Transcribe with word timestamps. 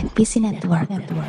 NPC 0.00 0.40
Network. 0.40 0.88
Network. 0.88 1.28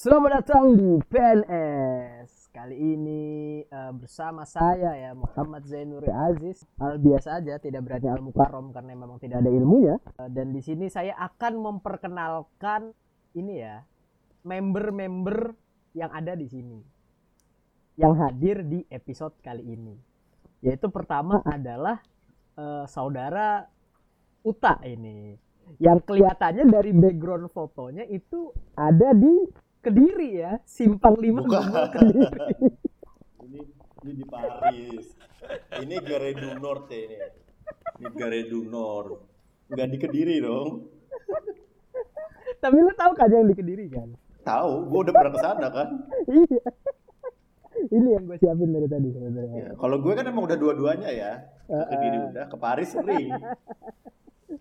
Selamat 0.00 0.30
datang 0.40 0.80
di 0.80 0.96
PNS. 1.12 2.48
Kali 2.48 2.72
ini 2.80 3.60
eh, 3.68 3.92
bersama 3.92 4.48
saya 4.48 4.96
ya 4.96 5.12
Muhammad 5.12 5.68
Zainuri 5.68 6.08
Aziz. 6.08 6.64
Hal 6.80 6.96
biasa 7.04 7.44
aja, 7.44 7.60
tidak 7.60 7.84
berani 7.84 8.08
al 8.08 8.24
mukarrom 8.24 8.72
karena 8.72 8.96
memang 8.96 9.20
tidak 9.20 9.44
ada 9.44 9.52
ilmunya. 9.52 10.00
Eh, 10.24 10.32
dan 10.32 10.56
di 10.56 10.64
sini 10.64 10.88
saya 10.88 11.12
akan 11.20 11.52
memperkenalkan 11.60 12.96
ini 13.36 13.60
ya 13.60 13.84
member-member 14.44 15.56
yang 15.96 16.12
ada 16.12 16.36
di 16.36 16.46
sini. 16.46 16.78
Yang 17.96 18.14
hadir 18.20 18.56
di 18.62 18.80
episode 18.92 19.34
kali 19.40 19.64
ini. 19.64 19.96
Yaitu 20.60 20.88
pertama 20.92 21.40
adalah 21.44 22.00
eh, 22.56 22.84
saudara 22.86 23.64
Uta 24.44 24.76
ini. 24.84 25.34
Yang 25.80 26.04
kelihatannya 26.04 26.68
dari 26.68 26.92
background 26.92 27.48
fotonya 27.48 28.04
itu 28.04 28.52
ada 28.76 29.16
di 29.16 29.48
Kediri 29.84 30.40
ya, 30.40 30.60
Simpang 30.64 31.16
5 31.16 31.44
Bukan. 31.44 31.44
Gubeng 31.44 31.88
Kediri. 31.92 32.28
ini 33.44 33.60
ini 34.04 34.12
di 34.20 34.24
Paris 34.28 35.06
ini 35.80 35.96
Garedu 36.00 36.56
North 36.60 36.88
ya 36.92 37.00
ini 37.04 37.16
ini 38.00 38.08
Garedu 38.12 38.60
North 38.68 39.20
nggak 39.72 39.88
di 39.88 39.98
Kediri 40.00 40.36
dong 40.40 40.92
Tapi 42.60 42.76
lu 42.80 42.92
tahu 42.96 43.12
kan 43.12 43.28
yang 43.28 43.44
di 43.44 43.56
Kediri 43.56 43.86
kan? 43.92 44.08
Tahu 44.44 44.72
gua 44.86 45.00
udah 45.02 45.14
pernah 45.14 45.32
ke 45.32 45.40
sana 45.40 45.66
kan 45.68 45.88
Iya. 46.28 46.64
Ini 47.74 48.06
yang 48.06 48.24
gue 48.24 48.38
siapin 48.38 48.70
dari 48.70 48.86
tadi 48.86 49.10
sebenarnya. 49.10 49.58
ya, 49.58 49.68
kalau 49.74 49.98
gue 49.98 50.12
kan 50.14 50.24
emang 50.24 50.46
udah 50.46 50.54
dua-duanya 50.54 51.10
ya 51.10 51.32
ke 51.66 51.84
Kediri 51.90 52.18
udah 52.30 52.44
ke 52.46 52.56
Paris 52.56 52.94
sering 52.94 53.34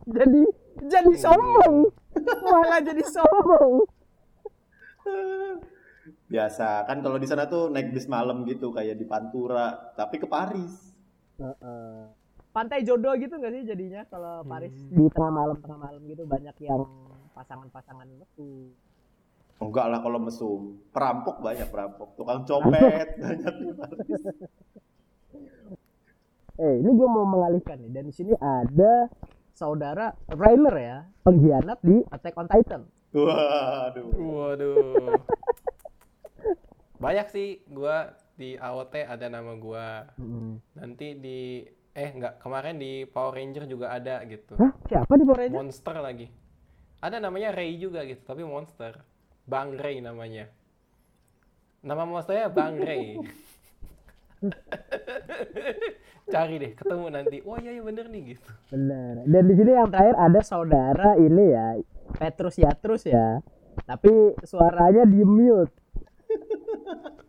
Jadi 0.09 0.41
jadi 0.83 1.13
sombong. 1.15 1.75
Malah 2.41 2.81
jadi 2.81 3.03
sombong. 3.05 3.85
biasa 6.25 6.89
kan 6.89 7.05
kalau 7.05 7.21
di 7.21 7.27
sana 7.29 7.45
tuh 7.45 7.69
naik 7.69 7.93
bis 7.93 8.09
malam 8.09 8.41
gitu 8.43 8.73
kayak 8.73 8.97
di 8.97 9.05
Pantura 9.05 9.93
tapi 9.93 10.17
ke 10.17 10.25
Paris 10.25 10.73
Heeh. 11.37 12.09
Pantai 12.49 12.81
jodoh 12.81 13.13
gitu 13.13 13.33
gak 13.33 13.49
sih 13.49 13.61
jadinya 13.61 14.01
kalau 14.07 14.41
Paris 14.41 14.73
di 14.89 15.05
tengah 15.09 15.29
malam 15.29 15.57
tengah 15.57 15.79
malam 15.79 16.01
gitu 16.05 16.25
banyak 16.25 16.53
yang 16.61 16.81
pasangan-pasangan 17.33 18.05
itu. 18.09 18.69
Enggak 19.61 19.85
lah 19.89 19.99
kalau 20.01 20.19
mesum 20.21 20.81
perampok 20.89 21.41
banyak 21.41 21.67
perampok 21.69 22.15
tukang 22.17 22.45
copet 22.45 23.07
banyak 23.21 23.55
Eh, 26.53 26.85
ini 26.85 26.89
gue 26.93 27.07
mau 27.09 27.25
mengalihkan 27.25 27.81
nih. 27.81 27.89
Dan 27.89 28.03
di 28.05 28.13
sini 28.13 28.33
ada 28.37 29.09
saudara 29.57 30.13
Rainer 30.29 30.75
ya, 30.77 30.97
pengkhianat 31.25 31.81
di 31.81 32.05
Attack 32.13 32.37
on 32.37 32.47
Titan. 32.49 32.81
waduh 33.13 34.09
Waduh. 34.17 35.17
Banyak 36.97 37.27
sih 37.29 37.61
gua 37.69 38.17
di 38.37 38.57
AOT 38.57 39.05
ada 39.05 39.29
nama 39.29 39.53
gua. 39.57 40.09
Nanti 40.77 41.17
di 41.17 41.61
eh 41.93 42.09
enggak 42.09 42.41
kemarin 42.41 42.81
di 42.81 43.05
Power 43.05 43.37
Ranger 43.37 43.69
juga 43.69 43.93
ada 43.93 44.25
gitu. 44.25 44.57
Hah? 44.57 44.73
Siapa 44.89 45.13
di 45.13 45.25
Power 45.25 45.39
Ranger? 45.45 45.57
Monster 45.57 45.95
lagi. 46.01 46.27
Ada 47.03 47.19
namanya 47.21 47.53
Ray 47.53 47.77
juga 47.77 48.01
gitu, 48.07 48.23
tapi 48.25 48.41
monster. 48.41 48.97
Bang 49.43 49.75
Ray 49.75 49.99
namanya. 49.99 50.47
Nama 51.83 52.03
monsternya 52.07 52.47
Bang 52.47 52.79
Ray. 52.79 53.19
Cari 56.33 56.55
deh, 56.55 56.71
ketemu 56.71 57.05
nanti. 57.11 57.37
Oh 57.43 57.59
iya, 57.59 57.75
iya 57.75 57.83
bener 57.83 58.07
nih 58.07 58.35
gitu. 58.35 58.49
Benar. 58.71 59.27
Dan 59.27 59.43
di 59.43 59.53
sini 59.59 59.71
yang 59.75 59.91
terakhir 59.91 60.15
ada 60.15 60.39
saudara 60.39 61.19
ini 61.19 61.43
ya, 61.51 61.75
Petrus 62.15 62.55
Yatrus 62.55 63.03
ya. 63.03 63.43
Tapi 63.83 64.39
suaranya 64.47 65.03
di 65.03 65.21
mute. 65.23 65.73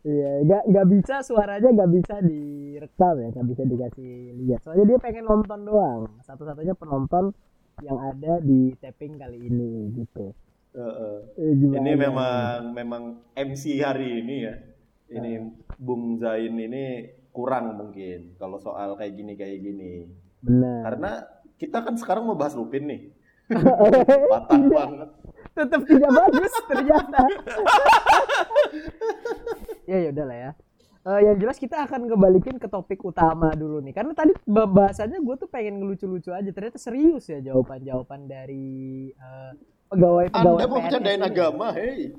Iya, 0.00 0.40
nggak 0.44 0.62
nggak 0.72 0.86
bisa 0.88 1.20
suaranya 1.20 1.68
nggak 1.68 1.92
bisa 1.92 2.16
direkam 2.24 3.14
ya, 3.20 3.28
nggak 3.28 3.48
bisa 3.52 3.62
dikasih 3.68 4.12
lihat. 4.40 4.60
Soalnya 4.64 4.84
dia 4.88 4.98
pengen 4.98 5.28
nonton 5.28 5.68
doang. 5.68 6.08
Satu-satunya 6.24 6.72
penonton 6.72 7.36
yang 7.84 8.00
ada 8.00 8.40
di 8.40 8.72
tapping 8.80 9.20
kali 9.20 9.36
ini 9.36 9.92
gitu. 10.00 10.32
Eh, 10.70 11.52
gimana? 11.58 11.82
Ini 11.82 11.92
memang 11.98 12.58
memang 12.70 13.02
MC 13.34 13.82
hari 13.82 14.22
ini 14.22 14.36
ya. 14.46 14.54
Ini 15.10 15.30
Bung 15.74 16.22
Zain 16.22 16.54
ini 16.54 17.10
kurang 17.34 17.74
mungkin 17.74 18.38
kalau 18.38 18.58
soal 18.62 18.94
kayak 18.94 19.14
gini 19.18 19.32
kayak 19.34 19.58
gini. 19.58 20.06
benar. 20.40 20.80
Karena 20.86 21.12
kita 21.60 21.84
kan 21.84 21.94
sekarang 21.98 22.24
mau 22.24 22.38
bahas 22.38 22.54
Lupin 22.54 22.86
nih. 22.86 23.02
Patah 24.32 24.62
banget. 24.62 25.10
Tetap 25.50 25.82
tidak 25.82 26.10
bagus 26.14 26.54
ternyata. 26.70 27.20
ya 29.90 29.96
ya 30.06 30.08
udah 30.14 30.26
lah 30.30 30.38
ya. 30.38 30.50
Eh, 31.00 31.20
yang 31.26 31.36
jelas 31.40 31.58
kita 31.58 31.82
akan 31.82 32.06
kembalikin 32.06 32.62
ke 32.62 32.70
topik 32.70 33.02
utama 33.02 33.50
dulu 33.58 33.82
nih. 33.82 33.90
Karena 33.90 34.14
tadi 34.14 34.30
bahasannya 34.46 35.18
gue 35.18 35.34
tuh 35.34 35.50
pengen 35.50 35.82
ngelucu-lucu 35.82 36.30
aja. 36.30 36.46
Ternyata 36.54 36.78
serius 36.78 37.26
ya 37.26 37.42
jawaban-jawaban 37.42 38.30
dari 38.30 39.10
eh, 39.90 39.96
pegawai-pegawai 39.98 40.62
Anda 40.62 40.70
mau 40.70 40.78
bercandain 40.78 41.22
agama, 41.26 41.66
hei. 41.74 41.98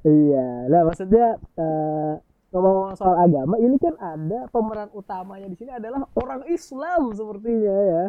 Iya, 0.00 0.64
nah 0.72 0.80
maksudnya 0.88 1.36
eh, 1.60 2.16
ngomong 2.56 2.96
soal 2.96 3.20
agama, 3.20 3.60
ini 3.60 3.76
kan 3.76 3.92
ada 4.00 4.48
pemeran 4.48 4.88
utamanya 4.96 5.44
di 5.44 5.56
sini 5.60 5.76
adalah 5.76 6.08
orang 6.16 6.48
Islam 6.48 7.12
sepertinya 7.12 7.76
ya. 7.84 8.08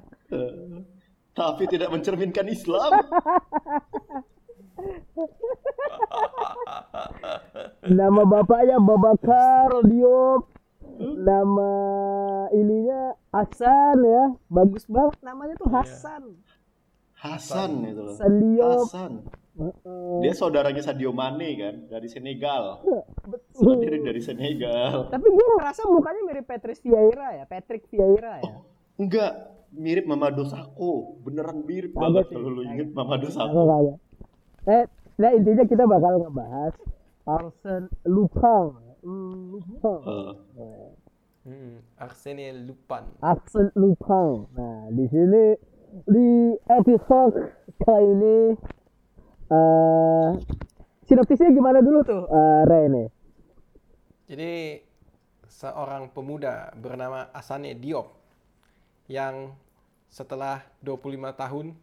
Tapi 1.35 1.67
tidak 1.67 1.91
mencerminkan 1.91 2.47
Islam. 2.47 2.95
Nama 7.99 8.21
bapaknya 8.23 8.79
Babakar 8.79 9.83
Diop. 9.83 10.54
Nama 10.99 11.71
ininya 12.55 13.15
Hasan 13.31 13.97
ya. 14.03 14.23
Bagus 14.47 14.87
banget 14.87 15.19
namanya 15.23 15.53
tuh 15.59 15.69
Hasan. 15.71 16.23
Hasan 17.15 17.71
itu 17.87 18.01
loh. 18.01 18.15
Hasan 18.15 18.33
Diop. 18.39 18.87
Hasan. 18.87 19.13
Dia 20.19 20.35
saudaranya 20.35 20.83
Sadio 20.83 21.15
Mane 21.15 21.55
kan 21.55 21.75
dari 21.87 22.11
Senegal. 22.11 22.83
Betul. 23.23 23.79
Sendiri 23.79 24.03
dari 24.03 24.19
Senegal. 24.19 25.07
Tapi 25.07 25.27
gue 25.31 25.45
ngerasa 25.55 25.87
mukanya 25.87 26.21
mirip 26.27 26.43
Patrick 26.43 26.83
Vieira 26.83 27.39
ya, 27.39 27.47
Patrick 27.47 27.87
Vieira 27.87 28.43
ya. 28.43 28.51
Enggak, 28.99 29.31
mirip 29.71 30.03
Mamadou 30.11 30.43
Sakho. 30.43 31.23
Beneran 31.23 31.63
mirip 31.63 31.95
Kagak 31.95 32.03
banget 32.03 32.25
kalau 32.35 32.49
lu 32.51 32.61
inget 32.67 32.91
Mamadou 32.91 33.31
Aku 33.31 33.35
Sakho. 33.39 33.63
Eh, 34.67 34.85
nah 35.15 35.31
intinya 35.31 35.63
kita 35.63 35.87
bakal 35.87 36.19
ngebahas 36.19 36.75
Arsene 37.23 37.87
Lupin. 39.05 39.21
Hmm, 39.21 39.41
Lupin. 39.53 39.99
Eh, 40.57 40.89
Hmm, 41.45 41.77
Arsene 42.01 42.57
Lupin. 42.65 43.05
Arsene 43.21 43.69
Lupin. 43.77 44.49
Nah, 44.57 44.89
di 44.89 45.05
sini 45.13 45.53
di 46.09 46.27
episode 46.65 47.37
kali 47.85 48.09
ini 48.17 48.37
eh 49.53 50.29
sinopsisnya 51.05 51.53
gimana 51.53 51.85
dulu 51.85 52.01
tuh, 52.01 52.25
eh 52.25 52.61
Rene? 52.65 53.05
Jadi 54.25 54.81
seorang 55.45 56.09
pemuda 56.09 56.73
bernama 56.73 57.29
Asane 57.29 57.77
Diop 57.77 58.09
yang 59.05 59.53
setelah 60.09 60.65
25 60.81 61.29
tahun 61.37 61.77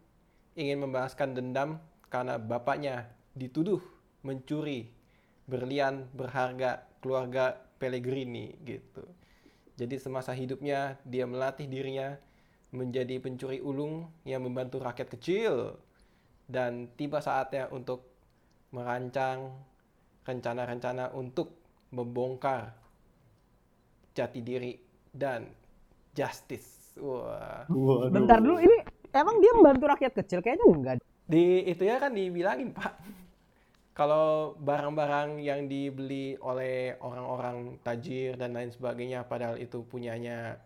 ingin 0.58 0.82
membalaskan 0.82 1.38
dendam 1.38 1.78
karena 2.10 2.34
bapaknya 2.34 3.14
dituduh 3.38 3.78
mencuri 4.26 4.90
berlian 5.46 6.10
berharga 6.12 6.82
keluarga 7.02 7.58
Pellegrini 7.82 8.54
gitu. 8.62 9.02
Jadi 9.74 9.98
semasa 9.98 10.30
hidupnya 10.30 10.96
dia 11.02 11.26
melatih 11.26 11.66
dirinya 11.66 12.14
menjadi 12.70 13.18
pencuri 13.18 13.58
ulung 13.58 14.08
yang 14.24 14.46
membantu 14.46 14.80
rakyat 14.80 15.10
kecil 15.18 15.76
dan 16.46 16.88
tiba 16.94 17.18
saatnya 17.18 17.66
untuk 17.74 18.06
merancang 18.72 19.52
rencana-rencana 20.24 21.12
untuk 21.12 21.52
membongkar 21.92 22.72
jati 24.16 24.40
diri 24.40 24.72
dan 25.12 25.50
justice. 26.14 26.96
Wah. 27.02 27.66
Bentar 28.08 28.40
dulu 28.40 28.60
ini 28.62 28.78
emang 29.12 29.36
dia 29.40 29.52
membantu 29.52 29.84
rakyat 29.92 30.12
kecil 30.24 30.38
kayaknya 30.40 30.66
enggak. 30.68 30.96
Di 31.28 31.64
itu 31.68 31.82
ya 31.84 31.96
kan 32.00 32.12
dibilangin, 32.12 32.72
Pak. 32.72 32.92
Kalau 33.92 34.56
barang-barang 34.56 35.36
yang 35.44 35.68
dibeli 35.68 36.32
oleh 36.40 36.96
orang-orang 37.04 37.76
tajir 37.84 38.40
dan 38.40 38.56
lain 38.56 38.72
sebagainya 38.72 39.28
padahal 39.28 39.60
itu 39.60 39.84
punyanya 39.84 40.56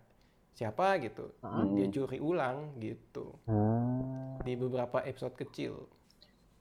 siapa 0.55 1.03
gitu. 1.03 1.35
Ah. 1.43 1.67
Dia 1.75 1.91
curi 1.91 2.23
ulang 2.23 2.79
gitu. 2.79 3.35
Ah. 3.51 4.39
di 4.47 4.55
beberapa 4.55 5.03
episode 5.03 5.35
kecil. 5.35 5.91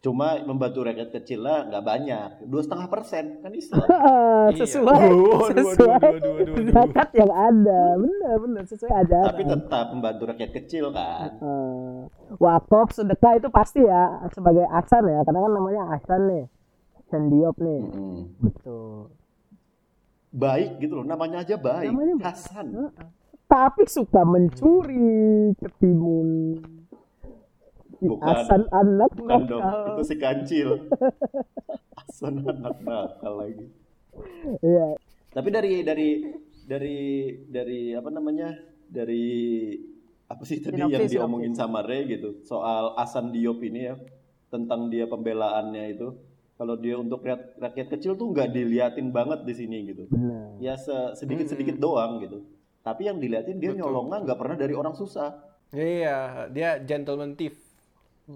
Cuma 0.02 0.38
membantu 0.42 0.86
rakyat 0.86 1.10
kecil 1.18 1.42
lah 1.42 1.66
nggak 1.66 1.82
banyak, 1.86 2.30
dua 2.46 2.62
setengah 2.62 2.88
persen 2.90 3.42
kan 3.42 3.54
Islam. 3.54 3.86
Iya. 4.46 4.62
sesuai 4.62 5.10
waduh, 5.10 5.50
sesuai 5.58 6.70
zakat 6.70 7.10
yang 7.18 7.34
ada 7.34 7.98
bener 7.98 8.36
bener 8.38 8.64
sesuai 8.70 8.94
ajaran 8.94 9.34
Tapi 9.34 9.44
tetap 9.50 9.86
membantu 9.90 10.24
rakyat 10.30 10.52
kecil 10.54 10.94
kan. 10.94 11.34
Eh, 11.42 11.85
wakaf 12.36 12.90
sedekah 12.90 13.38
itu 13.38 13.48
pasti 13.48 13.80
ya 13.80 14.26
sebagai 14.30 14.66
asan 14.68 15.06
ya 15.06 15.22
karena 15.22 15.40
kan 15.42 15.52
namanya 15.52 15.84
asan 15.94 16.22
nih 16.26 16.46
Asan 16.98 17.30
Diop 17.30 17.56
nih 17.58 17.82
Mm-mm. 17.86 18.18
betul 18.40 19.14
Baik 20.32 20.84
gitu 20.84 21.00
loh, 21.00 21.08
namanya 21.08 21.40
aja 21.42 21.56
baik. 21.56 21.88
Namanya 21.88 22.16
baik. 22.18 22.28
Hasan. 22.28 22.66
Heeh. 22.68 23.08
tapi 23.46 23.84
suka 23.86 24.22
mencuri 24.22 25.16
ketimun 25.56 26.60
Bukan. 27.96 28.28
Asan 28.28 28.68
anak 28.70 29.16
Bukan 29.16 29.48
dong, 29.48 29.64
nakal. 29.64 29.96
itu 29.96 30.04
si 30.04 30.16
kancil. 30.18 30.70
Hasan 31.98 32.44
anak 32.44 32.76
nakal 32.84 33.34
lagi. 33.40 33.66
Iya. 34.60 35.00
Tapi 35.32 35.48
dari 35.50 35.74
dari 35.82 36.10
dari 36.68 36.98
dari 37.48 37.82
apa 37.92 38.10
namanya? 38.12 38.52
Dari 38.86 39.26
apa 40.26 40.42
sih 40.42 40.58
tadi 40.58 40.76
Sinopsis, 40.76 40.90
yang 40.90 41.02
sinopsis. 41.04 41.16
diomongin 41.16 41.54
sama 41.54 41.80
Ray 41.80 42.10
gitu 42.10 42.42
soal 42.42 42.94
Asan 42.96 43.30
Diop 43.30 43.60
ini 43.60 43.82
ya 43.84 43.96
tentang 44.48 44.88
dia 44.88 45.06
pembelaannya 45.06 45.86
itu 45.92 46.08
kalau 46.56 46.76
dia 46.76 46.96
untuk 46.96 47.20
rakyat, 47.20 47.60
rakyat 47.60 47.88
kecil 47.90 48.16
tuh 48.16 48.32
nggak 48.32 48.50
diliatin 48.50 49.12
banget 49.12 49.44
di 49.44 49.54
sini 49.54 49.78
gitu 49.86 50.04
benar 50.08 50.56
ya 50.58 50.74
sedikit 51.14 51.46
sedikit 51.46 51.76
doang 51.76 52.18
gitu 52.20 52.42
tapi 52.80 53.06
yang 53.06 53.18
diliatin 53.18 53.58
dia 53.58 53.70
Betul. 53.70 53.82
nyolongnya 53.84 54.18
nggak 54.24 54.38
pernah 54.38 54.56
dari 54.56 54.74
orang 54.74 54.94
susah 54.94 55.30
Iya, 55.68 56.48
dia 56.48 56.80
gentleman 56.80 57.36
thief. 57.36 57.58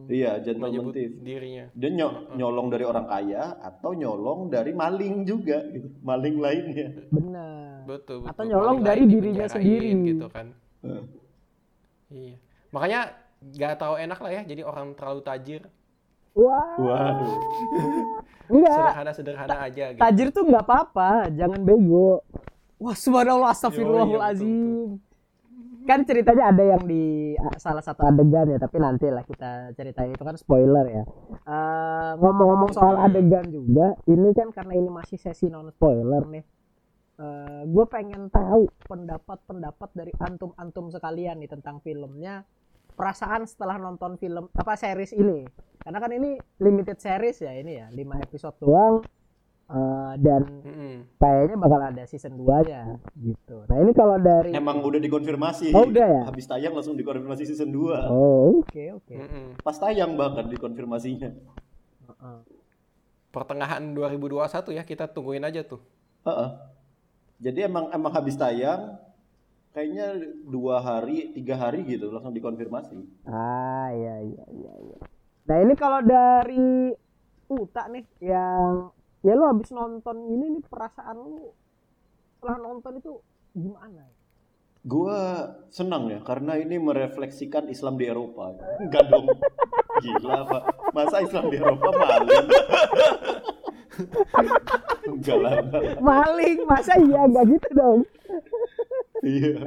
iya 0.05 0.37
gentleman 0.37 0.69
menyebut 0.69 0.93
thief 0.93 1.13
dirinya. 1.17 1.65
dia 1.71 1.89
nyo- 1.89 2.29
nyolong 2.31 2.67
dari 2.67 2.83
orang 2.83 3.05
kaya 3.05 3.57
atau 3.59 3.89
nyolong 3.91 4.45
dari 4.47 4.69
maling 4.71 5.23
juga 5.23 5.65
gitu 5.67 5.89
maling 5.99 6.37
lainnya 6.37 6.87
benar 7.09 7.81
Betul, 7.81 8.21
betul. 8.21 8.29
Atau 8.29 8.43
nyolong 8.45 8.77
dari 8.79 9.03
dirinya 9.03 9.49
sendiri. 9.49 9.89
gitu 10.05 10.29
kan. 10.29 10.53
Eh, 10.83 11.01
Iya. 12.09 12.35
Makanya 12.73 12.99
nggak 13.39 13.79
tahu 13.79 13.95
enak 13.95 14.19
lah 14.19 14.31
ya 14.35 14.41
jadi 14.43 14.61
orang 14.67 14.93
terlalu 14.97 15.21
tajir. 15.23 15.61
wah. 16.37 16.75
Waduh. 16.77 17.35
Enggak. 18.53 18.75
Sederhana-sederhana 18.75 19.55
aja 19.65 19.85
gitu. 19.93 20.01
tajir 20.01 20.27
tuh 20.33 20.43
nggak 20.45 20.63
apa-apa 20.65 21.29
jangan 21.33 21.61
bego. 21.65 22.21
Wah 22.79 22.95
subhanallah 22.95 23.51
astagfirullahalazim 23.51 24.99
kan 25.89 26.05
ceritanya 26.05 26.53
ada 26.53 26.63
yang 26.77 26.85
di 26.85 27.33
ah, 27.41 27.57
salah 27.57 27.81
satu 27.81 28.05
adegan 28.05 28.45
ya 28.45 28.61
tapi 28.61 28.77
nanti 28.77 29.09
lah 29.09 29.25
kita 29.25 29.73
ceritain. 29.73 30.13
Itu 30.13 30.21
kan 30.21 30.37
spoiler 30.37 30.85
ya. 30.85 31.03
Eh, 31.49 32.11
ngomong-ngomong 32.21 32.71
soal 32.77 32.93
adegan 33.01 33.49
juga 33.49 33.97
ini 34.05 34.29
kan 34.37 34.53
karena 34.53 34.77
ini 34.77 34.89
masih 34.93 35.17
sesi 35.17 35.49
non 35.49 35.73
spoiler 35.73 36.29
nih 36.29 36.45
gue 37.67 37.85
pengen 37.85 38.31
tahu 38.31 38.71
pendapat-pendapat 38.87 39.89
dari 39.91 40.13
antum-antum 40.15 40.87
sekalian 40.87 41.43
nih 41.43 41.51
tentang 41.51 41.83
filmnya 41.83 42.47
perasaan 42.95 43.43
setelah 43.43 43.75
nonton 43.75 44.15
film 44.15 44.47
apa 44.51 44.75
series 44.75 45.11
ini 45.11 45.43
karena 45.79 45.99
kan 45.99 46.11
ini 46.11 46.35
limited 46.59 46.95
series 46.95 47.43
ya 47.43 47.51
ini 47.51 47.79
ya 47.79 47.87
5 47.91 48.25
episode 48.25 48.55
doang 48.59 49.03
Eh, 49.69 50.13
dan 50.25 50.65
kayaknya 51.21 51.53
bakal 51.53 51.77
ada 51.77 52.01
season 52.09 52.33
2 52.33 52.65
nya 52.65 52.97
gitu 53.13 53.69
nah 53.69 53.77
ini 53.77 53.93
kalau 53.93 54.17
dari 54.17 54.49
emang 54.49 54.81
udah 54.81 54.97
dikonfirmasi 54.97 55.77
Oh, 55.77 55.85
udah 55.85 56.09
ya? 56.09 56.21
habis 56.25 56.49
tayang 56.49 56.73
langsung 56.73 56.97
dikonfirmasi 56.97 57.45
season 57.45 57.69
2 57.69 58.09
oh 58.09 58.65
oke 58.65 58.83
oke 58.97 59.13
Mm-mm. 59.13 59.61
pas 59.61 59.77
tayang 59.77 60.17
bahkan 60.17 60.49
dikonfirmasinya 60.49 61.29
Heeh. 62.09 62.37
Pertengahan 63.29 63.93
2021 63.93 64.73
ya 64.73 64.81
kita 64.81 65.05
tungguin 65.05 65.45
aja 65.45 65.61
tuh. 65.61 65.77
Heeh. 66.25 66.49
Jadi 67.39 67.71
emang 67.71 67.87
emang 67.95 68.11
habis 68.11 68.35
tayang 68.35 68.99
kayaknya 69.71 70.19
dua 70.43 70.83
hari 70.83 71.31
tiga 71.31 71.55
hari 71.55 71.87
gitu 71.87 72.11
langsung 72.11 72.35
dikonfirmasi 72.35 72.99
ah 73.31 73.87
iya 73.95 74.15
iya 74.21 74.45
iya 74.51 74.73
iya 74.75 74.97
nah 75.47 75.57
ini 75.63 75.73
kalau 75.79 76.03
dari 76.03 76.93
Uta 77.49 77.89
nih 77.89 78.05
yang 78.21 78.93
ya 79.25 79.33
lu 79.33 79.43
habis 79.49 79.73
nonton 79.73 80.29
ini 80.29 80.59
nih 80.59 80.63
perasaan 80.67 81.17
lu 81.17 81.49
setelah 82.37 82.57
nonton 82.61 83.01
itu 83.01 83.17
gimana 83.57 84.05
Gua 84.79 85.43
senang 85.67 86.07
ya 86.07 86.23
karena 86.23 86.55
ini 86.55 86.79
merefleksikan 86.79 87.67
Islam 87.67 87.99
di 87.99 88.07
Eropa. 88.07 88.55
Enggak 88.79 89.11
dong. 89.11 89.27
Gila, 89.99 90.47
Pak. 90.47 90.63
Masa 90.95 91.19
Islam 91.19 91.51
di 91.51 91.59
Eropa 91.59 91.91
maling? 91.91 92.47
Enggak 95.11 95.37
lah. 95.37 95.51
enggak 95.59 95.83
maling 95.99 96.59
masa 96.63 96.93
iya 96.95 97.21
nggak 97.25 97.45
gitu 97.49 97.69
dong 97.73 97.99
Iya. 99.19 99.59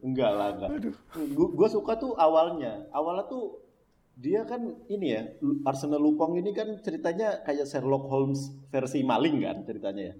Enggak 0.00 0.30
lah, 0.30 0.48
enggak. 0.54 0.70
Gua, 1.34 1.48
gua 1.50 1.68
suka 1.68 1.96
tuh 1.96 2.14
awalnya. 2.14 2.86
Awalnya 2.90 3.26
tuh 3.26 3.58
dia 4.14 4.46
kan 4.46 4.60
ini 4.86 5.06
ya, 5.10 5.22
Arsenal 5.64 5.98
Lupong 5.98 6.38
ini 6.38 6.54
kan 6.54 6.78
ceritanya 6.78 7.42
kayak 7.42 7.66
Sherlock 7.66 8.06
Holmes 8.06 8.54
versi 8.70 9.02
maling 9.02 9.42
kan 9.42 9.66
ceritanya 9.66 10.02
ya. 10.04 10.14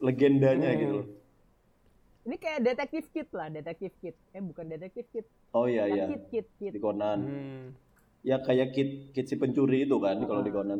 Legendanya 0.00 0.68
Hmm. 0.68 0.80
gitu 0.80 0.94
loh. 0.96 1.08
ini 2.24 2.36
kayak 2.36 2.60
detektif 2.60 3.08
kit 3.08 3.32
lah 3.32 3.48
detektif 3.48 3.88
kit 3.96 4.12
eh 4.30 4.42
bukan 4.42 4.68
detektif 4.68 5.08
kit 5.08 5.24
Oh 5.50 5.64
iya 5.64 5.88
iya. 5.88 6.04
kit 6.06 6.22
kit 6.28 6.46
kit 6.58 6.72
Di 6.74 6.78
Conan. 6.78 7.18
Hmm. 7.22 7.64
ya 8.20 8.36
kayak 8.38 8.74
kit 8.74 8.90
kit 9.12 9.24
si 9.24 9.38
pencuri 9.38 9.84
itu 9.84 9.96
kan 9.96 10.20
kalau 10.22 10.42
di 10.42 10.50
Conan. 10.50 10.76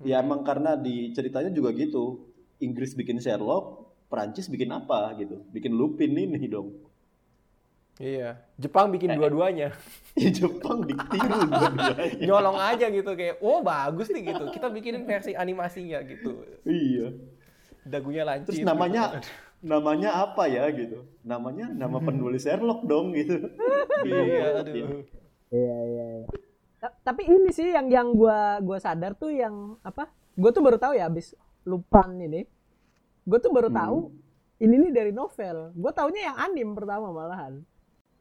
Ya 0.00 0.18
emang 0.18 0.42
karena 0.42 0.74
di 0.74 1.12
ceritanya 1.12 1.50
juga 1.50 1.70
gitu. 1.70 2.27
Inggris 2.58 2.94
bikin 2.94 3.22
Sherlock, 3.22 3.94
Perancis 4.10 4.50
bikin 4.50 4.70
apa 4.74 5.14
gitu. 5.18 5.42
Bikin 5.54 5.72
Lupin 5.74 6.14
ini 6.14 6.48
dong. 6.50 6.74
Iya. 7.98 8.38
Jepang 8.58 8.90
bikin 8.94 9.14
dua-duanya. 9.14 9.74
Ya 10.18 10.34
Jepang 10.34 10.82
ditiru 10.82 11.46
dua-duanya. 11.50 12.26
Nyolong 12.26 12.58
aja 12.58 12.90
gitu 12.90 13.14
kayak, 13.14 13.38
oh 13.38 13.62
bagus 13.62 14.10
nih 14.10 14.34
gitu. 14.34 14.50
Kita 14.50 14.66
bikinin 14.66 15.06
versi 15.06 15.30
animasinya 15.38 16.02
gitu. 16.02 16.42
Iya. 16.66 17.14
Dagunya 17.86 18.26
lancip. 18.26 18.50
Terus 18.50 18.62
gitu. 18.62 18.66
namanya 18.66 19.22
namanya 19.62 20.10
apa 20.26 20.50
ya 20.50 20.66
gitu. 20.74 21.06
Namanya 21.22 21.70
nama 21.70 22.02
penulis 22.02 22.42
Sherlock 22.46 22.82
dong 22.82 23.14
gitu. 23.14 23.46
Iya, 24.02 24.62
aduh. 24.62 25.06
Iya 25.54 25.76
iya. 25.86 26.06
iya. 26.18 26.26
Ta- 26.82 26.94
Tapi 27.06 27.30
ini 27.30 27.50
sih 27.54 27.70
yang 27.70 27.86
yang 27.90 28.10
gua 28.14 28.58
gua 28.58 28.82
sadar 28.82 29.14
tuh 29.14 29.30
yang 29.30 29.78
apa? 29.86 30.10
Gua 30.34 30.50
tuh 30.50 30.62
baru 30.66 30.82
tahu 30.82 30.98
ya 30.98 31.06
abis 31.06 31.38
lupan 31.68 32.16
ini. 32.16 32.48
Gua 33.28 33.36
tuh 33.36 33.52
baru 33.52 33.68
tahu 33.68 34.08
ini 34.64 34.74
nih 34.88 34.92
dari 34.96 35.12
novel. 35.12 35.76
Gua 35.76 35.92
taunya 35.92 36.32
yang 36.32 36.36
anim 36.40 36.72
pertama 36.72 37.12
malahan. 37.12 37.60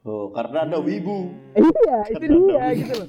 Oh, 0.08 0.32
karena 0.32 0.63
ada 0.63 0.80
wibu. 0.80 1.27
iya, 1.51 1.98
itu 2.16 2.25
dia 2.32 2.66
gitu 2.80 2.94
loh. 2.96 3.08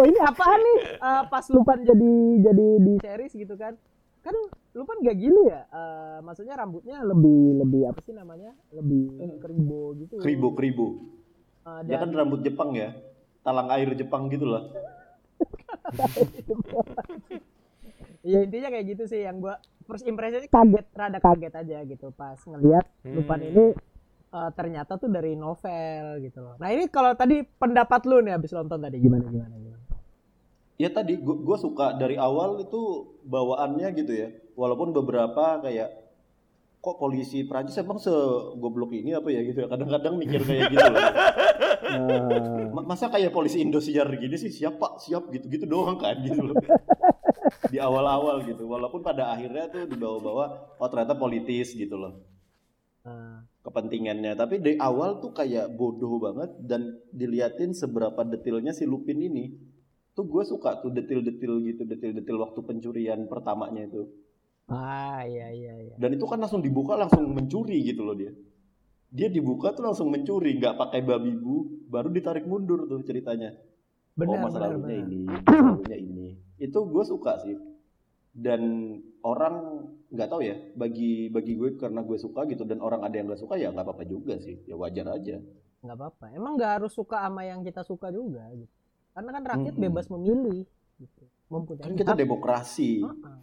Oh 0.00 0.04
ini 0.08 0.16
apaan 0.16 0.56
nih? 0.56 0.78
Eh, 0.96 1.22
pas 1.28 1.44
lupan 1.52 1.84
jadi 1.84 2.12
jadi 2.40 2.66
di 2.80 2.92
series 3.04 3.36
gitu 3.36 3.52
kan? 3.60 3.76
Kan 4.24 4.32
lupan 4.72 4.96
gak 5.04 5.18
gini 5.20 5.44
ya? 5.44 5.68
Eh, 5.68 6.18
maksudnya 6.24 6.56
rambutnya 6.56 7.04
lebih 7.04 7.60
lebih 7.60 7.92
apa 7.92 8.00
sih 8.00 8.16
namanya? 8.16 8.56
Lebih 8.72 9.36
keribo 9.44 9.92
gitu. 10.00 10.16
Kribo. 10.24 10.48
Eh, 10.56 11.80
Ya 11.84 12.00
dan 12.00 12.08
kan 12.08 12.24
rambut 12.24 12.40
Jepang 12.40 12.72
ya. 12.72 12.96
Talang 13.44 13.68
air 13.68 13.92
Jepang 13.92 14.32
gitu 14.32 14.48
lah. 14.48 14.72
ya 18.24 18.40
intinya 18.40 18.68
kayak 18.72 18.86
gitu 18.96 19.04
sih 19.04 19.20
yang 19.24 19.38
gua 19.38 19.60
first 19.88 20.04
impression 20.04 20.44
kaget 20.44 20.86
rada 20.92 21.18
kaget 21.18 21.54
aja 21.56 21.78
gitu 21.82 22.12
pas 22.12 22.36
ngelihat 22.38 22.84
lupan 23.02 23.40
Hmm. 23.40 23.48
ini 23.48 23.64
eh, 24.28 24.50
ternyata 24.52 24.94
tuh 24.94 25.08
dari 25.08 25.32
novel 25.32 26.20
gitu 26.20 26.38
loh 26.38 26.54
nah 26.56 26.68
ini 26.68 26.86
kalau 26.86 27.12
tadi 27.12 27.40
pendapat 27.42 28.04
lu 28.04 28.20
nih 28.20 28.36
habis 28.36 28.52
nonton 28.52 28.78
tadi 28.78 28.96
gimana 28.98 29.24
gimana 29.26 29.56
gimana 29.56 29.76
Ya 30.78 30.86
tadi 30.88 31.18
gua, 31.18 31.34
gua 31.34 31.58
suka 31.58 31.90
dari 31.92 32.14
awal 32.14 32.62
itu 32.62 32.78
bawaannya 33.26 33.98
gitu 33.98 34.14
ya. 34.14 34.30
Walaupun 34.54 34.94
beberapa 34.94 35.58
kayak 35.58 35.90
kok 36.78 36.96
polisi 36.96 37.42
Prancis 37.42 37.74
emang 37.74 37.98
segoblok 37.98 38.94
ini 38.94 39.10
apa 39.10 39.26
ya 39.26 39.42
gitu 39.42 39.58
ya. 39.58 39.66
Kadang-kadang 39.66 40.14
mikir 40.14 40.38
kayak 40.38 40.70
gitu 40.70 40.86
loh. 40.86 41.02
Ma- 42.74 42.86
Masa 42.86 43.10
kayak 43.10 43.34
polisi 43.34 43.58
Indosiar 43.58 44.06
gini 44.14 44.38
sih 44.38 44.54
siap 44.54 44.78
pak 44.78 45.02
siap 45.02 45.26
gitu-gitu 45.28 45.66
doang 45.66 45.98
kan 45.98 46.14
gitu 46.22 46.46
loh. 46.46 46.54
Di 47.72 47.78
awal-awal 47.82 48.46
gitu. 48.46 48.64
Walaupun 48.70 49.02
pada 49.02 49.34
akhirnya 49.34 49.66
tuh 49.70 49.90
dibawa-bawa 49.90 50.44
oh 50.78 50.88
ternyata 50.88 51.18
politis 51.18 51.74
gitu 51.74 51.98
loh 51.98 52.22
eh, 53.06 53.38
kepentingannya. 53.66 54.32
Tapi 54.38 54.62
dari 54.62 54.76
awal 54.78 55.18
tuh 55.20 55.34
kayak 55.34 55.74
bodoh 55.74 56.22
banget 56.22 56.50
dan 56.62 56.96
diliatin 57.10 57.74
seberapa 57.74 58.22
detailnya 58.24 58.72
si 58.72 58.86
Lupin 58.86 59.18
ini. 59.20 59.52
Tuh 60.14 60.26
gue 60.26 60.42
suka 60.42 60.82
tuh 60.82 60.90
detil-detil 60.90 61.62
gitu, 61.62 61.82
detil-detil 61.86 62.36
waktu 62.42 62.60
pencurian 62.66 63.20
pertamanya 63.30 63.86
itu. 63.86 64.02
ah 64.68 65.24
iya 65.24 65.48
iya 65.48 65.74
iya 65.80 65.94
Dan 65.96 66.20
itu 66.20 66.28
kan 66.28 66.36
langsung 66.42 66.60
dibuka 66.60 66.92
langsung 66.92 67.24
mencuri 67.32 67.80
gitu 67.86 68.04
loh 68.04 68.12
dia. 68.18 68.32
Dia 69.08 69.32
dibuka 69.32 69.72
tuh 69.72 69.88
langsung 69.88 70.12
mencuri, 70.12 70.60
nggak 70.60 70.76
pakai 70.76 71.00
babi 71.00 71.32
bu, 71.32 71.88
baru 71.88 72.12
ditarik 72.12 72.44
mundur 72.44 72.84
tuh 72.84 73.00
ceritanya. 73.08 73.56
Benar, 74.18 74.34
oh 74.34 74.38
masa 74.42 74.58
benar, 74.58 74.68
lalunya 74.74 74.96
benar. 74.98 75.06
ini 75.06 75.20
masa 75.30 75.62
lalunya 75.62 75.98
ini. 75.98 76.26
Itu 76.58 76.78
gue 76.84 77.04
suka 77.06 77.38
sih. 77.38 77.54
Dan 78.34 78.62
orang 79.22 79.54
nggak 80.10 80.28
tahu 80.30 80.40
ya 80.42 80.54
bagi 80.74 81.26
bagi 81.28 81.54
gue 81.54 81.74
karena 81.74 82.02
gue 82.02 82.18
suka 82.18 82.46
gitu 82.46 82.62
dan 82.62 82.78
orang 82.82 83.02
ada 83.02 83.14
yang 83.14 83.26
nggak 83.26 83.40
suka 83.40 83.54
ya 83.54 83.70
nggak 83.70 83.86
apa-apa 83.86 84.04
juga 84.04 84.34
sih. 84.38 84.58
Ya 84.66 84.74
wajar 84.74 85.06
aja. 85.14 85.38
Nggak 85.80 85.96
apa-apa. 85.96 86.24
Emang 86.34 86.58
nggak 86.58 86.72
harus 86.82 86.92
suka 86.92 87.22
sama 87.22 87.46
yang 87.46 87.62
kita 87.62 87.86
suka 87.86 88.10
juga 88.10 88.42
gitu. 88.52 88.70
Karena 89.14 89.30
kan 89.32 89.42
rakyat 89.46 89.74
Mm-mm. 89.74 89.84
bebas 89.90 90.06
memilih 90.10 90.66
gitu. 90.98 91.24
Mempunyai 91.48 91.86
kan 91.86 91.94
kita 91.94 92.12
hak. 92.14 92.18
demokrasi. 92.18 93.02
Heeh. 93.06 93.38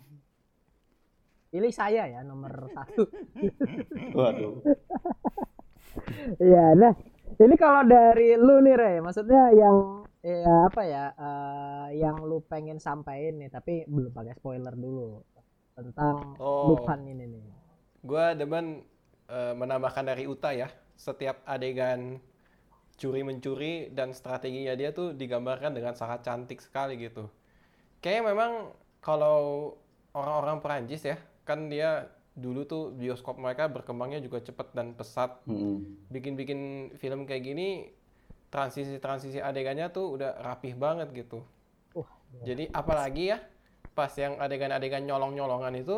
pilih 1.46 1.72
saya 1.72 2.04
ya 2.12 2.20
nomor 2.20 2.52
satu. 2.76 3.08
Waduh. 4.12 4.60
Iya, 6.36 6.76
nah. 6.76 6.92
Ini 7.36 7.56
kalau 7.56 7.84
dari 7.84 8.36
lu 8.36 8.60
nih 8.60 8.76
Rey, 8.76 8.96
maksudnya 9.00 9.52
yang 9.52 10.05
ya 10.26 10.66
apa 10.66 10.82
ya, 10.82 11.06
eh, 11.14 12.02
yang 12.02 12.18
lu 12.26 12.42
pengen 12.50 12.82
sampaikan 12.82 13.38
nih, 13.38 13.54
tapi 13.54 13.86
belum 13.86 14.10
pakai 14.10 14.34
spoiler 14.34 14.74
dulu 14.74 15.22
tentang 15.78 16.34
Oh. 16.42 16.74
Lupin 16.74 17.06
ini 17.06 17.26
nih. 17.30 17.46
Gua 18.02 18.34
demen 18.34 18.82
eh, 19.30 19.54
menambahkan 19.54 20.10
dari 20.10 20.26
Uta 20.26 20.50
ya. 20.50 20.66
Setiap 20.98 21.46
adegan 21.46 22.18
curi 22.96 23.22
mencuri 23.28 23.92
dan 23.92 24.16
strateginya 24.16 24.72
dia 24.74 24.96
tuh 24.96 25.12
digambarkan 25.12 25.76
dengan 25.76 25.94
sangat 25.94 26.24
cantik 26.24 26.64
sekali 26.64 26.96
gitu. 26.96 27.28
Kayaknya 28.00 28.24
memang 28.32 28.52
kalau 29.04 29.76
orang-orang 30.16 30.64
Perancis 30.64 31.04
ya, 31.04 31.20
kan 31.44 31.68
dia 31.68 32.08
dulu 32.36 32.64
tuh 32.64 32.84
bioskop 32.96 33.36
mereka 33.36 33.68
berkembangnya 33.68 34.24
juga 34.24 34.40
cepat 34.40 34.72
dan 34.72 34.96
pesat. 34.96 35.44
Bikin-bikin 36.08 36.92
film 36.96 37.28
kayak 37.28 37.44
gini 37.44 37.92
transisi-transisi 38.54 39.40
adegannya 39.44 39.88
tuh 39.92 40.16
udah 40.20 40.40
rapih 40.42 40.74
banget 40.78 41.12
gitu. 41.14 41.44
Wah, 41.96 42.10
Jadi 42.44 42.70
apalagi 42.72 43.34
ya 43.36 43.38
pas 43.96 44.12
yang 44.20 44.36
adegan-adegan 44.40 45.04
nyolong-nyolongan 45.08 45.74
itu 45.80 45.98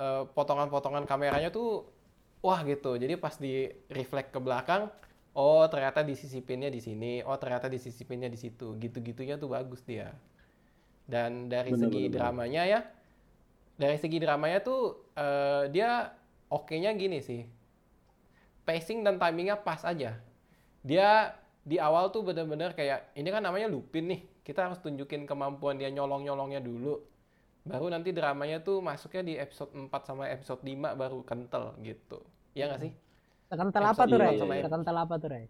eh, 0.00 0.24
potongan-potongan 0.36 1.04
kameranya 1.10 1.50
tuh 1.52 1.86
wah 2.44 2.60
gitu. 2.64 2.96
Jadi 2.96 3.14
pas 3.20 3.34
di 3.36 3.68
reflect 3.90 4.30
ke 4.34 4.40
belakang, 4.40 4.88
oh 5.36 5.64
ternyata 5.72 6.00
disisipinnya 6.06 6.70
di 6.72 6.80
sini, 6.82 7.20
oh 7.26 7.36
ternyata 7.40 7.66
disisipinnya 7.70 8.28
di 8.30 8.38
situ. 8.40 8.76
Gitu-gitunya 8.78 9.36
tuh 9.40 9.50
bagus 9.52 9.82
dia. 9.84 10.14
Dan 11.06 11.50
dari 11.50 11.74
Bener, 11.74 11.90
segi 11.90 12.02
bener, 12.06 12.10
bener. 12.14 12.16
dramanya 12.16 12.62
ya, 12.68 12.80
dari 13.80 13.96
segi 13.98 14.18
dramanya 14.22 14.58
tuh 14.62 14.80
eh, 15.16 15.64
dia 15.74 16.14
oke-nya 16.50 16.92
gini 16.94 17.18
sih. 17.22 17.42
Pacing 18.66 19.02
dan 19.02 19.18
timingnya 19.18 19.56
pas 19.58 19.82
aja. 19.82 20.14
Dia 20.84 21.34
di 21.60 21.76
awal 21.76 22.08
tuh 22.08 22.24
bener-bener 22.24 22.72
kayak 22.72 23.12
ini 23.14 23.28
kan 23.28 23.44
namanya 23.44 23.68
Lupin 23.68 24.08
nih. 24.08 24.20
Kita 24.40 24.66
harus 24.66 24.80
tunjukin 24.80 25.28
kemampuan 25.28 25.76
dia 25.76 25.92
nyolong-nyolongnya 25.92 26.64
dulu. 26.64 26.98
Baru 27.60 27.92
nanti 27.92 28.10
dramanya 28.10 28.64
tuh 28.64 28.80
masuknya 28.80 29.22
di 29.22 29.34
episode 29.36 29.70
4 29.76 29.92
sama 30.02 30.26
episode 30.32 30.64
5 30.64 30.96
baru 30.96 31.20
kental 31.22 31.76
gitu. 31.84 32.24
Iya 32.56 32.72
nggak 32.72 32.80
sih? 32.82 32.92
Sekental 33.50 33.84
apa 33.84 34.02
tuh 34.06 34.18
Rey? 34.18 34.38
iya, 34.38 34.44
iya. 34.46 34.64
Sekental 34.64 34.96
apa 34.96 35.14
tuh 35.20 35.28
Rey? 35.28 35.44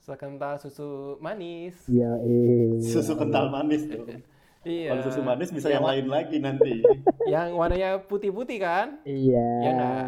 Sekental 0.00 0.54
susu 0.62 1.18
manis. 1.18 1.74
Iya, 1.90 2.10
iya. 2.22 2.78
susu 2.80 3.18
kental 3.18 3.50
manis 3.50 3.84
tuh 3.90 4.06
Iya. 4.66 4.90
kalau 4.98 5.02
susu 5.06 5.22
manis 5.22 5.54
bisa 5.54 5.70
Yang 5.70 5.74
yang 5.78 5.86
lain 5.86 6.06
lagi 6.10 6.36
nanti 6.42 6.72
Yang 7.32 7.48
warnanya 7.54 7.90
putih-putih 8.02 8.58
kan? 8.58 8.98
Iya. 9.06 9.46
Iya 9.62 9.70
nggak? 9.78 10.06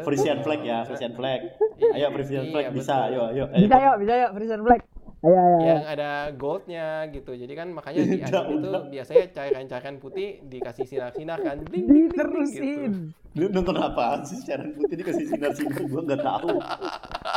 Frisian 0.00 0.38
flag 0.40 0.60
ya 0.60 0.78
Frisian 0.82 1.12
flag 1.12 1.40
ayo 1.96 2.06
Frisian 2.10 2.44
Iya, 2.44 2.50
flag 2.50 2.64
bisa 2.70 2.94
betul. 2.94 3.08
ayo 3.08 3.20
ayo 3.26 3.44
ayo 3.46 3.60
Bisa 3.60 3.76
yuk, 3.78 3.94
bisa 3.98 4.12
yuk, 4.16 4.30
Frisian 4.32 4.62
Black. 4.62 4.82
Ayo, 5.20 5.36
ayo, 5.36 5.52
ayo. 5.52 5.68
yang 5.68 5.84
ada 5.84 6.10
goldnya 6.32 6.86
gitu. 7.08 7.36
Jadi 7.36 7.52
kan 7.52 7.68
makanya 7.68 8.00
di 8.00 8.16
Udah, 8.24 8.40
anime 8.40 8.56
itu 8.56 8.68
udah. 8.70 8.82
biasanya 8.88 9.24
cairan-cairan 9.30 9.96
putih 9.96 10.28
dikasih 10.42 10.84
sinar-sinar 10.86 11.38
kan. 11.38 11.60
Bling, 11.60 11.84
bling, 11.84 12.08
bling, 12.08 12.08
Diterusin. 12.08 12.56
gitu. 12.56 12.98
lu 13.30 13.46
nonton 13.46 13.76
apaan 13.76 14.24
sih 14.24 14.40
siaran 14.40 14.72
putih 14.72 14.96
dikasih 14.96 15.28
sinar-sinar 15.28 15.76
gue 15.78 16.02
nggak 16.02 16.18
tahu 16.20 16.50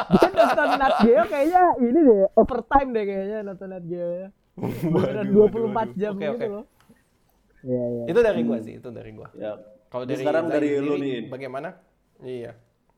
Dia 0.10 0.30
nonton 0.34 0.68
Nat 0.74 0.96
Geo 1.02 1.24
kayaknya 1.28 1.62
ini 1.78 2.00
deh, 2.02 2.18
overtime 2.34 2.90
deh 2.90 3.04
kayaknya 3.04 3.38
nonton 3.44 3.68
Nat 3.70 3.84
Geo 3.84 4.10
ya. 4.16 4.28
Beneran 4.86 5.28
24 5.28 5.94
jam 5.96 6.12
Oke, 6.14 6.24
gitu 6.24 6.34
oke. 6.34 6.46
loh. 6.50 6.64
Iya, 7.64 7.84
iya. 7.86 8.04
Itu 8.08 8.20
dari 8.22 8.42
gua 8.42 8.58
sih, 8.60 8.74
itu 8.76 8.90
dari 8.90 9.12
gua. 9.12 9.28
ya 9.34 9.60
Kalau 9.88 10.04
dari 10.04 10.18
sekarang 10.18 10.46
dari 10.48 10.70
lu 10.78 10.94
nih. 10.96 11.28
Bagaimana? 11.28 11.70
Iya. 12.22 12.54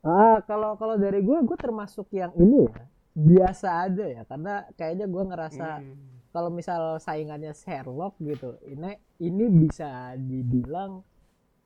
Ah, 0.06 0.38
kalau 0.46 0.78
kalau 0.78 0.96
dari 1.00 1.24
gue, 1.26 1.38
gue 1.42 1.58
termasuk 1.58 2.12
yang 2.14 2.30
ini 2.38 2.68
ya, 2.70 2.84
biasa 3.16 3.68
aja 3.90 4.06
ya, 4.06 4.22
karena 4.28 4.68
kayaknya 4.78 5.06
gue 5.10 5.24
ngerasa 5.24 5.68
Hmm. 5.82 5.96
kalau 6.36 6.50
misal 6.52 7.00
saingannya 7.00 7.56
Sherlock 7.56 8.20
gitu, 8.22 8.60
ini 8.68 9.00
ini 9.24 9.46
bisa 9.50 10.14
dibilang 10.20 11.02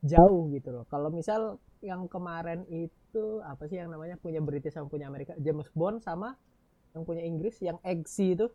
jauh 0.06 0.48
gitu 0.56 0.70
loh. 0.72 0.86
Kalau 0.88 1.10
misal 1.12 1.60
yang 1.84 2.08
kemarin 2.08 2.64
itu 2.72 3.44
apa 3.44 3.68
sih 3.68 3.80
yang 3.82 3.92
namanya 3.92 4.16
punya 4.20 4.40
British 4.40 4.76
sama 4.78 4.88
punya 4.88 5.08
Amerika, 5.12 5.36
James 5.40 5.68
Bond 5.76 6.00
sama 6.06 6.36
yang 6.96 7.04
punya 7.04 7.24
Inggris 7.28 7.60
yang 7.60 7.78
Eggsy 7.84 8.36
itu, 8.40 8.48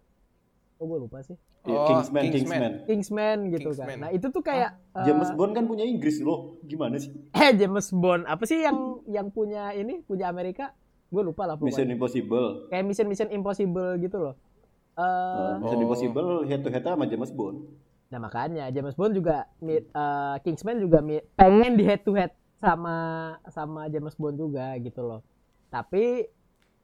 oh 0.75 0.85
gue 0.85 0.99
lupa 1.01 1.19
sih, 1.21 1.37
Ya, 1.63 1.73
Oh, 1.73 1.89
Kingsman, 1.89 2.23
Kingsman. 2.25 2.35
Kingsman. 2.35 2.73
Kingsman 2.85 3.37
gitu 3.51 3.71
Kingsman. 3.71 3.89
kan. 3.89 3.99
Nah 3.99 4.11
itu 4.11 4.27
tuh 4.29 4.43
kayak 4.43 4.71
eh, 4.93 5.05
James 5.05 5.31
Bond 5.33 5.53
kan 5.53 5.65
punya 5.65 5.83
Inggris 5.83 6.21
loh. 6.21 6.61
Gimana 6.63 6.97
sih? 6.97 7.09
eh 7.41 7.51
James 7.53 7.89
Bond 7.91 8.25
apa 8.25 8.45
sih 8.45 8.61
yang 8.61 8.77
yang 9.07 9.29
punya 9.29 9.73
ini 9.73 10.03
punya 10.03 10.29
Amerika? 10.29 10.77
Gue 11.09 11.23
lupa 11.23 11.45
lah 11.45 11.55
pokoknya. 11.55 11.73
Mission 11.73 11.89
Impossible. 11.91 12.47
kayak 12.69 12.85
mission 12.85 13.07
mission 13.07 13.29
impossible 13.31 13.97
gitu 13.97 14.19
loh. 14.21 14.35
Eh, 14.95 15.01
Nah, 15.01 15.57
Mission 15.59 15.75
Oh. 15.75 15.85
Impossible 15.85 16.29
head 16.45 16.61
to 16.61 16.69
head 16.69 16.83
sama 16.83 17.05
James 17.05 17.31
Bond. 17.31 17.59
nah 18.07 18.21
makanya 18.21 18.71
James 18.71 18.95
Bond 18.95 19.11
juga 19.13 19.49
eh, 19.59 19.83
Kingsman 20.41 20.79
juga 20.79 21.01
pengen 21.35 21.75
di 21.75 21.83
head 21.83 22.03
to 22.03 22.13
head 22.13 22.31
sama 22.55 22.95
sama 23.49 23.89
James 23.89 24.15
Bond 24.15 24.37
juga 24.37 24.77
gitu 24.77 25.01
loh. 25.01 25.25
Tapi 25.67 26.29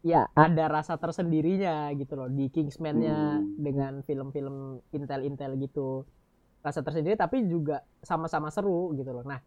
ya 0.00 0.24
ada 0.32 0.64
rasa 0.72 0.96
tersendirinya 0.96 1.92
gitu 1.96 2.16
loh 2.16 2.28
di 2.32 2.48
Kingsman-nya 2.48 3.44
Hmm. 3.44 3.60
dengan 3.60 3.92
film-film 4.04 4.80
intel-intel 4.92 5.60
gitu. 5.60 6.08
Rasa 6.64 6.80
tersendiri 6.84 7.16
tapi 7.16 7.44
juga 7.48 7.84
sama-sama 8.04 8.48
seru 8.52 8.92
gitu 8.96 9.12
loh. 9.12 9.24
Nah, 9.24 9.40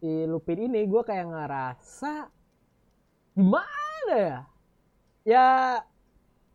di 0.00 0.24
Lupin 0.28 0.60
ini 0.68 0.84
gue 0.88 1.02
kayak 1.04 1.26
ngerasa 1.28 2.12
gimana 3.36 4.14
ya? 4.16 4.38
Ya 5.24 5.46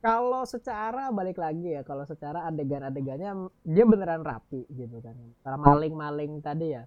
kalau 0.01 0.45
secara 0.45 1.09
balik 1.09 1.37
lagi 1.41 1.73
ya, 1.77 1.81
kalau 1.81 2.05
secara 2.05 2.45
adegan-adegannya 2.49 3.49
dia 3.65 3.85
beneran 3.85 4.21
rapi 4.21 4.65
gitu 4.69 5.01
kan. 5.01 5.17
Para 5.41 5.57
maling-maling 5.57 6.41
tadi 6.41 6.77
ya. 6.77 6.85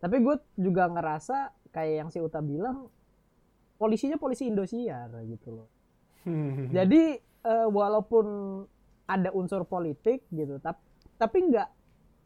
Tapi 0.00 0.16
gue 0.20 0.36
juga 0.60 0.88
ngerasa 0.92 1.52
kayak 1.72 1.94
yang 2.04 2.08
si 2.12 2.20
Uta 2.20 2.44
bilang 2.44 2.92
polisinya 3.80 4.16
polisi 4.20 4.48
Indosiar 4.48 5.08
gitu 5.28 5.48
loh. 5.56 5.68
Jadi 6.76 7.02
eh, 7.44 7.68
walaupun 7.68 8.26
ada 9.04 9.30
unsur 9.36 9.62
politik 9.68 10.24
gitu, 10.32 10.56
tapi 10.64 10.80
tapi 11.20 11.38
nggak 11.52 11.68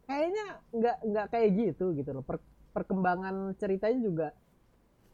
kayaknya 0.09 0.45
nggak 0.73 0.97
nggak 1.09 1.27
kayak 1.33 1.49
gitu 1.59 1.85
gitu 1.99 2.09
loh. 2.15 2.23
Per- 2.25 2.45
perkembangan 2.75 3.55
ceritanya 3.61 3.99
juga 4.01 4.27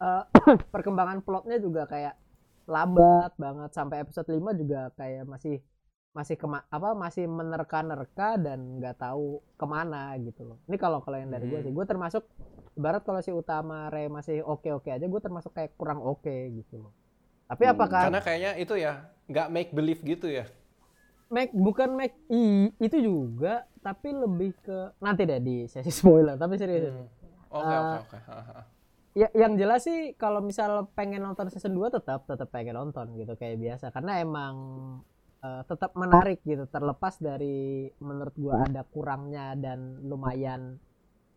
eh, 0.01 0.23
perkembangan 0.73 1.19
plotnya 1.25 1.57
juga 1.61 1.83
kayak 1.89 2.15
lambat 2.65 3.31
banget 3.37 3.69
sampai 3.77 3.97
episode 4.03 4.29
5 4.33 4.51
juga 4.57 4.89
kayak 4.99 5.23
masih 5.29 5.55
masih 6.17 6.35
kema 6.39 6.63
apa 6.71 6.89
masih 6.95 7.25
menerka-nerka 7.27 8.39
dan 8.39 8.59
nggak 8.79 8.95
tahu 9.03 9.43
ke 9.59 9.65
mana 9.67 10.15
gitu 10.25 10.41
loh. 10.49 10.57
Ini 10.69 10.77
kalau 10.79 10.99
kalau 11.05 11.17
yang 11.21 11.29
dari 11.35 11.45
gue 11.51 11.59
Hmm. 11.59 11.65
sih, 11.65 11.73
gue 11.75 11.85
termasuk 11.91 12.23
ibarat 12.79 13.03
kalau 13.07 13.21
si 13.23 13.31
utama 13.35 13.91
Ray 13.93 14.07
masih 14.17 14.41
oke-oke 14.43 14.89
aja, 14.95 15.05
gue 15.05 15.21
termasuk 15.21 15.51
kayak 15.57 15.75
kurang 15.79 15.99
oke 16.03 16.31
gitu 16.57 16.75
loh. 16.83 16.93
Tapi 17.45 17.63
Hmm, 17.63 17.73
apakah 17.77 18.01
Karena 18.09 18.19
kayaknya 18.21 18.51
itu 18.57 18.73
ya 18.75 18.93
nggak 19.25 19.47
make 19.49 19.71
believe 19.73 20.01
gitu 20.01 20.27
ya. 20.29 20.45
Mac 21.25 21.49
bukan 21.51 21.89
Mac 21.97 22.13
i 22.29 22.69
itu 22.77 22.97
juga 23.01 23.65
tapi 23.81 24.13
lebih 24.13 24.53
ke 24.61 24.93
nanti 25.01 25.25
deh 25.25 25.41
di 25.41 25.65
sesi 25.65 25.89
spoiler 25.89 26.37
tapi 26.37 26.57
serius 26.57 26.93
Hmm. 26.93 27.09
Oke 27.49 27.71
Eh, 27.71 27.79
oke 27.79 27.97
oke. 28.05 28.17
Haha. 28.25 28.59
ya 29.15 29.27
yang 29.33 29.55
jelas 29.55 29.87
sih 29.87 30.13
kalau 30.19 30.43
misal 30.43 30.85
pengen 30.91 31.23
nonton 31.23 31.47
season 31.47 31.73
2 31.73 31.87
tetap 31.89 32.27
tetap 32.27 32.51
pengen 32.51 32.75
nonton 32.75 33.15
gitu 33.15 33.33
kayak 33.33 33.57
biasa 33.57 33.89
karena 33.89 34.19
emang 34.19 34.53
eh, 35.39 35.61
tetap 35.65 35.95
menarik 35.95 36.43
gitu 36.43 36.67
terlepas 36.67 37.17
dari 37.17 37.89
menurut 37.97 38.35
gua 38.35 38.61
ada 38.61 38.83
kurangnya 38.85 39.55
dan 39.55 40.03
lumayan 40.03 40.77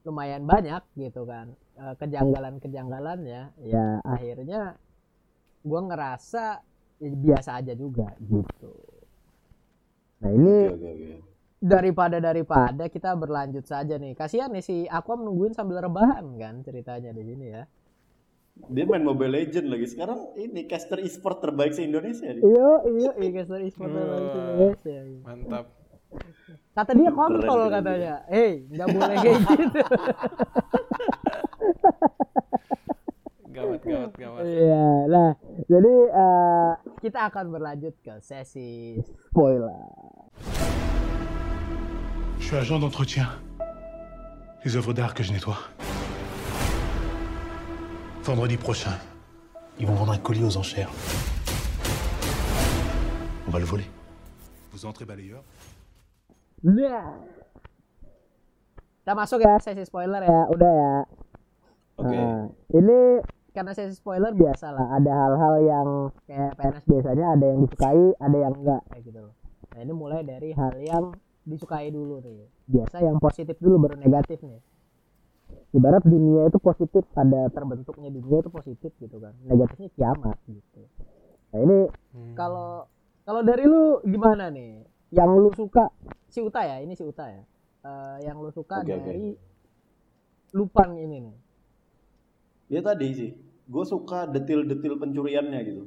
lumayan 0.03 0.45
banyak 0.45 0.83
gitu 0.97 1.25
kan 1.25 1.55
eh, 1.77 1.95
kejanggalan-kejanggalannya 1.97 3.43
ya 3.62 3.85
akhirnya 4.05 4.77
gua 5.61 5.81
ngerasa 5.85 6.45
ya, 6.99 7.11
biasa 7.11 7.50
aja 7.59 7.73
juga 7.73 8.11
gitu 8.21 8.73
nah 10.19 10.31
ini 10.31 10.55
daripada 11.59 12.19
daripada 12.19 12.87
kita 12.87 13.15
berlanjut 13.15 13.62
saja 13.62 13.95
nih 13.97 14.15
kasihan 14.15 14.47
nih 14.49 14.62
si 14.62 14.87
Aquam 14.87 15.23
nungguin 15.23 15.53
sambil 15.53 15.79
rebahan 15.79 16.27
kan 16.35 16.62
ceritanya 16.62 17.11
di 17.11 17.23
sini 17.23 17.49
ya 17.49 17.65
Dia 18.59 18.91
main 18.91 19.07
Mobile 19.07 19.38
Legend 19.38 19.71
lagi. 19.71 19.87
Sekarang 19.87 20.35
ini 20.35 20.67
caster 20.67 20.99
e-sport 20.99 21.38
terbaik 21.38 21.71
se 21.71 21.87
Indonesia. 21.87 22.27
nih. 22.27 22.43
iya 22.43 22.71
iya 22.91 23.11
iya 23.15 23.31
caster 23.33 23.62
e-sport 23.62 23.87
Hmm. 23.87 24.03
Indonesia 24.03 24.99
Mantap. 25.23 25.67
Kata 26.75 26.91
dia 26.91 27.11
kontol 27.15 27.61
keren, 27.61 27.75
katanya. 27.79 28.15
Hei, 28.27 28.67
nggak 28.67 28.87
boleh 28.91 29.15
kayak 29.15 29.41
gitu. 29.62 29.83
Gawat, 33.49 33.81
gawat, 33.83 34.12
gawat. 34.15 34.43
Iya, 34.43 34.87
nah 35.07 35.31
jadi 35.69 35.95
eh, 36.09 36.73
kita 37.05 37.29
akan 37.29 37.53
berlanjut 37.53 37.93
ke 38.01 38.17
sesi 38.25 38.97
spoiler. 39.29 39.77
Je 42.41 42.45
suis 42.45 42.57
agent 42.57 42.79
d'entretien. 42.81 43.29
Les 44.65 44.77
œuvres 44.77 44.93
d'art 44.93 45.13
que 45.15 45.23
je 45.23 45.33
nettoie. 45.33 45.59
Vendredi 48.23 48.57
prochain, 48.57 48.97
ils 49.79 49.87
vont 49.87 49.95
vendre 49.95 50.13
un 50.13 50.19
colis 50.19 50.45
aux 50.45 50.57
enchères. 50.57 50.91
On 53.47 53.51
va 53.51 53.59
le 53.59 53.65
voler. 53.65 53.85
Vous 54.73 54.85
entrez 54.87 55.05
balayeur 55.05 55.43
Nah, 56.65 57.15
kita 59.05 59.15
masuk 59.15 59.41
ya 59.47 59.63
sesi 59.63 59.87
spoiler 59.87 60.27
ya, 60.27 60.41
udah 60.51 60.73
ya. 60.75 60.93
Oke. 62.03 62.19
Nah, 62.19 62.51
ini 62.75 63.23
karena 63.59 63.75
sesi 63.75 63.99
spoiler 63.99 64.31
biasa 64.38 64.71
lah, 64.71 64.87
ada 64.95 65.11
hal-hal 65.11 65.55
yang 65.67 65.88
kayak 66.31 66.55
PNS 66.55 66.85
biasanya 66.87 67.27
ada 67.35 67.45
yang 67.50 67.59
disukai, 67.67 68.05
ada 68.23 68.38
yang 68.38 68.55
enggak 68.55 68.83
kayak 68.87 69.03
gitu 69.03 69.19
loh. 69.19 69.35
Nah 69.75 69.81
ini 69.83 69.93
mulai 69.99 70.23
dari 70.23 70.55
hal 70.55 70.79
yang 70.79 71.05
disukai 71.43 71.91
dulu 71.91 72.23
nih. 72.23 72.47
Biasa 72.71 73.03
yang 73.03 73.19
positif 73.19 73.59
dulu 73.59 73.83
baru 73.83 73.99
negatif 73.99 74.38
nih. 74.47 74.62
Ibarat 75.75 76.07
dunia 76.07 76.47
itu 76.47 76.62
positif, 76.62 77.03
ada 77.19 77.50
terbentuknya 77.50 78.15
dunia 78.15 78.47
itu 78.47 78.50
positif 78.55 78.95
gitu 78.95 79.19
kan. 79.19 79.35
Negatifnya 79.43 79.91
kiamat 79.91 80.38
gitu. 80.47 80.87
Nah 81.50 81.59
ini 81.59 81.79
kalau 82.38 82.87
kalau 83.27 83.43
dari 83.43 83.67
lu 83.67 83.99
gimana 84.07 84.55
nih? 84.55 84.87
Yang 85.11 85.31
lu 85.35 85.50
suka 85.50 85.91
si 86.31 86.38
Uta 86.47 86.62
ya, 86.62 86.79
ini 86.79 86.95
si 86.95 87.03
Uta 87.03 87.27
ya. 87.27 87.43
Eh, 87.83 88.17
yang 88.23 88.38
lu 88.38 88.55
suka 88.55 88.87
oke. 88.87 88.87
dari 88.87 89.35
Lupang 90.55 90.95
ini 90.95 91.27
nih. 91.27 91.37
Ya 92.69 92.81
tadi 92.85 93.09
sih, 93.17 93.31
gue 93.69 93.85
suka 93.85 94.25
detil-detil 94.33 94.97
pencuriannya 94.97 95.61
gitu. 95.69 95.85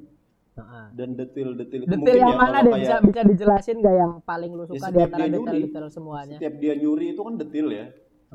Heeh. 0.51 0.85
Dan 0.93 1.17
detil-detil 1.17 1.87
itu 1.87 1.89
Detail 1.89 1.99
mungkin 2.03 2.21
yang 2.21 2.35
ya 2.35 2.37
mana 2.37 2.59
kayak 2.61 3.01
bisa 3.07 3.21
dijelasin 3.25 3.75
gak 3.81 3.95
yang 3.97 4.13
paling 4.21 4.51
lu 4.53 4.63
suka 4.69 4.77
di 4.77 4.81
setiap 4.83 5.09
antara 5.09 5.25
detail-detail 5.31 5.87
semuanya? 5.89 6.37
setiap 6.37 6.55
dia 6.61 6.73
nyuri 6.77 7.05
itu 7.17 7.21
kan 7.25 7.35
detil 7.41 7.67
ya. 7.73 7.85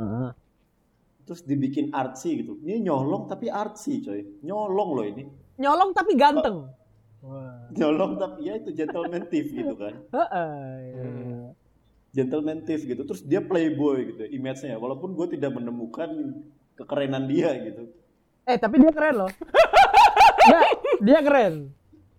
Heeh. 0.01 0.31
Terus 1.27 1.41
dibikin 1.43 1.87
artsy 1.91 2.43
gitu. 2.43 2.59
Ini 2.63 2.87
nyolong 2.87 3.31
tapi 3.31 3.47
artsy 3.51 4.03
coy. 4.03 4.23
Nyolong 4.43 4.91
loh 4.95 5.07
ini. 5.07 5.25
Nyolong 5.59 5.91
tapi 5.95 6.13
ganteng. 6.15 6.71
Wah. 7.23 7.67
Nyolong 7.75 8.13
tapi 8.19 8.47
ya 8.47 8.55
itu 8.63 8.71
gentleman 8.71 9.27
thief 9.27 9.51
gitu 9.51 9.75
kan. 9.75 9.95
Heeh. 10.15 10.63
iya. 10.95 11.51
Gentleman 12.15 12.63
thief 12.65 12.87
gitu. 12.87 13.03
Terus 13.03 13.23
dia 13.27 13.43
playboy 13.43 14.15
gitu 14.15 14.23
image-nya. 14.25 14.79
Walaupun 14.79 15.13
gue 15.19 15.37
tidak 15.37 15.53
menemukan 15.53 16.11
kekerenan 16.79 17.27
dia 17.27 17.53
gitu. 17.61 17.93
Eh 18.47 18.57
tapi 18.63 18.79
dia 18.79 18.95
keren 18.95 19.27
loh. 19.27 19.31
Nggak, 20.47 20.67
dia 21.03 21.19
keren. 21.19 21.55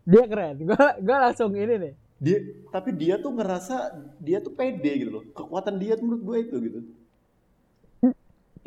Dia 0.03 0.23
keren. 0.27 0.55
Gua 0.67 0.99
gua 0.99 1.17
langsung 1.31 1.55
ini 1.55 1.75
nih. 1.79 1.93
Dia 2.19 2.37
tapi 2.67 2.91
dia 2.91 3.15
tuh 3.15 3.31
ngerasa 3.31 3.95
dia 4.19 4.43
tuh 4.43 4.51
pede 4.51 5.07
gitu 5.07 5.11
loh. 5.15 5.23
Kekuatan 5.31 5.79
dia 5.79 5.95
tuh 5.95 6.03
menurut 6.03 6.23
gue 6.27 6.37
itu 6.43 6.55
gitu. 6.59 6.79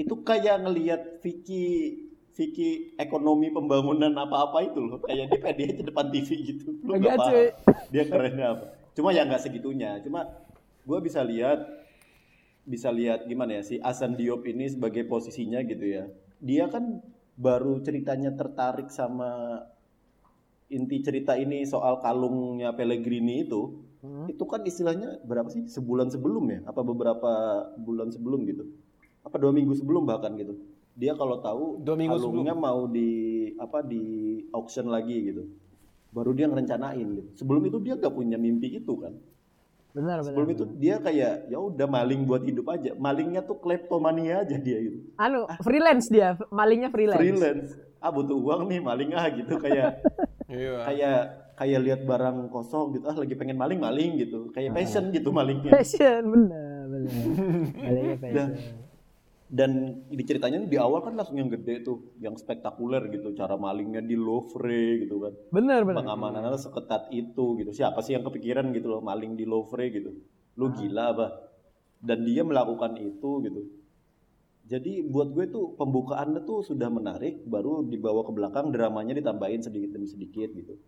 Itu 0.00 0.14
kayak 0.25 0.64
ngelihat 0.64 1.21
Vicky 1.21 1.99
Vicky 2.33 2.97
ekonomi 2.97 3.52
pembangunan 3.52 4.14
apa-apa 4.17 4.64
itu 4.64 4.81
loh. 4.81 4.97
Kayak 5.05 5.29
dia 5.29 5.40
pede 5.45 5.62
aja 5.76 5.83
depan 5.85 6.09
TV 6.09 6.29
gitu. 6.57 6.73
Lu 6.81 6.97
nggak 6.97 7.19
paham 7.21 7.29
cuy. 7.29 7.47
dia 7.93 8.05
kerennya 8.09 8.47
apa. 8.57 8.64
Cuma 8.97 9.12
ya 9.12 9.29
nggak 9.29 9.43
segitunya. 9.45 10.00
Cuma 10.00 10.33
gue 10.88 10.99
bisa 11.05 11.21
lihat 11.21 11.61
bisa 12.64 12.88
lihat 12.88 13.29
gimana 13.29 13.61
ya 13.61 13.62
si 13.67 13.76
Asan 13.85 14.17
Diop 14.17 14.49
ini 14.49 14.65
sebagai 14.71 15.04
posisinya 15.04 15.61
gitu 15.67 15.84
ya. 15.84 16.08
Dia 16.41 16.73
kan 16.73 17.04
baru 17.36 17.82
ceritanya 17.84 18.34
tertarik 18.34 18.90
sama 18.90 19.62
inti 20.71 21.02
cerita 21.02 21.34
ini 21.34 21.66
soal 21.66 21.99
kalungnya 21.99 22.71
Pellegrini 22.73 23.45
itu. 23.45 23.82
Hmm. 24.00 24.30
Itu 24.30 24.49
kan 24.49 24.64
istilahnya 24.64 25.21
berapa 25.26 25.50
sih? 25.52 25.66
Sebulan 25.69 26.08
sebelum 26.08 26.45
ya? 26.49 26.58
Apa 26.64 26.80
beberapa 26.80 27.32
bulan 27.76 28.08
sebelum 28.08 28.47
gitu? 28.49 28.64
Apa 29.26 29.36
dua 29.36 29.52
minggu 29.52 29.76
sebelum 29.76 30.08
bahkan 30.08 30.32
gitu? 30.38 30.56
Dia 30.97 31.12
kalau 31.14 31.43
tahu 31.45 31.84
Dua 31.84 31.97
minggu 31.97 32.16
kalungnya 32.16 32.56
mau 32.56 32.88
di 32.88 33.10
apa 33.60 33.84
di 33.84 34.36
auction 34.54 34.88
lagi 34.88 35.32
gitu. 35.32 35.45
Baru 36.10 36.32
dia 36.32 36.49
ngerencanain 36.49 37.06
gitu. 37.06 37.30
Sebelum 37.45 37.62
itu 37.69 37.78
dia 37.82 37.95
gak 38.00 38.14
punya 38.14 38.40
mimpi 38.40 38.80
itu 38.80 38.95
kan. 38.99 39.14
Benar 39.91 40.23
benar. 40.23 40.31
Sebelum 40.31 40.49
itu 40.55 40.65
dia 40.79 40.97
kayak 40.99 41.50
ya 41.50 41.59
udah 41.59 41.87
maling 41.87 42.23
buat 42.23 42.43
hidup 42.47 42.67
aja. 42.71 42.95
Malingnya 42.95 43.43
tuh 43.43 43.59
kleptomania 43.59 44.47
aja 44.47 44.55
dia 44.55 44.79
gitu. 44.79 44.99
Anu, 45.19 45.50
freelance 45.61 46.07
dia, 46.07 46.39
malingnya 46.50 46.91
freelance. 46.95 47.19
Freelance. 47.19 47.71
Ah 47.99 48.09
butuh 48.09 48.39
uang 48.39 48.71
nih 48.71 48.81
maling 48.81 49.13
ah 49.13 49.29
gitu 49.29 49.61
kayak 49.61 50.00
Iya. 50.50 50.83
kayak 50.83 51.21
kayak 51.55 51.81
lihat 51.85 52.00
barang 52.03 52.50
kosong 52.50 52.99
gitu 52.99 53.05
ah 53.07 53.15
lagi 53.15 53.39
pengen 53.39 53.55
maling 53.55 53.79
maling 53.79 54.19
gitu 54.19 54.50
kayak 54.50 54.75
passion 54.75 55.15
gitu 55.15 55.31
malingnya 55.31 55.71
Passion, 55.71 56.26
benar 56.26 56.91
benar. 56.91 57.13
Malingnya 57.87 58.17
passion. 58.19 58.49
Dan 59.50 59.99
di 60.06 60.23
ceritanya 60.23 60.63
di 60.63 60.78
awal 60.78 61.02
kan 61.02 61.19
langsung 61.19 61.34
yang 61.34 61.50
gede 61.50 61.82
tuh 61.82 62.15
yang 62.23 62.39
spektakuler 62.39 63.10
gitu 63.10 63.34
cara 63.34 63.58
malingnya 63.58 63.99
di 63.99 64.15
Louvre 64.15 65.02
gitu 65.02 65.26
kan. 65.26 65.34
Benar 65.50 65.82
benar. 65.82 66.06
pengamanannya 66.06 66.54
seketat 66.54 67.10
itu 67.10 67.58
gitu. 67.58 67.75
Siapa 67.75 67.99
sih 68.06 68.15
yang 68.15 68.23
kepikiran 68.23 68.71
gitu 68.71 68.86
loh 68.86 69.02
maling 69.02 69.34
di 69.34 69.43
Louvre 69.43 69.91
gitu. 69.91 70.15
Lu 70.54 70.71
gila 70.71 71.04
apa 71.10 71.26
dan 71.99 72.23
dia 72.23 72.47
melakukan 72.47 72.95
itu 73.02 73.30
gitu. 73.43 73.63
Jadi 74.71 75.02
buat 75.02 75.34
gue 75.34 75.50
tuh 75.50 75.75
pembukaannya 75.75 76.47
tuh 76.47 76.63
sudah 76.63 76.86
menarik 76.86 77.43
baru 77.43 77.82
dibawa 77.82 78.23
ke 78.23 78.30
belakang 78.30 78.71
dramanya 78.71 79.19
ditambahin 79.19 79.67
sedikit 79.67 79.99
demi 79.99 80.06
sedikit 80.06 80.54
gitu. 80.54 80.78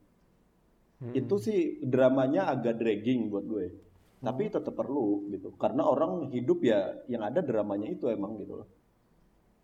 Itu 1.19 1.43
sih 1.43 1.83
dramanya 1.83 2.47
agak 2.47 2.79
dragging 2.79 3.27
buat 3.27 3.43
gue 3.43 3.92
tapi 4.23 4.47
tetap 4.49 4.73
perlu 4.73 5.27
gitu 5.35 5.51
karena 5.59 5.83
orang 5.83 6.31
hidup 6.31 6.63
ya 6.63 6.95
yang 7.11 7.27
ada 7.27 7.43
dramanya 7.43 7.91
itu 7.91 8.07
emang 8.07 8.39
gitu 8.39 8.63
loh 8.63 8.69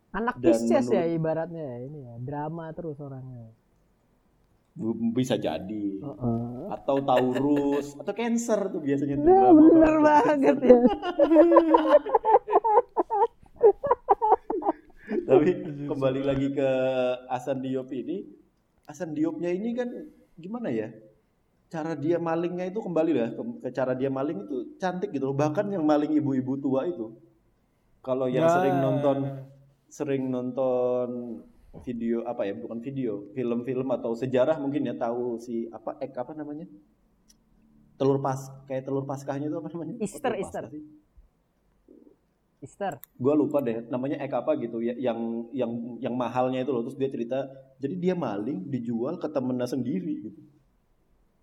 Anak 0.09 0.41
Pisces 0.41 0.89
ya 0.89 1.05
ibaratnya 1.05 1.61
ya, 1.61 1.77
ini 1.85 2.09
ya, 2.09 2.17
drama 2.17 2.73
terus 2.73 2.97
orangnya. 2.97 3.53
Bisa 5.13 5.37
jadi 5.37 6.01
Heeh. 6.01 6.65
atau 6.73 6.97
Taurus 7.05 7.93
atau 7.93 8.15
Cancer 8.17 8.73
tuh 8.73 8.81
biasanya 8.81 9.21
tuh 9.21 9.29
Nah, 9.29 9.53
drama 9.53 9.61
bener 9.69 9.95
banget 10.01 10.57
Cancer. 10.65 10.65
ya. 10.65 10.81
tapi 15.29 15.51
kembali 15.89 16.21
lagi 16.25 16.49
ke 16.53 16.71
Asan 17.29 17.61
Diop 17.61 17.89
ini 17.93 18.25
Asan 18.89 19.13
Diopnya 19.13 19.53
ini 19.53 19.77
kan 19.77 19.89
gimana 20.41 20.73
ya 20.73 20.89
cara 21.69 21.93
dia 21.93 22.17
malingnya 22.17 22.73
itu 22.73 22.81
kembali 22.81 23.13
lah 23.13 23.31
ke, 23.37 23.43
ke 23.61 23.69
cara 23.77 23.93
dia 23.93 24.09
maling 24.09 24.49
itu 24.49 24.57
cantik 24.81 25.13
gitu 25.13 25.29
loh 25.29 25.37
bahkan 25.37 25.69
yang 25.69 25.85
maling 25.85 26.17
ibu-ibu 26.17 26.57
tua 26.57 26.89
itu 26.89 27.13
kalau 28.01 28.25
yang 28.25 28.49
Ya. 28.49 28.53
sering 28.57 28.77
nonton 28.81 29.17
sering 29.89 30.23
nonton 30.33 31.09
video 31.85 32.25
apa 32.25 32.49
ya 32.49 32.57
bukan 32.57 32.81
video 32.81 33.29
film-film 33.37 33.89
atau 33.93 34.17
sejarah 34.17 34.57
mungkin 34.57 34.89
ya 34.89 34.97
tahu 34.97 35.37
si 35.37 35.69
apa 35.69 36.01
ek 36.01 36.17
apa 36.17 36.33
namanya 36.33 36.65
telur 38.01 38.19
pas 38.25 38.41
kayak 38.65 38.89
telur 38.89 39.05
paskahnya 39.05 39.53
itu 39.53 39.57
apa 39.61 39.69
namanya 39.69 39.95
Easter, 40.01 40.33
telur 40.33 40.41
Easter. 40.41 40.65
Sih? 40.73 40.85
Easter. 42.59 42.99
gue 42.99 43.35
lupa 43.39 43.63
deh 43.63 43.87
namanya 43.87 44.19
ek 44.19 44.35
apa 44.35 44.59
gitu 44.59 44.83
ya 44.83 44.97
yang 44.99 45.47
yang 45.55 45.71
yang 46.03 46.15
mahalnya 46.17 46.65
itu 46.67 46.73
loh 46.75 46.83
terus 46.83 46.99
dia 46.99 47.07
cerita 47.07 47.47
jadi 47.79 47.95
dia 47.95 48.15
maling 48.19 48.67
dijual 48.67 49.15
ke 49.21 49.31
temennya 49.31 49.69
sendiri 49.69 50.27
gitu 50.27 50.41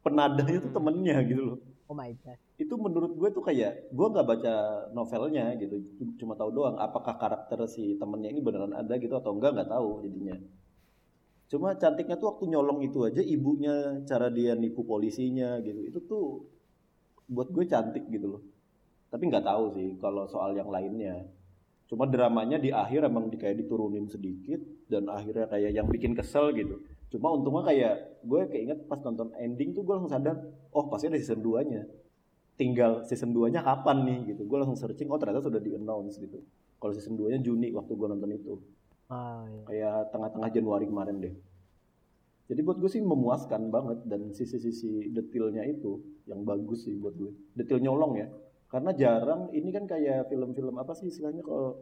penadahnya 0.06 0.62
tuh 0.62 0.72
temennya 0.78 1.18
gitu 1.26 1.42
loh. 1.42 1.58
Oh 1.90 1.98
my 1.98 2.14
god. 2.22 2.38
itu 2.56 2.74
menurut 2.80 3.14
gue 3.14 3.30
tuh 3.30 3.44
kayak 3.46 3.94
gue 3.94 4.08
nggak 4.10 4.26
baca 4.26 4.54
novelnya 4.96 5.54
gitu 5.60 5.76
cuma 6.18 6.34
tahu 6.34 6.50
doang 6.56 6.80
apakah 6.82 7.20
karakter 7.20 7.62
si 7.70 8.00
temennya 8.00 8.32
ini 8.32 8.42
beneran 8.42 8.74
ada 8.74 8.96
gitu 8.98 9.12
atau 9.12 9.36
enggak 9.36 9.54
nggak 9.58 9.70
tahu 9.70 10.06
jadinya. 10.06 10.38
Cuma 11.46 11.78
cantiknya 11.78 12.18
tuh 12.18 12.34
waktu 12.34 12.50
nyolong 12.50 12.80
itu 12.86 13.06
aja 13.06 13.22
ibunya 13.22 14.02
cara 14.10 14.34
dia 14.34 14.58
nipu 14.58 14.82
polisinya 14.82 15.62
gitu 15.62 15.82
itu 15.86 16.00
tuh 16.06 16.26
buat 17.30 17.50
gue 17.54 17.66
cantik 17.70 18.08
gitu 18.10 18.38
loh. 18.38 18.42
Tapi 19.10 19.24
nggak 19.30 19.46
tahu 19.46 19.64
sih 19.78 19.90
kalau 20.02 20.26
soal 20.26 20.58
yang 20.58 20.70
lainnya. 20.74 21.28
Cuma 21.86 22.10
dramanya 22.10 22.58
di 22.58 22.74
akhir 22.74 23.06
emang 23.06 23.30
di 23.30 23.38
kayak 23.38 23.62
diturunin 23.62 24.10
sedikit 24.10 24.58
dan 24.90 25.06
akhirnya 25.06 25.46
kayak 25.46 25.70
yang 25.70 25.86
bikin 25.86 26.18
kesel 26.18 26.50
gitu 26.58 26.82
cuma 27.16 27.32
untungnya 27.32 27.64
kayak 27.72 27.96
gue 28.28 28.42
keinget 28.52 28.80
pas 28.92 29.00
nonton 29.00 29.32
ending 29.40 29.72
tuh 29.72 29.88
gue 29.88 29.94
langsung 29.96 30.12
sadar 30.12 30.36
oh 30.76 30.92
pasti 30.92 31.08
ada 31.08 31.16
season 31.16 31.40
2 31.40 31.72
nya 31.72 31.88
tinggal 32.60 33.04
season 33.08 33.32
2 33.32 33.52
nya 33.56 33.62
kapan 33.64 34.04
nih 34.08 34.20
gitu. 34.36 34.48
Gue 34.48 34.58
langsung 34.60 34.80
searching 34.80 35.12
oh 35.12 35.20
ternyata 35.20 35.44
sudah 35.44 35.60
di 35.60 35.76
announce 35.76 36.20
gitu. 36.20 36.40
Kalau 36.80 36.92
season 36.96 37.16
2 37.20 37.36
nya 37.36 37.40
Juni 37.40 37.72
waktu 37.72 37.92
gue 37.96 38.08
nonton 38.08 38.32
itu. 38.32 38.54
Oh, 39.06 39.46
iya. 39.46 39.62
kayak 39.70 40.18
tengah-tengah 40.18 40.50
Januari 40.50 40.86
kemarin 40.90 41.16
deh. 41.22 41.36
Jadi 42.50 42.60
buat 42.66 42.78
gue 42.82 42.90
sih 42.90 43.02
memuaskan 43.06 43.70
banget 43.70 44.02
dan 44.10 44.34
sisi-sisi 44.34 45.14
detailnya 45.14 45.62
itu 45.66 46.02
yang 46.26 46.42
bagus 46.42 46.90
sih 46.90 46.98
buat 46.98 47.14
gue 47.14 47.30
detail 47.54 47.82
nyolong 47.86 48.18
ya. 48.18 48.28
Karena 48.66 48.92
jarang 48.98 49.54
ini 49.54 49.70
kan 49.70 49.86
kayak 49.86 50.26
film-film 50.30 50.74
apa 50.82 50.98
sih 50.98 51.14
istilahnya 51.14 51.46
kalau 51.46 51.78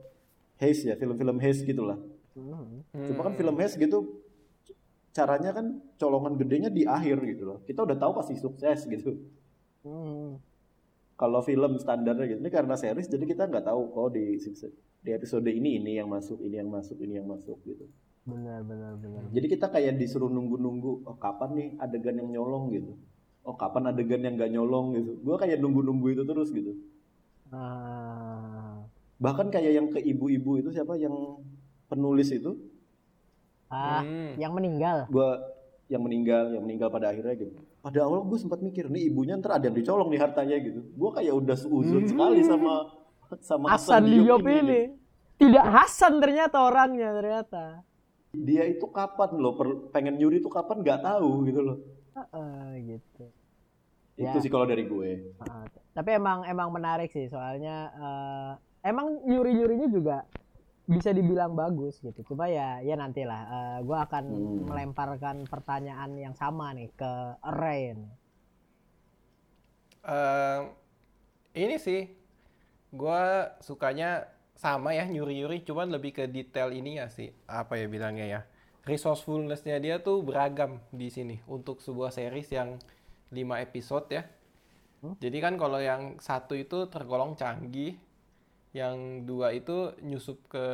haze 0.59 0.83
ya 0.91 0.95
film-film 0.99 1.39
haze 1.39 1.63
gitulah. 1.63 1.99
Hmm. 2.33 2.81
cuma 3.05 3.29
kan 3.29 3.37
film 3.37 3.53
haze 3.61 3.77
gitu 3.77 4.22
caranya 5.13 5.53
kan 5.53 5.77
colongan 6.01 6.33
gedenya 6.35 6.73
di 6.73 6.83
akhir 6.89 7.21
gitu 7.23 7.43
loh. 7.45 7.57
Kita 7.63 7.85
udah 7.85 7.95
tahu 7.95 8.11
pasti 8.17 8.35
sukses 8.35 8.89
gitu. 8.89 9.15
Hmm. 9.83 10.39
kalau 11.13 11.43
film 11.45 11.77
standarnya 11.77 12.25
gitu. 12.35 12.39
Ini 12.41 12.51
karena 12.51 12.73
series 12.73 13.07
jadi 13.07 13.23
kita 13.23 13.45
nggak 13.47 13.69
tahu 13.69 13.81
oh 13.95 14.09
di 14.09 14.41
di 15.03 15.09
episode 15.13 15.45
ini 15.45 15.77
ini 15.77 15.99
yang 16.01 16.09
masuk 16.09 16.41
ini 16.41 16.57
yang 16.57 16.71
masuk 16.71 16.97
ini 16.99 17.21
yang 17.21 17.27
masuk 17.29 17.59
gitu. 17.63 17.85
Benar 18.23 18.63
benar 18.63 18.95
benar. 18.97 19.27
jadi 19.35 19.47
kita 19.51 19.67
kayak 19.67 19.99
disuruh 19.99 20.31
nunggu-nunggu 20.31 21.03
oh 21.03 21.15
kapan 21.19 21.49
nih 21.59 21.69
adegan 21.77 22.15
yang 22.17 22.29
nyolong 22.31 22.71
gitu. 22.71 22.95
Oh 23.43 23.53
kapan 23.59 23.91
adegan 23.91 24.23
yang 24.23 24.39
nggak 24.39 24.51
nyolong 24.51 24.95
gitu. 24.95 25.11
Gua 25.21 25.35
kayak 25.35 25.59
nunggu-nunggu 25.59 26.07
itu 26.15 26.23
terus 26.23 26.49
gitu. 26.49 26.73
Ah. 27.53 28.81
bahkan 29.21 29.53
kayak 29.53 29.71
yang 29.77 29.87
ke 29.93 30.01
ibu-ibu 30.01 30.57
itu 30.57 30.73
siapa? 30.73 30.97
Yang 30.97 31.45
penulis 31.85 32.33
itu 32.33 32.57
Ah, 33.73 34.01
Hmm. 34.01 34.37
yang 34.37 34.53
meninggal. 34.53 35.09
gua 35.09 35.41
yang 35.89 35.99
meninggal 35.99 36.53
yang 36.53 36.63
meninggal 36.63 36.87
pada 36.87 37.09
akhirnya 37.09 37.33
gitu 37.35 37.53
pada 37.79 37.99
awal 38.01 38.23
gue 38.23 38.39
sempat 38.39 38.59
mikir 38.59 38.87
nih 38.87 39.09
ibunya 39.09 39.35
ntar 39.35 39.57
ada 39.57 39.65
yang 39.65 39.75
dicolong 39.75 40.07
nih 40.07 40.21
hartanya 40.21 40.55
gitu 40.57 40.79
gua 40.93 41.09
kayak 41.11 41.33
udah 41.33 41.55
seuzon 41.55 42.05
sekali 42.05 42.39
sama 42.41 42.87
sama 43.41 43.65
Hasan 43.67 44.05
Diop 44.05 44.39
gitu. 44.39 44.53
ini. 44.63 44.81
Tidak 45.35 45.65
Hasan 45.65 46.21
ternyata 46.21 46.61
orangnya 46.61 47.09
ternyata. 47.11 47.63
dia 48.31 48.63
itu 48.63 48.85
kapan 48.87 49.29
loh 49.35 49.53
pengen 49.89 50.15
nyuri 50.15 50.37
itu 50.37 50.47
kapan 50.47 50.81
nggak 50.81 51.01
tahu 51.03 51.29
gitu 51.43 51.61
loh 51.61 51.77
Heeh, 52.13 52.65
gitu. 52.87 53.25
itu 54.15 54.25
Ya. 54.29 54.37
sih 54.39 54.49
kalau 54.49 54.65
dari 54.65 54.85
gue 54.85 55.33
Ah, 55.39 55.65
tapi 55.91 56.09
emang 56.11 56.41
emang 56.43 56.69
menarik 56.69 57.09
sih 57.09 57.25
soalnya 57.25 57.77
eh, 57.91 58.51
emang 58.83 59.21
nyuri 59.23 59.53
nyurinya 59.53 59.85
juga 59.87 60.17
bisa 60.87 61.09
dibilang 61.17 61.55
bagus 61.61 61.95
gitu 62.05 62.19
coba 62.29 62.45
ya 62.57 62.67
ya 62.87 62.95
nantilah 63.01 63.41
eh, 63.55 63.77
gue 63.87 63.97
akan 64.05 64.23
Hmm. 64.27 64.67
melemparkan 64.69 65.37
pertanyaan 65.51 66.11
yang 66.19 66.35
sama 66.41 66.65
nih 66.77 66.89
ke 66.99 67.11
Rain 67.59 67.97
Eh, 70.03 70.61
ini 71.55 71.75
sih, 71.79 72.01
gua 72.93 73.21
sukanya 73.67 74.27
sama 74.63 74.89
ya 74.99 75.05
nyuri-nyuri, 75.09 75.63
cuman 75.67 75.87
lebih 75.95 76.11
ke 76.17 76.23
detail 76.29 76.69
ini 76.75 76.99
ya 77.01 77.07
sih. 77.11 77.29
Apa 77.47 77.73
ya 77.81 77.87
bilangnya 77.91 78.25
ya? 78.35 78.41
Resourcefulness-nya 78.89 79.77
dia 79.85 79.95
tuh 80.07 80.17
beragam 80.27 80.79
di 80.91 81.07
sini 81.15 81.37
untuk 81.55 81.79
sebuah 81.85 82.11
series 82.13 82.49
yang 82.51 82.69
5 83.31 83.59
episode 83.65 84.07
ya. 84.11 84.23
Jadi 85.23 85.37
kan 85.45 85.55
kalau 85.61 85.79
yang 85.79 86.19
satu 86.19 86.53
itu 86.59 86.85
tergolong 86.93 87.33
canggih, 87.39 87.95
yang 88.73 88.97
dua 89.23 89.53
itu 89.53 89.93
nyusup 90.01 90.37
ke 90.49 90.65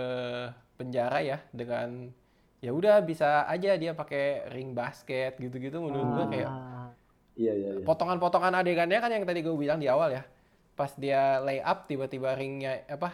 penjara 0.75 1.19
ya 1.19 1.37
dengan 1.51 2.11
ya 2.59 2.71
udah 2.71 3.03
bisa 3.03 3.43
aja 3.45 3.75
dia 3.75 3.91
pakai 3.91 4.47
ring 4.51 4.71
basket 4.71 5.35
gitu-gitu 5.35 5.79
menurut 5.79 6.07
gua 6.15 6.25
kayak 6.27 6.49
Ah, 6.49 6.87
iya 7.35 7.53
iya 7.55 7.69
iya. 7.75 7.83
potongan-potongan 7.83 8.55
adegannya 8.55 8.99
kan 8.99 9.11
yang 9.11 9.23
tadi 9.23 9.39
gue 9.39 9.55
bilang 9.55 9.79
di 9.79 9.87
awal 9.87 10.11
ya. 10.11 10.23
Pas 10.75 10.91
dia 10.95 11.43
lay 11.43 11.59
up 11.59 11.87
tiba-tiba 11.87 12.35
ringnya 12.35 12.83
apa 12.87 13.11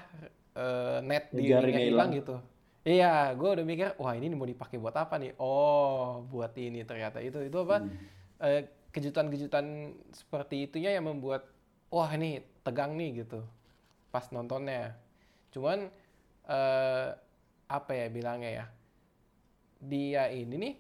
eh, 0.56 0.98
net 1.02 1.30
di 1.34 1.50
ringnya 1.50 1.82
hilang 1.82 2.10
gitu. 2.14 2.38
Iya 2.86 3.34
gue 3.34 3.50
udah 3.58 3.66
mikir 3.66 3.88
wah 3.98 4.14
ini 4.14 4.30
mau 4.34 4.46
dipakai 4.46 4.78
buat 4.78 4.94
apa 4.94 5.18
nih? 5.18 5.34
Oh 5.42 6.22
buat 6.30 6.54
ini 6.58 6.86
ternyata. 6.86 7.18
Itu 7.22 7.42
itu 7.42 7.58
apa 7.58 7.82
Hmm. 7.82 7.98
eh, 8.42 8.62
kejutan-kejutan 8.94 9.66
seperti 10.14 10.70
itunya 10.70 10.94
yang 10.94 11.06
membuat 11.10 11.50
wah 11.90 12.10
ini 12.14 12.40
tegang 12.64 12.96
nih 12.96 13.26
gitu 13.26 13.42
pas 14.16 14.26
nontonnya. 14.36 14.96
Cuman 15.54 15.80
eh, 16.48 17.10
apa 17.78 17.92
ya 18.00 18.08
bilangnya 18.18 18.52
ya? 18.64 18.66
Dia 19.92 20.24
ini 20.32 20.56
nih 20.64 20.76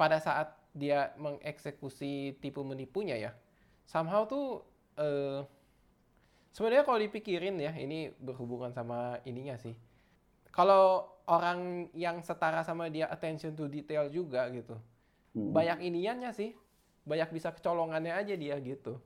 pada 0.00 0.18
saat 0.26 0.48
dia 0.72 1.12
mengeksekusi 1.18 2.38
tipu 2.42 2.62
menipunya 2.62 3.16
ya 3.18 3.32
somehow 3.92 4.22
tuh 4.24 4.62
eh 4.98 5.42
sebenarnya 6.54 6.84
kalau 6.86 6.98
dipikirin 7.02 7.56
ya 7.58 7.72
ini 7.78 8.10
berhubungan 8.18 8.72
sama 8.74 9.18
ininya 9.26 9.56
sih. 9.58 9.74
Kalau 10.50 11.06
orang 11.30 11.90
yang 11.94 12.22
setara 12.26 12.66
sama 12.66 12.90
dia 12.90 13.06
attention 13.06 13.54
to 13.54 13.70
detail 13.70 14.10
juga 14.10 14.46
gitu 14.50 14.76
Hmm. 15.30 15.54
banyak 15.54 15.78
iniannya 15.86 16.30
sih. 16.34 16.50
Banyak 17.06 17.30
bisa 17.36 17.54
kecolongannya 17.54 18.14
aja 18.14 18.34
dia 18.34 18.58
gitu 18.58 18.98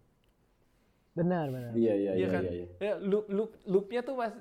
benar 1.14 1.46
benar 1.48 1.70
iya 1.72 1.94
iya 1.94 2.12
Iya 2.12 2.18
iya 2.18 2.26
kan? 2.28 2.42
iya, 2.42 2.52
iya. 2.52 2.66
Ya, 2.78 2.92
loop 2.98 3.24
loop 3.30 3.50
loopnya 3.64 4.02
tuh 4.02 4.14
mas 4.14 4.34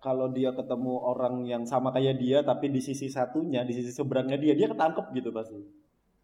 kalau 0.00 0.28
dia 0.28 0.52
ketemu 0.52 0.92
orang 1.00 1.44
yang 1.44 1.64
sama 1.64 1.88
kayak 1.88 2.16
dia 2.16 2.40
tapi 2.40 2.68
di 2.68 2.80
sisi 2.80 3.08
satunya 3.08 3.64
di 3.64 3.72
sisi 3.72 3.88
seberangnya 3.88 4.36
dia 4.36 4.52
dia 4.52 4.68
ketangkep 4.68 5.12
gitu 5.12 5.30
pasti 5.30 5.60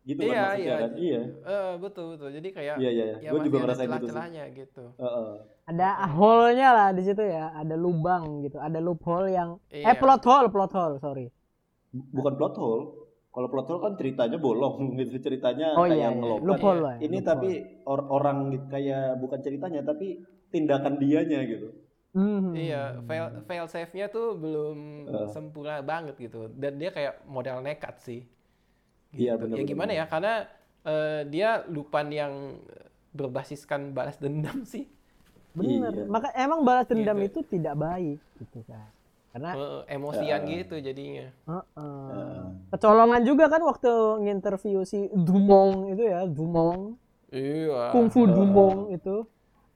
gitu 0.02 0.20
kan 0.20 0.32
Iya, 0.32 0.40
maksudnya 0.42 0.64
iya. 0.64 0.76
kan 0.80 0.92
iya 0.96 1.20
eh, 1.44 1.72
betul 1.76 2.04
betul 2.12 2.28
jadi 2.32 2.48
kayak 2.50 2.74
iya 2.76 2.90
iya, 2.90 3.04
iya. 3.04 3.16
ya 3.20 3.30
gue 3.30 3.40
juga 3.44 3.56
ada 3.56 3.64
ngerasain 3.68 3.84
gitu 3.84 3.92
sih 3.92 4.00
celah-celahnya 4.00 4.44
gitu 4.56 4.84
Heeh. 4.96 5.30
ada 5.68 5.88
hole-nya 6.08 6.68
lah 6.72 6.88
di 6.92 7.02
situ 7.04 7.22
ya 7.22 7.44
ada 7.52 7.76
lubang 7.76 8.24
gitu 8.40 8.56
ada 8.56 8.78
loophole 8.80 9.28
yang 9.28 9.60
eh 9.68 9.84
Iya. 9.84 9.92
plot 9.96 10.24
hole 10.24 10.48
plot 10.48 10.72
hole 10.72 10.96
sorry 10.96 11.28
bukan 11.92 12.32
plot 12.32 12.56
hole 12.56 12.84
kalau 13.30 13.46
plot 13.46 13.66
hole 13.66 13.80
kan 13.80 13.94
ceritanya 13.94 14.36
bolong 14.36 14.76
gitu 14.98 15.18
ceritanya 15.18 15.72
Oh, 15.72 15.84
kayak 15.84 15.94
iya, 15.94 16.08
iya. 16.08 16.18
ngeloper 16.40 16.76
lah 16.76 16.94
ya, 16.96 17.06
ini 17.06 17.16
loophole. 17.16 17.28
tapi 17.28 17.50
or- 17.84 18.08
orang 18.08 18.36
gitu, 18.50 18.66
kayak 18.68 19.04
bukan 19.16 19.38
ceritanya 19.38 19.80
tapi 19.82 20.06
tindakan 20.48 20.94
dianya 20.96 21.40
gitu 21.44 21.70
Hmm. 22.10 22.50
Iya, 22.52 22.98
fail 23.06 23.46
fail 23.46 23.66
save-nya 23.66 24.10
tuh 24.10 24.34
belum 24.34 24.78
Eh. 25.06 25.28
sempurna 25.30 25.78
banget 25.78 26.18
gitu. 26.18 26.50
Dan 26.50 26.74
dia 26.74 26.90
kayak 26.90 27.22
model 27.22 27.62
nekat 27.62 28.02
sih. 28.02 28.26
Iya, 29.12 29.38
Gitu. 29.38 29.46
bener, 29.46 29.54
Ya 29.54 29.62
bener, 29.62 29.70
gimana 29.70 29.92
ya? 29.94 30.04
Karena 30.04 30.34
eh, 30.82 31.22
dia 31.24 31.62
lupan 31.66 32.10
yang 32.10 32.58
berbasiskan 33.10 33.90
balas 33.90 34.16
dendam 34.16 34.62
sih. 34.64 34.90
benar 35.50 35.90
Iya. 35.92 36.06
maka 36.06 36.30
emang 36.32 36.62
balas 36.62 36.86
dendam 36.86 37.14
Gitu. 37.16 37.42
itu 37.42 37.58
tidak 37.58 37.74
baik 37.76 38.18
gitu 38.38 38.62
kan 38.64 38.86
karena 39.30 39.50
Eh, 39.52 39.80
emosian 39.92 40.40
Ya. 40.40 40.46
gitu 40.48 40.74
jadinya. 40.76 41.26
Heeh. 41.44 41.62
Heeh. 42.10 42.42
kecolongan 42.70 43.22
juga 43.22 43.46
kan 43.46 43.62
waktu 43.62 43.90
nginterview 44.20 44.82
si 44.82 45.06
Dumong 45.08 45.90
itu 45.90 46.02
ya 46.04 46.22
Dumong 46.24 46.94
Iya. 47.28 47.90
kungfu 47.90 48.26
Dumong 48.26 48.90
itu 48.90 49.22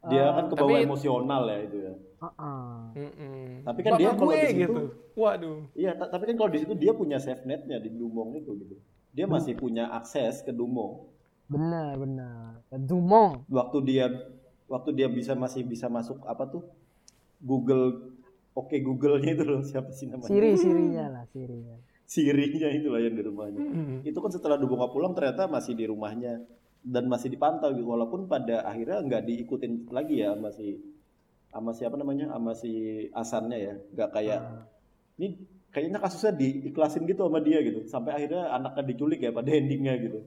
dia 0.04 0.30
kan 0.32 0.46
kebawa 0.46 0.68
tapi- 0.68 0.84
emosional 0.84 1.42
ya 1.44 1.58
itu 1.60 1.76
ya 1.80 1.94
Heeh. 2.20 2.70
Mm-mm. 2.94 3.42
Tapi 3.62 3.78
kan 3.80 3.90
Bapak 3.90 4.00
dia 4.00 4.10
kalau 4.10 4.20
gue 4.22 4.34
di 4.34 4.46
situ- 4.48 4.58
gitu. 4.60 4.82
Waduh. 5.14 5.58
iya 5.72 5.92
ta- 5.92 6.08
tapi 6.08 6.24
kan 6.24 6.36
kalau 6.36 6.50
di 6.50 6.58
situ 6.58 6.74
dia 6.74 6.92
punya 6.92 7.16
save 7.16 7.42
netnya 7.44 7.78
di 7.78 7.90
Dumong 7.90 8.34
itu 8.34 8.50
gitu 8.56 8.74
dia 9.10 9.26
masih 9.26 9.54
punya 9.54 9.86
akses 9.88 10.40
ke 10.40 10.50
Dumong 10.50 11.06
benar 11.44 11.94
benar 11.94 12.58
Dumong 12.70 13.46
waktu 13.46 13.78
dia 13.82 14.06
waktu 14.66 14.90
dia 14.92 15.06
bisa 15.06 15.34
masih 15.34 15.62
bisa 15.62 15.86
masuk 15.86 16.18
apa 16.24 16.48
tuh 16.48 16.64
Google 17.38 18.10
Oke 18.54 18.78
Google-nya 18.78 19.34
itu 19.34 19.42
loh 19.42 19.60
siapa 19.66 19.90
sih 19.90 20.06
namanya 20.06 20.30
Siri 20.30 20.50
Sirinya 20.54 21.04
lah 21.10 21.24
Sirinya 21.26 21.76
Siri-nya 22.06 22.68
itulah 22.70 23.00
yang 23.02 23.14
di 23.18 23.22
rumahnya 23.26 23.58
Mm. 23.60 23.96
itu 24.06 24.18
kan 24.20 24.30
setelah 24.30 24.56
Dubonga 24.60 24.86
pulang 24.94 25.12
ternyata 25.16 25.50
masih 25.50 25.74
di 25.74 25.84
rumahnya 25.90 26.38
dan 26.84 27.08
masih 27.08 27.32
dipantau 27.32 27.72
gitu 27.72 27.88
walaupun 27.88 28.28
pada 28.28 28.62
akhirnya 28.62 29.00
nggak 29.02 29.22
diikutin 29.24 29.88
lagi 29.88 30.20
ya 30.20 30.36
masih 30.36 30.78
sama 31.48 31.72
siapa 31.72 31.96
namanya 31.96 32.28
sama 32.30 32.52
si 32.54 32.72
Asannya 33.10 33.58
ya 33.58 33.74
nggak 33.96 34.10
kayak 34.12 34.40
ini 35.16 35.28
kayaknya 35.72 35.98
kasusnya 35.98 36.36
diiklasin 36.36 37.08
gitu 37.08 37.24
sama 37.26 37.40
dia 37.42 37.58
gitu 37.64 37.82
sampai 37.88 38.12
akhirnya 38.14 38.52
anaknya 38.52 38.84
diculik 38.84 39.18
ya 39.24 39.32
pada 39.32 39.50
endingnya 39.50 39.98
gitu 39.98 40.20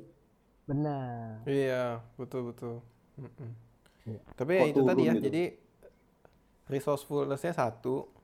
benar 0.68 1.46
Iya, 1.48 2.04
betul 2.20 2.52
betul. 2.52 2.84
Mm-mm. 3.16 3.52
Iya. 4.04 4.20
Tapi 4.36 4.52
ya 4.52 4.63
itu 4.68 4.82
tadi 4.84 5.02
ya, 5.08 5.13
gitu? 5.16 5.24
jadi 5.32 5.44
resourcefulness-nya 6.68 7.54
satu. 7.56 8.17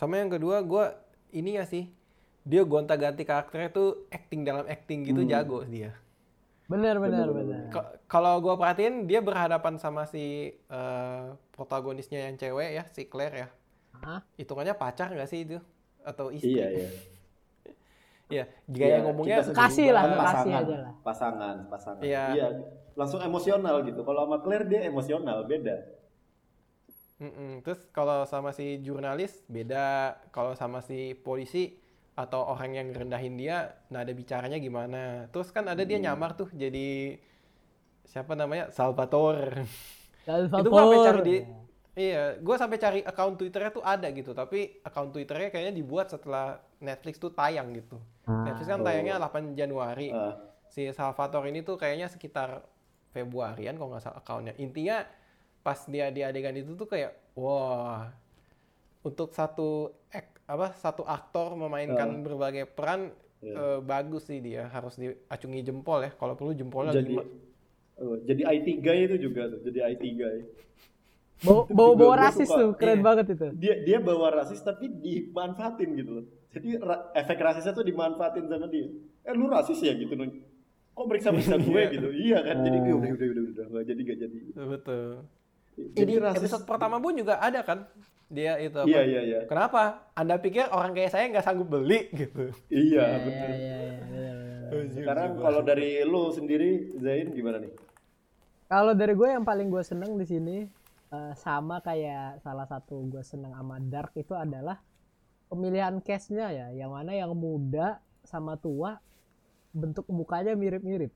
Sama 0.00 0.16
yang 0.16 0.32
kedua, 0.32 0.64
gua 0.64 0.96
ini 1.30 1.60
ya 1.60 1.64
sih, 1.64 1.92
dia 2.42 2.64
gonta-ganti 2.64 3.20
karakternya 3.20 3.68
tuh 3.68 4.08
acting 4.08 4.40
dalam 4.42 4.64
acting 4.64 5.04
gitu 5.04 5.20
Hmm. 5.20 5.28
jago 5.28 5.60
dia. 5.66 5.92
benar 6.66 6.96
benar 6.96 7.26
Benar, 7.28 7.66
Kalau 8.06 8.38
gua 8.38 8.54
perhatiin, 8.54 9.04
dia 9.04 9.20
berhadapan 9.20 9.76
sama 9.76 10.06
si 10.06 10.24
eh, 10.54 11.24
protagonisnya 11.50 12.24
yang 12.24 12.38
cewek 12.38 12.70
ya, 12.72 12.84
si 12.88 13.04
Claire 13.04 13.36
ya. 13.36 13.48
Hah? 14.00 14.24
Hitungannya 14.34 14.72
pacar 14.72 15.10
nggak 15.10 15.26
sih 15.26 15.44
itu? 15.44 15.58
Atau 16.00 16.30
istri? 16.30 16.56
iya 16.56 16.66
iya 16.70 16.88
Iya, 18.32 18.44
gaya 18.64 18.86
Iya, 18.88 18.98
ngomongnya 19.02 19.36
kita 19.42 19.52
Kasih 19.52 19.88
lah, 19.90 20.02
kasih 20.06 20.16
pasangan 20.16 20.62
aja 20.62 20.76
lah. 20.78 20.92
pasangan 21.02 21.56
pasangan 21.66 22.00
Iya. 22.00 22.24
iya 22.30 22.46
langsung 22.94 23.20
emosional 23.20 23.82
gitu 23.82 24.00
kalau 24.00 24.24
sama 24.24 24.38
Claire 24.38 24.64
dia 24.64 24.80
emosional 24.86 25.42
beda 25.44 25.76
Mm-mm. 27.20 27.60
Terus 27.60 27.84
kalau 27.92 28.24
sama 28.24 28.50
si 28.50 28.80
jurnalis 28.80 29.44
beda, 29.46 30.16
kalau 30.32 30.56
sama 30.56 30.80
si 30.80 31.12
polisi 31.14 31.76
atau 32.16 32.48
orang 32.48 32.74
yang 32.74 32.88
rendahin 32.90 33.36
dia, 33.36 33.76
nada 33.88 34.10
bicaranya 34.10 34.56
gimana? 34.56 35.28
Terus 35.28 35.52
kan 35.52 35.68
ada 35.68 35.84
dia 35.84 35.96
nyamar 35.96 36.32
tuh 36.32 36.48
jadi 36.50 37.16
siapa 38.02 38.34
namanya 38.34 38.72
Salvatore. 38.72 39.62
Salvatore. 40.26 40.60
itu 40.60 40.68
gua 40.68 40.80
sampai 40.82 41.00
cari 41.02 41.20
di 41.22 41.36
iya 41.96 42.22
gua 42.38 42.56
sampai 42.56 42.78
cari 42.78 43.00
account 43.02 43.34
twitternya 43.36 43.70
tuh 43.70 43.84
ada 43.84 44.08
gitu 44.08 44.30
tapi 44.30 44.78
account 44.80 45.10
twitternya 45.10 45.48
kayaknya 45.48 45.74
dibuat 45.74 46.06
setelah 46.08 46.56
Netflix 46.78 47.18
tuh 47.18 47.32
tayang 47.32 47.72
gitu 47.72 47.96
Ah, 48.24 48.46
Netflix 48.46 48.68
kan 48.68 48.80
tayangnya 48.80 49.18
8 49.18 49.52
Januari 49.52 50.12
Ah. 50.12 50.38
si 50.66 50.86
Salvatore 50.92 51.50
ini 51.50 51.60
tuh 51.60 51.74
kayaknya 51.74 52.06
sekitar 52.06 52.62
Februarian 53.10 53.74
kalau 53.74 53.90
nggak 53.90 54.04
salah 54.04 54.22
accountnya 54.22 54.54
intinya 54.56 55.02
pas 55.60 55.78
dia 55.84 56.08
di 56.08 56.20
adegan 56.20 56.54
itu 56.54 56.72
tuh 56.72 56.84
kayak 56.84 57.12
wah 57.34 58.08
untuk 59.00 59.32
satu 59.32 59.92
ek, 60.08 60.44
apa 60.44 60.72
satu 60.74 61.02
aktor 61.02 61.54
memainkan 61.54 62.20
berbagai 62.20 62.66
peran 62.66 63.12
Iya. 63.40 63.56
eh, 63.56 63.78
bagus 63.80 64.28
sih 64.28 64.36
dia 64.36 64.68
harus 64.68 65.00
diacungi 65.00 65.64
jempol 65.64 66.04
ya. 66.04 66.12
Kalau 66.12 66.36
perlu 66.36 66.52
jempolnya 66.52 66.92
jadi 66.92 67.08
lima. 67.08 67.24
oh, 67.96 68.20
jadi 68.20 68.42
IT 68.44 68.84
guy 68.84 69.08
itu 69.08 69.16
juga 69.18 69.48
tuh 69.48 69.64
jadi 69.64 69.80
IT 69.88 70.04
guy. 70.12 70.38
Bawa 71.40 71.64
bawa, 71.96 72.14
rasis 72.20 72.44
suka. 72.44 72.60
tuh, 72.60 72.70
keren 72.76 73.00
Iya. 73.00 73.06
banget 73.08 73.26
itu. 73.32 73.46
dia 73.56 73.74
dia 73.80 73.96
bawa 73.96 74.28
rasis 74.36 74.60
tapi 74.60 74.92
dimanfaatin 74.92 75.88
gitu 75.96 76.20
loh. 76.20 76.24
Jadi 76.52 76.68
ra- 76.76 77.08
efek 77.16 77.40
rasisnya 77.40 77.72
tuh 77.72 77.80
dimanfaatin 77.80 78.44
sama 78.44 78.68
dia. 78.68 78.92
Eh 79.24 79.32
lu 79.32 79.48
rasis 79.48 79.80
ya? 79.80 79.96
gitu 79.96 80.12
kok 80.12 81.04
meriksa 81.08 81.32
meriksa 81.32 81.56
gue 81.64 81.82
gitu. 81.96 82.08
Iya 82.12 82.44
kan? 82.44 82.60
Jadi 82.60 82.76
Ah. 82.76 82.92
udah 82.92 83.08
udah 83.08 83.26
udah 83.32 83.44
udah 83.56 83.64
nggak 83.72 83.84
jadi 83.88 84.00
nggak 84.04 84.18
jadi. 84.20 84.38
Betul 84.68 85.08
jadi 85.94 86.12
di 86.12 86.16
rasis 86.20 86.38
episode 86.40 86.64
pertama 86.64 86.96
pun 86.98 87.12
juga 87.16 87.40
ada 87.40 87.60
kan 87.62 87.86
dia 88.30 88.54
itu 88.62 88.78
apa? 88.78 88.86
iya 88.86 89.02
iya 89.02 89.20
iya 89.26 89.40
kenapa 89.50 90.06
anda 90.14 90.38
pikir 90.38 90.70
orang 90.70 90.94
kayak 90.94 91.10
saya 91.10 91.24
nggak 91.30 91.42
sanggup 91.42 91.68
beli 91.68 92.06
gitu 92.14 92.54
iya 92.70 93.04
Iya, 93.10 93.24
betul 93.26 93.50
iya, 93.50 93.56
iya, 93.58 93.98
benar, 94.06 94.34
benar. 94.70 94.94
sekarang 94.94 95.30
kalau 95.38 95.60
dari 95.62 95.90
lu 96.06 96.30
sendiri 96.30 96.94
Zain 97.02 97.34
gimana 97.34 97.58
nih 97.58 97.72
Kalau 98.70 98.94
dari 98.94 99.18
gue 99.18 99.26
yang 99.26 99.42
paling 99.42 99.66
gue 99.66 99.82
seneng 99.82 100.14
di 100.14 100.26
sini 100.30 100.56
eh, 101.10 101.32
sama 101.34 101.82
kayak 101.82 102.38
salah 102.38 102.66
satu 102.70 103.02
gue 103.10 103.22
seneng 103.26 103.50
sama 103.50 103.82
Dark 103.82 104.14
itu 104.14 104.30
adalah 104.30 104.78
pemilihan 105.50 105.98
cast-nya 105.98 106.54
ya, 106.54 106.66
yang 106.70 106.94
mana 106.94 107.10
yang 107.10 107.34
muda 107.34 107.98
sama 108.22 108.54
tua 108.54 109.02
bentuk 109.74 110.06
mukanya 110.06 110.54
mirip-mirip. 110.54 111.10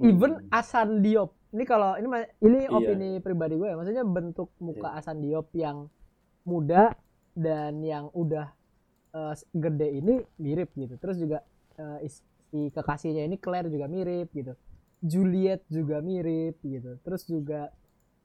Even 0.00 0.48
Asan 0.48 1.04
Diop. 1.04 1.36
Ini 1.50 1.64
kalau 1.66 1.98
ini 1.98 2.06
ini 2.46 2.60
Iya. 2.64 2.70
opini 2.70 3.10
pribadi 3.18 3.58
gue 3.58 3.68
ya, 3.70 3.76
maksudnya 3.76 4.06
bentuk 4.06 4.54
muka 4.62 4.94
Asan 4.94 5.18
Diop 5.18 5.50
yang 5.52 5.90
muda 6.46 6.94
dan 7.34 7.82
yang 7.82 8.08
udah 8.14 8.54
eh, 9.10 9.34
gede 9.50 9.88
ini 9.98 10.22
mirip 10.38 10.70
gitu. 10.78 10.94
Terus 11.02 11.18
juga 11.18 11.42
is- 12.06 12.22
si 12.50 12.70
kekasihnya 12.70 13.26
ini 13.26 13.34
Claire 13.42 13.66
juga 13.66 13.90
mirip 13.90 14.30
gitu. 14.30 14.54
Juliet 15.02 15.66
juga 15.66 15.98
mirip 15.98 16.60
gitu. 16.62 16.94
Terus 17.02 17.26
juga 17.26 17.74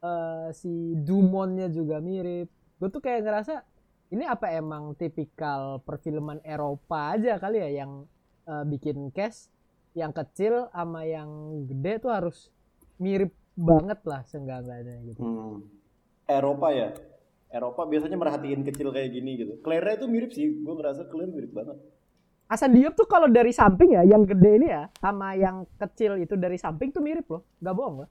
eh, 0.06 0.50
si 0.54 0.94
Dumonnya 0.94 1.74
juga 1.74 1.98
mirip. 1.98 2.46
Gue 2.78 2.90
tuh 2.94 3.02
kayak 3.02 3.26
ngerasa 3.26 3.66
ini 4.14 4.30
apa 4.30 4.54
emang 4.54 4.94
tipikal 4.94 5.82
perfilman 5.82 6.38
Eropa 6.46 7.18
aja 7.18 7.42
kali 7.42 7.58
ya 7.66 7.82
yang 7.82 8.06
eh, 8.46 8.64
bikin 8.70 9.10
cast 9.10 9.50
yang 9.98 10.14
kecil 10.14 10.70
sama 10.70 11.02
yang 11.10 11.26
gede 11.66 11.98
tuh 11.98 12.14
harus 12.14 12.54
mirip 12.99 13.31
banget 13.55 13.99
lah 14.03 14.21
seenggak-enggaknya 14.27 14.95
gitu. 15.12 15.21
Hmm. 15.23 15.58
Eropa 16.27 16.69
ya? 16.75 16.89
Eropa 17.55 17.88
biasanya 17.88 18.19
merhatiin 18.19 18.67
kecil 18.67 18.91
kayak 18.91 19.10
gini 19.15 19.39
gitu. 19.39 19.53
Claire 19.63 19.95
itu 19.95 20.08
mirip 20.12 20.31
sih 20.36 20.51
gue 20.60 20.73
ngerasa 20.75 21.08
Claire 21.08 21.31
mirip 21.31 21.55
banget. 21.55 21.77
Asan 22.45 22.77
Diop 22.77 22.93
tuh 22.93 23.10
kalau 23.10 23.25
dari 23.25 23.49
samping 23.49 23.97
ya, 23.97 24.05
yang 24.05 24.21
gede 24.21 24.51
ini 24.62 24.67
ya, 24.69 24.86
sama 25.01 25.34
yang 25.34 25.65
kecil 25.81 26.21
itu 26.21 26.38
dari 26.38 26.62
samping 26.62 26.93
tuh 26.93 27.01
mirip 27.01 27.25
loh, 27.25 27.41
nggak 27.58 27.73
bohong 27.73 27.95
loh. 28.05 28.10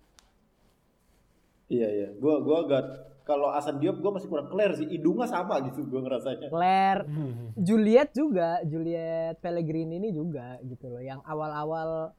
iya 1.70 1.86
iya. 1.86 2.08
Gue 2.18 2.42
gue 2.42 2.56
agak 2.66 2.84
kalau 3.22 3.54
Asan 3.54 3.78
Diop 3.78 4.02
gue 4.02 4.10
masih 4.10 4.26
kurang 4.26 4.50
Claire 4.50 4.74
sih. 4.74 4.90
Hidungnya 4.90 5.30
sama 5.30 5.62
gitu 5.62 5.86
gue 5.86 6.00
ngerasanya. 6.02 6.48
Claire, 6.50 7.06
Juliet 7.54 8.10
juga, 8.10 8.58
Juliet 8.66 9.38
Pellegrini 9.38 10.02
ini 10.02 10.10
juga 10.10 10.58
gitu 10.66 10.90
loh, 10.90 11.02
yang 11.04 11.22
awal-awal 11.22 12.10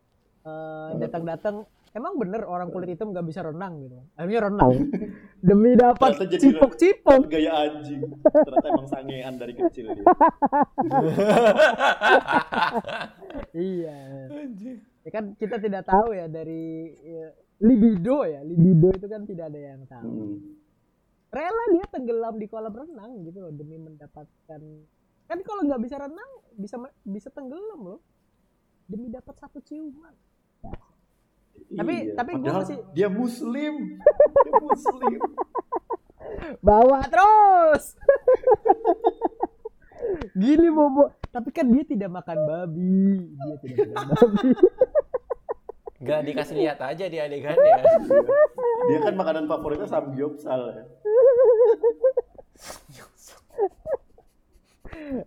eh, 0.47 0.89
datang-datang 1.01 1.67
emang 1.96 2.20
bener 2.20 2.44
orang 2.44 2.68
kulit 2.76 2.92
hitam 2.92 3.16
nggak 3.16 3.24
bisa 3.24 3.40
renang 3.40 3.80
gitu, 3.88 3.96
akhirnya 4.20 4.52
renang. 4.52 4.72
Demi 5.40 5.80
dapat 5.80 6.20
jadi 6.28 6.36
cipok-cipok. 6.44 7.32
gaya 7.32 7.72
anjing. 7.72 8.04
Ternyata 8.20 8.68
emang 8.68 8.88
sangean 8.92 9.34
dari 9.40 9.54
kecil 9.56 9.96
dia. 9.96 10.06
Iya. 13.56 14.00
Ya 15.04 15.10
kan 15.12 15.36
kita 15.36 15.60
tidak 15.60 15.84
tahu 15.88 16.16
ya 16.16 16.28
dari 16.32 16.92
ya, 17.04 17.36
libido 17.64 18.24
ya, 18.24 18.44
libido 18.44 18.92
itu 18.96 19.08
kan 19.08 19.24
tidak 19.24 19.52
ada 19.52 19.60
yang 19.60 19.84
tahu. 19.88 20.12
Hmm. 20.12 20.40
rela 21.36 21.64
dia 21.76 21.84
tenggelam 21.92 22.40
di 22.40 22.48
kolam 22.48 22.72
renang 22.72 23.28
gitu 23.28 23.44
loh 23.44 23.52
demi 23.52 23.76
mendapatkan. 23.76 24.62
Kan 25.28 25.40
kalau 25.44 25.62
nggak 25.68 25.84
bisa 25.84 26.00
renang 26.00 26.32
bisa 26.56 26.76
bisa 27.04 27.28
tenggelam 27.32 27.80
loh. 27.80 28.00
Demi 28.88 29.12
dapat 29.12 29.36
satu 29.36 29.60
ciuman 29.60 30.16
Tapi- 31.68 32.02
Iya, 32.02 32.13
tapi 32.13 32.32
gua 32.34 32.39
padahal 32.41 32.62
masih- 32.62 32.84
dia 32.91 33.10
muslim. 33.10 33.74
Dia 34.46 34.54
muslim. 34.58 35.20
Bawa 36.60 37.00
terus. 37.06 37.84
Gini 40.36 40.68
bobo. 40.70 41.10
Tapi 41.28 41.50
kan 41.50 41.65
dia 41.65 41.84
tidak 41.84 42.13
makan 42.13 42.38
babi. 42.46 43.26
Dia 43.26 43.56
tidak 43.60 43.88
makan 43.91 44.13
babi. 44.13 44.50
Nggak 46.06 46.22
dikasih 46.24 46.56
lihat 46.56 46.78
aja 46.78 47.06
di 47.08 47.18
adegannya 47.18 47.76
dia 48.86 49.00
kan 49.02 49.15
makanan 49.15 49.48
favoritnya 49.48 49.88
samgyeopsal 49.88 50.62
ya. 50.70 50.84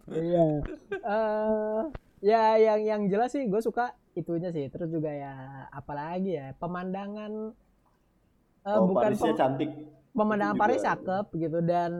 Iya. 0.08 0.44
Eh, 0.92 1.82
ya 2.20 2.42
yang 2.58 2.80
yang 2.80 3.02
jelas 3.06 3.30
sih 3.30 3.44
gue 3.44 3.58
suka 3.58 3.94
itunya 4.18 4.50
sih. 4.50 4.66
Terus 4.68 4.88
juga 4.90 5.10
ya 5.10 5.34
apalagi 5.70 6.34
ya 6.34 6.46
pemandangan 6.58 7.32
eh, 8.66 8.78
oh 8.78 8.84
bukan 8.84 9.14
Parisnya 9.14 9.32
pem- 9.32 9.40
cantik. 9.40 9.70
pemandangan 10.12 10.56
Itu 10.56 10.60
Paris 10.60 10.80
juga. 10.80 10.88
cakep 10.90 11.26
gitu. 11.38 11.58
Dan 11.62 11.92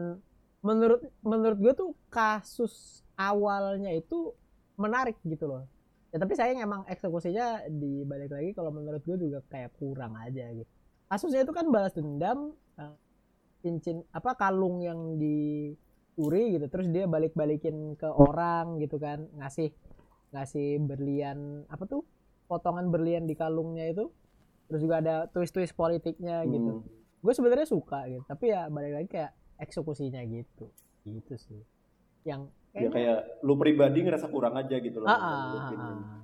menurut 0.59 1.01
menurut 1.23 1.57
gue 1.57 1.73
tuh 1.73 1.89
kasus 2.11 3.01
awalnya 3.15 3.95
itu 3.95 4.35
menarik 4.75 5.15
gitu 5.23 5.47
loh. 5.47 5.63
Ya 6.09 6.17
tapi 6.17 6.33
sayang 6.33 6.59
emang 6.59 6.81
eksekusinya 6.89 7.69
dibalik 7.69 8.33
lagi 8.33 8.51
kalau 8.51 8.73
menurut 8.73 9.03
gue 9.05 9.17
juga 9.17 9.39
kayak 9.47 9.77
kurang 9.77 10.17
aja 10.17 10.49
gitu. 10.51 10.67
Kasusnya 11.05 11.41
itu 11.45 11.53
kan 11.53 11.69
balas 11.69 11.93
dendam 11.93 12.53
eh, 12.75 12.95
cincin 13.61 14.01
apa 14.09 14.33
kalung 14.33 14.81
yang 14.81 15.15
dicuri 15.15 16.57
gitu. 16.57 16.65
Terus 16.67 16.87
dia 16.89 17.05
balik-balikin 17.05 17.93
ke 17.95 18.09
orang 18.09 18.79
gitu 18.81 18.97
kan 18.97 19.27
ngasih 19.37 19.69
ngasih 20.33 20.81
berlian 20.83 21.65
apa 21.69 21.85
tuh? 21.85 22.05
Potongan 22.49 22.89
berlian 22.89 23.29
di 23.29 23.37
kalungnya 23.37 23.89
itu. 23.89 24.09
Terus 24.69 24.81
juga 24.85 25.01
ada 25.01 25.15
twist-twist 25.29 25.73
politiknya 25.73 26.45
gitu. 26.45 26.85
Hmm. 26.85 26.97
gue 27.19 27.33
sebenarnya 27.35 27.67
suka 27.67 28.07
gitu 28.07 28.23
tapi 28.31 28.47
ya 28.47 28.71
balik 28.71 28.95
lagi 28.95 29.09
kayak 29.11 29.31
eksekusinya 29.59 30.23
gitu. 30.23 30.71
Gitu 31.03 31.33
sih. 31.35 31.61
Yang 32.23 32.53
ya 32.71 32.89
kayak 32.93 33.43
lu 33.43 33.57
pribadi 33.57 34.05
ngerasa 34.05 34.29
kurang 34.29 34.53
aja 34.53 34.77
gitu 34.77 35.01
loh 35.01 35.09
ah, 35.09 35.17
ah, 35.17 35.73
ah. 35.73 36.21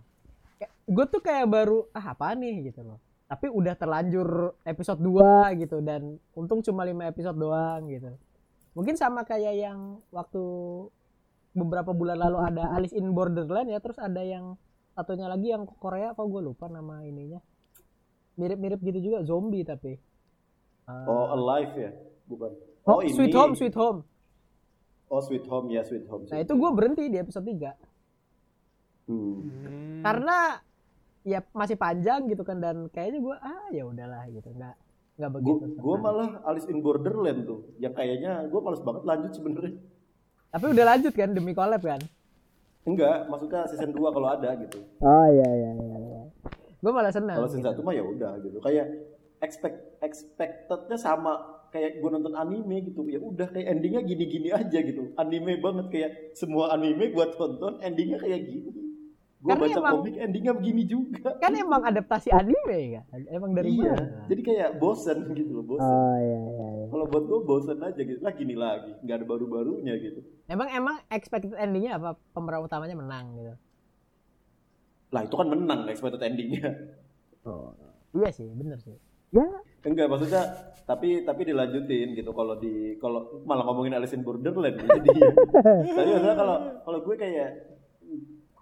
gue 0.85 1.05
tuh 1.09 1.17
kayak 1.17 1.49
baru 1.49 1.89
ah 1.91 2.13
apa 2.13 2.31
nih? 2.37 2.71
gitu 2.71 2.85
loh. 2.85 3.01
Tapi 3.25 3.49
udah 3.49 3.73
terlanjur 3.73 4.53
episode 4.61 5.01
2 5.01 5.57
gitu 5.65 5.81
dan 5.81 6.21
untung 6.37 6.61
cuma 6.61 6.85
5 6.85 7.11
episode 7.11 7.37
doang 7.41 7.89
gitu. 7.89 8.13
Mungkin 8.77 8.95
sama 8.99 9.25
kayak 9.25 9.55
yang 9.55 10.03
waktu 10.11 10.43
beberapa 11.55 11.89
bulan 11.89 12.19
lalu 12.19 12.37
ada 12.43 12.69
Alice 12.69 12.91
in 12.91 13.09
Borderland 13.09 13.67
ya 13.67 13.79
terus 13.79 13.95
ada 13.95 14.19
yang 14.19 14.59
satunya 14.91 15.25
lagi 15.25 15.49
yang 15.49 15.63
Korea 15.65 16.11
kok 16.11 16.23
gue 16.23 16.41
lupa 16.41 16.67
nama 16.67 17.01
ininya 17.01 17.39
mirip-mirip 18.35 18.79
gitu 18.81 18.99
juga 19.01 19.23
zombie 19.23 19.63
tapi 19.63 19.95
Ah. 20.83 21.01
oh 21.03 21.25
alive 21.33 21.73
ya 21.73 21.91
bukan 22.25 22.51
Oh, 22.85 23.01
Sweet 23.01 23.33
Home, 23.33 23.57
Sweet 23.57 23.73
Home. 23.73 24.05
oh 25.07 25.17
sweet 25.19 25.41
home 25.43 25.67
ya 25.67 25.81
sweet 25.81 26.05
home 26.05 26.21
Nah, 26.23 26.29
Sweet 26.31 26.45
itu 26.45 26.53
gue 26.53 26.71
berhenti 26.71 27.03
di 27.07 27.17
episode 27.17 27.41
3. 27.43 27.73
Hmm. 29.05 30.01
Karena 30.01 30.61
ya 31.21 31.41
masih 31.51 31.73
panjang 31.75 32.25
gitu 32.25 32.41
kan 32.41 32.57
dan 32.57 32.85
kayaknya 32.87 33.19
gue 33.19 33.35
ah 33.35 33.65
ya 33.69 33.83
udahlah 33.83 34.29
gitu. 34.29 34.49
Enggak 34.51 34.77
enggak 35.15 35.29
Gue 35.31 35.41
begitu. 35.57 35.65
gue 35.75 35.95
malah 35.97 36.29
Alice 36.43 36.67
in 36.67 36.79
Borderland 36.79 37.41
tuh, 37.43 37.65
yang 37.75 37.93
kayaknya 37.93 38.45
gue 38.45 38.59
males 38.59 38.81
banget 38.81 39.03
lanjut 39.03 39.31
sebenarnya. 39.31 39.73
Tapi 40.51 40.65
udah 40.71 40.85
lanjut 40.87 41.13
kan 41.13 41.29
demi 41.31 41.51
collab 41.51 41.81
kan? 41.83 42.01
Enggak, 42.85 43.25
maksudnya 43.25 43.65
season 43.65 43.91
2 43.91 44.13
kalau 44.13 44.29
ada 44.29 44.49
gitu. 44.61 44.79
Oh 45.01 45.27
iya 45.33 45.49
iya 45.49 45.71
iya. 45.73 45.95
iya. 45.97 46.21
Gue 46.77 46.91
malah 46.93 47.09
senang. 47.09 47.41
Kalau 47.41 47.49
season 47.49 47.65
gitu. 47.65 47.81
1 47.81 47.87
mah 47.87 47.93
ya 47.97 48.03
udah 48.05 48.31
gitu. 48.45 48.57
Kayak 48.61 48.87
expect 49.41 49.77
expectednya 50.05 50.97
sama 51.01 51.65
kayak 51.73 51.97
gue 51.97 52.09
nonton 52.13 52.37
anime 52.37 52.85
gitu. 52.85 53.09
Ya 53.09 53.17
udah 53.17 53.49
kayak 53.49 53.67
endingnya 53.73 54.05
gini-gini 54.05 54.53
aja 54.53 54.79
gitu. 54.85 55.17
Anime 55.17 55.57
banget 55.57 55.85
kayak 55.89 56.11
semua 56.37 56.77
anime 56.77 57.09
gue 57.09 57.25
tonton 57.33 57.81
endingnya 57.81 58.21
kayak 58.21 58.45
gini. 58.45 58.69
Gue 59.41 59.53
Karena 59.53 59.65
baca 59.65 59.77
emang- 59.81 59.95
komik 60.01 60.15
endingnya 60.21 60.53
begini 60.57 60.83
juga. 60.85 61.29
Kan 61.41 61.53
emang 61.53 61.81
adaptasi 61.85 62.29
anime 62.33 63.01
kan? 63.01 63.05
Emang 63.29 63.51
dari 63.53 63.77
iya. 63.77 63.93
mana? 63.93 64.25
Jadi 64.29 64.41
kayak 64.41 64.69
bosen 64.77 65.17
gitu 65.33 65.51
loh, 65.57 65.65
bosen. 65.65 65.85
Oh 65.85 66.17
iya 66.21 66.37
iya. 66.37 66.69
Kalau 67.05 67.21
buat 67.21 67.25
gue 67.29 67.39
bosen 67.45 67.77
aja 67.85 68.01
gitu. 68.01 68.17
Lah 68.17 68.33
gini 68.33 68.57
lagi, 68.57 68.89
nggak 69.05 69.21
ada 69.21 69.25
baru-barunya 69.29 69.93
gitu. 70.01 70.25
Emang 70.49 70.73
emang 70.73 70.97
expected 71.13 71.53
endingnya 71.53 72.01
apa? 72.01 72.17
Pemeran 72.33 72.65
utamanya 72.65 72.97
menang 72.97 73.29
gitu. 73.37 73.53
Lah 75.13 75.21
itu 75.21 75.35
kan 75.37 75.47
menang 75.53 75.85
expected 75.85 76.17
endingnya. 76.25 76.73
Oh. 77.45 77.77
Iya 78.17 78.33
sih, 78.33 78.49
bener 78.49 78.81
sih. 78.81 78.97
Ya, 79.29 79.45
Enggak 79.85 80.09
maksudnya 80.09 80.41
tapi 80.89 81.21
tapi 81.29 81.45
dilanjutin 81.45 82.17
gitu 82.17 82.33
kalau 82.33 82.57
di 82.57 82.97
kalau 82.97 83.45
malah 83.45 83.69
ngomongin 83.69 83.93
Alice 83.93 84.17
in 84.17 84.25
Borderland 84.25 84.81
jadi 84.85 85.13
tapi 85.93 86.09
maksudnya 86.13 86.37
kalau 86.37 86.57
kalau 86.85 86.99
gue 87.05 87.15
kayak 87.17 87.49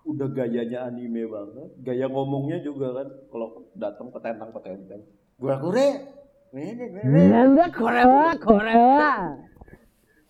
udah 0.03 0.27
gayanya 0.32 0.88
anime 0.88 1.27
banget 1.27 1.69
gaya 1.84 2.08
ngomongnya 2.08 2.63
juga 2.63 2.95
kan 2.95 3.08
kalau 3.27 3.67
datang 3.75 4.08
petentang 4.12 4.49
petentang 4.56 5.01
gue 5.36 5.56
kure 5.60 5.88
Nanda 6.53 7.65
Korea, 7.73 8.37
Korea. 8.37 9.33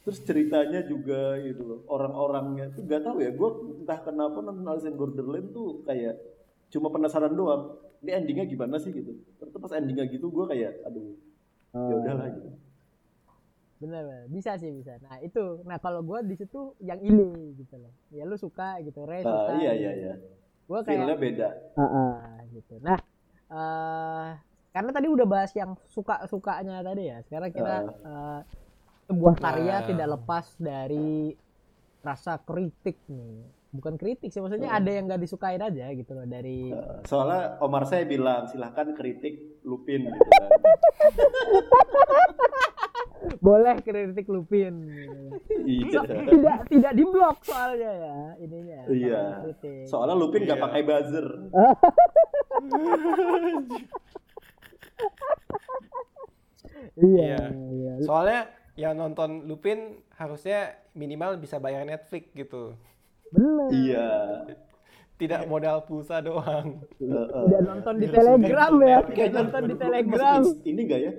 terus 0.03 0.19
ceritanya 0.23 0.83
juga 0.83 1.39
gitu 1.39 1.63
loh 1.63 1.79
orang-orangnya 1.88 2.75
tuh 2.75 2.83
gak 2.83 3.07
tahu 3.07 3.23
ya 3.23 3.31
gue 3.31 3.49
entah 3.83 3.99
kenapa 4.03 4.43
nonton 4.43 4.67
Alice 4.67 4.83
in 4.83 4.99
Borderland 4.99 5.55
tuh 5.55 5.79
kayak 5.88 6.19
cuma 6.71 6.91
penasaran 6.91 7.31
doang 7.31 7.79
ini 8.03 8.12
endingnya 8.12 8.43
gimana 8.43 8.75
sih 8.83 8.91
gitu 8.91 9.15
terus 9.39 9.51
pas 9.55 9.71
endingnya 9.79 10.03
gitu 10.12 10.27
gue 10.27 10.43
kayak 10.47 10.83
aduh 10.83 11.07
ya 11.71 11.93
udahlah 12.03 12.27
gitu 12.36 12.51
Bener, 13.83 13.99
bener. 14.07 14.23
bisa 14.31 14.55
sih 14.55 14.71
bisa. 14.71 14.95
Nah 15.03 15.19
itu, 15.19 15.59
nah 15.67 15.75
kalau 15.75 15.99
gue 16.07 16.23
di 16.23 16.39
situ 16.39 16.71
yang 16.79 17.03
ini 17.03 17.51
gitu 17.59 17.75
loh. 17.75 17.91
Ya 18.15 18.23
lu 18.23 18.39
suka 18.39 18.79
gitu, 18.79 19.03
Ray 19.03 19.27
Nah, 19.27 19.36
suka. 19.36 19.51
iya 19.59 19.71
iya 19.75 19.91
iya 19.91 20.13
Gue 20.63 20.79
kayak, 20.88 21.19
beda 21.19 21.49
ah, 21.75 21.83
ah, 21.83 22.15
gitu. 22.55 22.79
Nah, 22.79 22.95
eh 23.51 24.29
karena 24.73 24.89
tadi 24.89 25.05
udah 25.05 25.23
bahas 25.23 25.53
yang 25.53 25.77
suka 25.86 26.25
sukanya 26.25 26.81
tadi 26.81 27.05
ya. 27.05 27.21
Sekarang 27.21 27.53
kita 27.53 27.75
eh, 27.93 28.39
sebuah 29.05 29.36
karya 29.38 29.75
Nah. 29.77 29.86
tidak 29.86 30.07
lepas 30.17 30.45
dari 30.57 31.38
rasa 32.01 32.41
kritik 32.41 32.97
nih. 33.05 33.45
Bukan 33.69 33.97
kritik 33.97 34.29
sih, 34.29 34.38
maksudnya 34.38 34.69
ada 34.69 34.86
yang 34.86 35.09
gak 35.09 35.17
disukain 35.17 35.57
aja 35.57 35.89
gitu 35.93 36.13
loh 36.13 36.29
dari. 36.29 36.69
Uh, 36.69 37.01
soalnya 37.09 37.57
Omar 37.57 37.89
saya 37.89 38.05
bilang 38.05 38.45
silahkan 38.45 38.93
kritik 38.93 39.62
Lupin 39.65 40.13
gitu 40.13 40.21
kan. 40.29 40.49
Boleh 43.41 43.81
kritik 43.81 44.29
Lupin. 44.29 44.93
Gitu. 45.65 45.97
iya. 45.97 46.01
tidak 46.05 46.57
tidak 46.69 46.93
diblok 46.93 47.38
soalnya 47.41 47.91
ya 47.97 48.17
ininya. 48.38 48.79
Iya. 48.86 49.21
Soalnya 49.89 50.15
Lupin 50.17 50.45
nggak 50.45 50.59
Iya. 50.59 50.65
pakai 50.69 50.81
buzzer. 50.86 51.27
Iya, 56.94 57.50
Iya. 57.50 57.94
iya. 57.98 58.06
Soalnya 58.06 58.42
yang 58.78 58.98
nonton 58.98 59.46
Lupin 59.46 60.02
harusnya 60.18 60.78
minimal 60.98 61.38
bisa 61.38 61.58
bayar 61.58 61.86
Netflix 61.86 62.30
gitu. 62.34 62.78
Bener. 63.34 63.70
Iya. 63.74 64.10
Tidak 65.18 65.46
modal 65.46 65.86
pulsa 65.86 66.20
doang. 66.22 66.82
Uh, 66.98 67.16
uh. 67.16 67.46
Tidak 67.48 67.62
nonton 67.63 67.94
di 68.02 68.08
Telegram 68.10 68.74
ya. 68.82 69.00
Tidak 69.06 69.30
nonton 69.32 69.62
di 69.70 69.76
Telegram. 69.78 70.42
Ini 70.66 70.82
enggak 70.82 71.02
ya? 71.02 71.13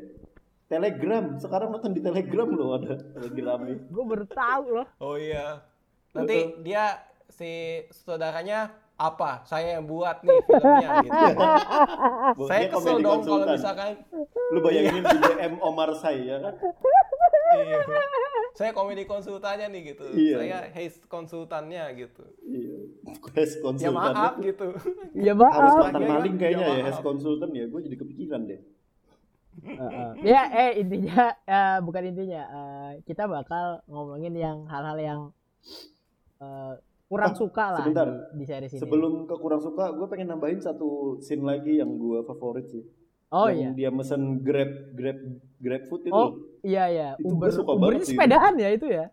Telegram. 0.67 1.25
Sekarang 1.39 1.69
nonton 1.71 1.93
di 1.95 2.01
Telegram 2.03 2.49
loh 2.51 2.71
ada 2.79 2.99
Telegramnya. 2.99 3.77
Gue 3.89 4.05
baru 4.05 4.25
tahu 4.27 4.65
loh. 4.75 4.87
Oh 4.99 5.17
iya. 5.19 5.63
Nanti 6.15 6.59
dia 6.63 7.03
si 7.31 7.83
saudaranya 7.91 8.71
apa? 8.95 9.43
Saya 9.43 9.77
yang 9.77 9.85
buat 9.85 10.23
nih 10.23 10.39
filmnya 10.45 10.89
gitu. 11.07 11.27
Saya 12.47 12.65
kesel 12.69 12.75
komedi 12.95 13.03
dong 13.03 13.21
kalau 13.21 13.43
konsultan. 13.43 13.55
misalkan 13.55 13.91
Lu 14.49 14.59
bayangin 14.61 15.03
di 15.03 15.19
DM 15.19 15.55
Omar 15.59 15.91
saya 15.95 16.21
ya 16.21 16.37
kan? 16.39 16.55
iya. 17.55 17.79
saya 18.55 18.71
komedi 18.71 19.03
konsultannya 19.03 19.67
nih 19.69 19.83
gitu. 19.91 20.05
Iya. 20.11 20.37
Saya 20.37 20.59
haze 20.71 20.99
konsultannya 21.07 21.83
gitu. 21.97 22.23
Iya. 22.41 22.77
Quest 23.21 23.55
Ya 23.55 23.63
konsultan. 23.63 24.15
maaf 24.15 24.35
gitu. 24.39 24.67
Ya 25.13 25.33
Harus 25.35 25.43
maaf. 25.75 25.83
mantan 25.83 26.01
Iya, 26.01 26.09
maling 26.09 26.37
kayaknya 26.37 26.67
ya. 26.69 26.83
Hes 26.85 26.99
konsultan 27.01 27.51
ya. 27.51 27.65
Gue 27.67 27.81
jadi 27.83 27.97
kepikiran 27.97 28.43
deh. 28.47 28.61
ya 30.21 30.51
eh 30.51 30.83
intinya 30.83 31.31
eh, 31.45 31.79
bukan 31.79 32.11
intinya 32.11 32.43
eh, 32.43 32.91
kita 33.03 33.27
bakal 33.27 33.87
ngomongin 33.87 34.35
yang 34.35 34.67
hal-hal 34.67 34.99
yang 34.99 35.21
eh, 36.39 36.75
kurang 37.15 37.31
Ah, 37.31 37.37
suka 37.37 37.65
lah 37.69 37.79
sebentar. 37.81 38.09
di, 38.11 38.19
di 38.35 38.45
series 38.45 38.71
ini. 38.71 38.81
Sebelum 38.81 39.13
ke 39.25 39.35
kurang 39.37 39.61
suka, 39.61 39.85
gue 39.91 40.07
pengen 40.07 40.29
nambahin 40.29 40.59
satu 40.59 40.89
scene 41.19 41.43
lagi 41.43 41.79
yang 41.79 41.95
gue 41.95 42.19
favorit 42.23 42.67
sih. 42.67 42.83
oh 43.31 43.47
yang 43.47 43.75
iya. 43.75 43.79
dia 43.81 43.91
mesen 43.91 44.23
grab 44.41 44.67
grab 44.93 45.19
grab 45.57 45.83
food 45.85 46.03
itu. 46.05 46.13
Oh 46.13 46.35
iya 46.61 46.85
iya. 46.87 47.09
Itu 47.15 47.31
Uber 47.31 47.51
suka 47.51 47.71
Ubernya 47.73 47.83
banget 47.97 48.03
sih. 48.05 48.13
sepedaan 48.13 48.55
ya 48.57 48.69
itu 48.71 48.87
ya. 48.89 49.05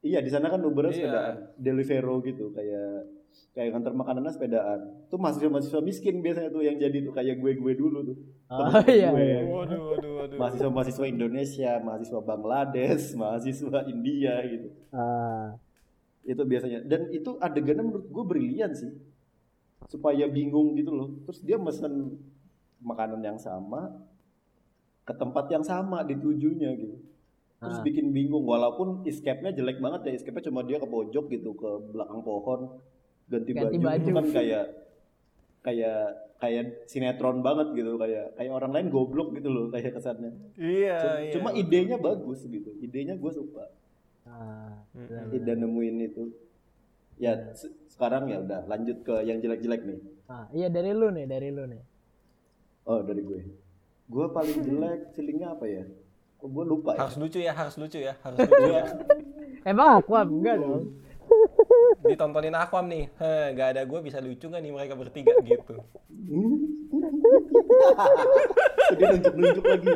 Iya 0.00 0.18
di 0.18 0.28
sana 0.28 0.46
kan 0.46 0.60
Ubernya 0.60 0.90
Iya. 0.90 0.98
sepedaan, 1.00 1.34
Deliveroo 1.56 2.16
gitu 2.20 2.50
kayak 2.50 3.10
kayak 3.50 3.68
nganter 3.70 3.90
makanannya 3.92 4.30
sepedaan. 4.30 4.80
Tuh 5.06 5.18
mahasiswa-mahasiswa 5.18 5.80
miskin 5.80 6.18
biasanya 6.18 6.48
tuh 6.48 6.62
yang 6.62 6.78
jadi 6.78 6.98
tuh 7.00 7.10
kayak 7.10 7.36
gue-gue 7.36 7.72
dulu 7.74 7.98
tuh. 8.04 8.16
Oh 8.48 8.70
Temen 8.70 8.86
iya. 8.88 9.08
gue. 9.08 9.18
iya. 9.20 9.38
Waduh, 9.44 9.80
waduh, 9.88 10.12
waduh. 10.16 10.38
Mahasiswa-mahasiswa 10.38 11.06
Indonesia, 11.06 11.70
mahasiswa 11.80 12.20
Bangladesh, 12.22 13.04
mahasiswa 13.14 13.78
India 13.84 14.34
gitu. 14.46 14.68
Ah, 14.90 15.58
Itu 16.22 16.42
biasanya. 16.44 16.84
Dan 16.84 17.08
itu 17.10 17.36
adegannya 17.38 17.84
menurut 17.84 18.06
gue 18.06 18.24
brilian 18.26 18.72
sih. 18.72 18.92
Supaya 19.86 20.26
bingung 20.26 20.76
gitu 20.76 20.92
loh. 20.92 21.08
Terus 21.24 21.40
dia 21.40 21.56
mesen 21.56 22.20
makanan 22.80 23.20
yang 23.20 23.36
sama 23.36 23.92
ke 25.02 25.12
tempat 25.12 25.48
yang 25.48 25.64
sama 25.64 26.00
ditujunya 26.02 26.76
gitu. 26.76 26.96
Terus 27.60 27.76
Ah. 27.76 27.84
bikin 27.84 28.08
bingung 28.10 28.44
walaupun 28.44 29.04
escape-nya 29.04 29.52
jelek 29.52 29.80
banget 29.80 30.00
ya. 30.06 30.12
Escape-nya 30.16 30.48
cuma 30.48 30.60
dia 30.62 30.76
ke 30.76 30.86
pojok 30.86 31.24
gitu 31.28 31.52
ke 31.52 31.70
belakang 31.92 32.20
pohon 32.20 32.60
ganti, 33.28 33.52
Ganti 33.52 33.76
baju. 33.76 33.96
Itu 34.00 34.10
baju. 34.10 34.16
kan 34.16 34.26
kayak 34.32 34.64
kayak 35.60 36.02
kayak 36.40 36.88
sinetron 36.88 37.44
banget 37.44 37.76
gitu 37.76 38.00
kayak 38.00 38.32
kayak 38.32 38.48
orang 38.48 38.72
lain 38.72 38.88
goblok 38.88 39.36
gitu 39.36 39.52
loh 39.52 39.68
kayak 39.68 39.92
kesannya. 39.92 40.32
Iya, 40.56 40.96
Cuma, 40.96 41.16
iya. 41.20 41.32
cuma 41.36 41.50
idenya 41.52 41.96
bagus 42.00 42.48
gitu. 42.48 42.72
Idenya 42.80 43.12
gue 43.14 43.28
suka. 43.28 43.68
Ah. 44.30 44.78
Ida 45.30 45.52
nemuin 45.54 45.96
itu. 46.00 46.24
Ya 47.18 47.52
se- 47.52 47.74
sekarang 47.86 48.26
ya 48.26 48.40
udah 48.40 48.64
lanjut 48.64 49.02
ke 49.02 49.20
yang 49.22 49.38
jelek-jelek 49.38 49.82
nih. 49.84 49.98
Ah, 50.24 50.46
iya 50.50 50.66
dari 50.66 50.90
lu 50.90 51.10
nih, 51.10 51.26
dari 51.26 51.50
lu 51.50 51.66
nih. 51.66 51.82
Oh 52.86 53.02
dari 53.02 53.20
gue. 53.20 53.40
Gue 54.06 54.26
paling 54.30 54.58
jelek 54.62 55.12
feelingnya 55.12 55.52
apa 55.52 55.66
ya? 55.66 55.84
Kok 56.38 56.48
gue 56.48 56.64
lupa 56.64 56.96
ya? 56.96 57.04
Harus 57.04 57.16
lucu 57.20 57.38
ya, 57.38 57.52
harus 57.52 57.76
lucu 57.76 57.98
ya, 57.98 58.14
harus 58.24 58.38
lucu 58.48 58.64
ya. 58.66 58.82
Emang 59.62 60.00
aku 60.00 60.16
enggak 60.16 60.56
dong. 60.56 60.82
Ditontonin 62.02 62.52
Aquam 62.52 62.86
nih, 62.86 63.08
heh, 63.12 63.46
gak 63.52 63.68
ada 63.72 63.82
gue 63.82 63.98
bisa 64.00 64.18
lucu 64.18 64.46
gak 64.46 64.58
nih 64.58 64.70
mereka 64.70 64.94
bertiga 64.94 65.34
gitu. 65.40 65.76
Dia 68.90 69.06
nunjuk-nunjuk 69.08 69.64
lagi. 69.64 69.92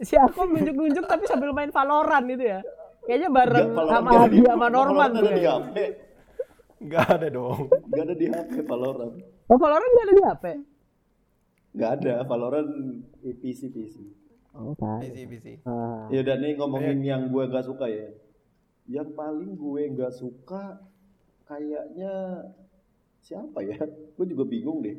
Si 0.00 0.14
aku 0.14 0.40
nunjuk-nunjuk 0.46 1.04
tapi 1.04 1.24
sambil 1.24 1.50
main 1.50 1.70
Valorant 1.70 2.26
itu 2.26 2.44
ya. 2.46 2.60
Kayaknya 3.02 3.28
bareng 3.28 3.68
Nggak, 3.70 3.86
sama 3.88 4.08
nggak 4.08 4.22
Adi 4.22 4.36
di- 4.36 4.46
sama 4.46 4.66
Norman 4.68 5.08
tuh 5.10 5.16
nggak 5.16 5.24
ada 5.24 5.32
di 5.32 5.42
ya. 5.42 5.52
HP. 5.52 5.76
Gak 6.80 7.06
ada 7.10 7.26
dong. 7.28 7.58
Gak 7.88 8.02
ada 8.02 8.14
di 8.14 8.26
HP 8.26 8.52
Valorant. 8.62 9.14
Oh 9.46 9.58
Valorant 9.58 9.90
nggak 9.90 10.06
ada 10.06 10.14
di 10.14 10.22
HP? 10.22 10.44
Gak 11.72 11.90
ada 11.96 12.14
Valorant 12.24 12.70
di 13.18 13.30
PC 13.34 13.60
PC. 13.68 13.94
Oh 14.52 14.74
kan. 14.74 14.98
Busy, 15.00 15.24
busy. 15.24 15.54
Ah, 15.62 16.08
Ya 16.08 16.20
udah 16.20 16.36
nih 16.36 16.52
ngomongin 16.56 16.98
yang 17.00 17.28
gue 17.28 17.44
gak 17.46 17.62
suka 17.62 17.86
ya. 17.86 18.10
Yang 18.90 19.14
paling 19.14 19.54
gue 19.54 19.82
gak 19.94 20.12
suka 20.18 20.82
kayaknya 21.46 22.12
siapa 23.22 23.62
ya? 23.62 23.78
Gue 24.18 24.26
juga 24.26 24.42
bingung 24.42 24.82
deh. 24.82 24.98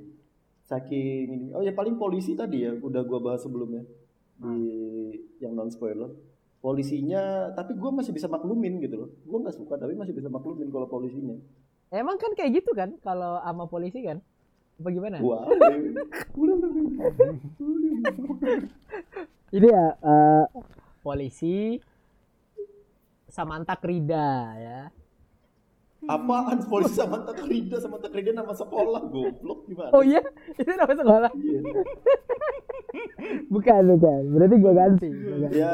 Saking 0.63 1.27
ini. 1.27 1.47
Oh 1.51 1.59
ya 1.59 1.75
paling 1.75 1.99
polisi 1.99 2.31
tadi 2.31 2.63
ya. 2.63 2.71
Udah 2.71 3.03
gue 3.03 3.19
bahas 3.19 3.43
sebelumnya 3.43 3.83
di 4.39 4.63
yang 5.43 5.53
non 5.53 5.67
spoiler. 5.67 6.07
Polisinya, 6.61 7.49
tapi 7.57 7.73
gue 7.73 7.89
masih 7.89 8.13
bisa 8.13 8.29
maklumin 8.29 8.77
gitu 8.79 8.95
loh. 8.95 9.09
Gue 9.25 9.41
nggak 9.43 9.57
suka 9.57 9.75
tapi 9.81 9.97
masih 9.97 10.13
bisa 10.15 10.29
maklumin 10.29 10.69
kalau 10.71 10.87
polisinya. 10.87 11.35
Emang 11.91 12.15
kan 12.15 12.31
kayak 12.37 12.63
gitu 12.63 12.71
kan 12.71 12.95
kalau 13.03 13.41
sama 13.43 13.67
polisi 13.67 13.99
kan? 14.05 14.23
Apa 14.79 14.89
gimana? 14.93 15.19
Ini 19.51 19.67
ya 19.67 19.85
eh, 19.99 20.45
polisi 21.03 21.81
Samantha 23.31 23.73
Krida 23.73 24.29
ya. 24.53 24.79
apaan 26.03 26.65
polisi 26.65 26.97
sama 26.97 27.21
Takrida 27.21 27.77
sama 27.77 27.95
Takrida 27.95 28.33
nama 28.33 28.51
sekolah 28.51 29.05
goblok 29.05 29.69
gimana? 29.69 29.93
Oh 29.93 30.01
iya, 30.01 30.17
itu 30.51 30.65
nama 30.67 30.89
sekolah. 30.91 31.29
Iya. 31.31 31.61
Bukan, 33.47 33.81
bukan. 33.95 34.21
Berarti 34.33 34.55
gua 34.57 34.73
ganti. 34.75 35.07
Gua 35.07 35.37
ganti. 35.45 35.55
ya 35.55 35.71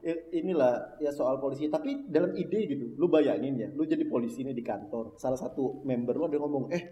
i- 0.00 0.24
inilah 0.34 0.96
ya 0.96 1.10
soal 1.10 1.36
polisi 1.36 1.66
tapi 1.66 2.06
dalam 2.06 2.32
ide 2.32 2.58
gitu 2.64 2.94
lu 2.94 3.06
bayangin 3.06 3.58
ya 3.58 3.68
lu 3.68 3.82
jadi 3.82 4.06
polisi 4.06 4.40
nih 4.40 4.54
di 4.54 4.62
kantor 4.62 5.12
salah 5.14 5.36
satu 5.36 5.82
member 5.82 6.14
lu 6.14 6.24
ada 6.24 6.38
ngomong 6.38 6.70
eh 6.70 6.82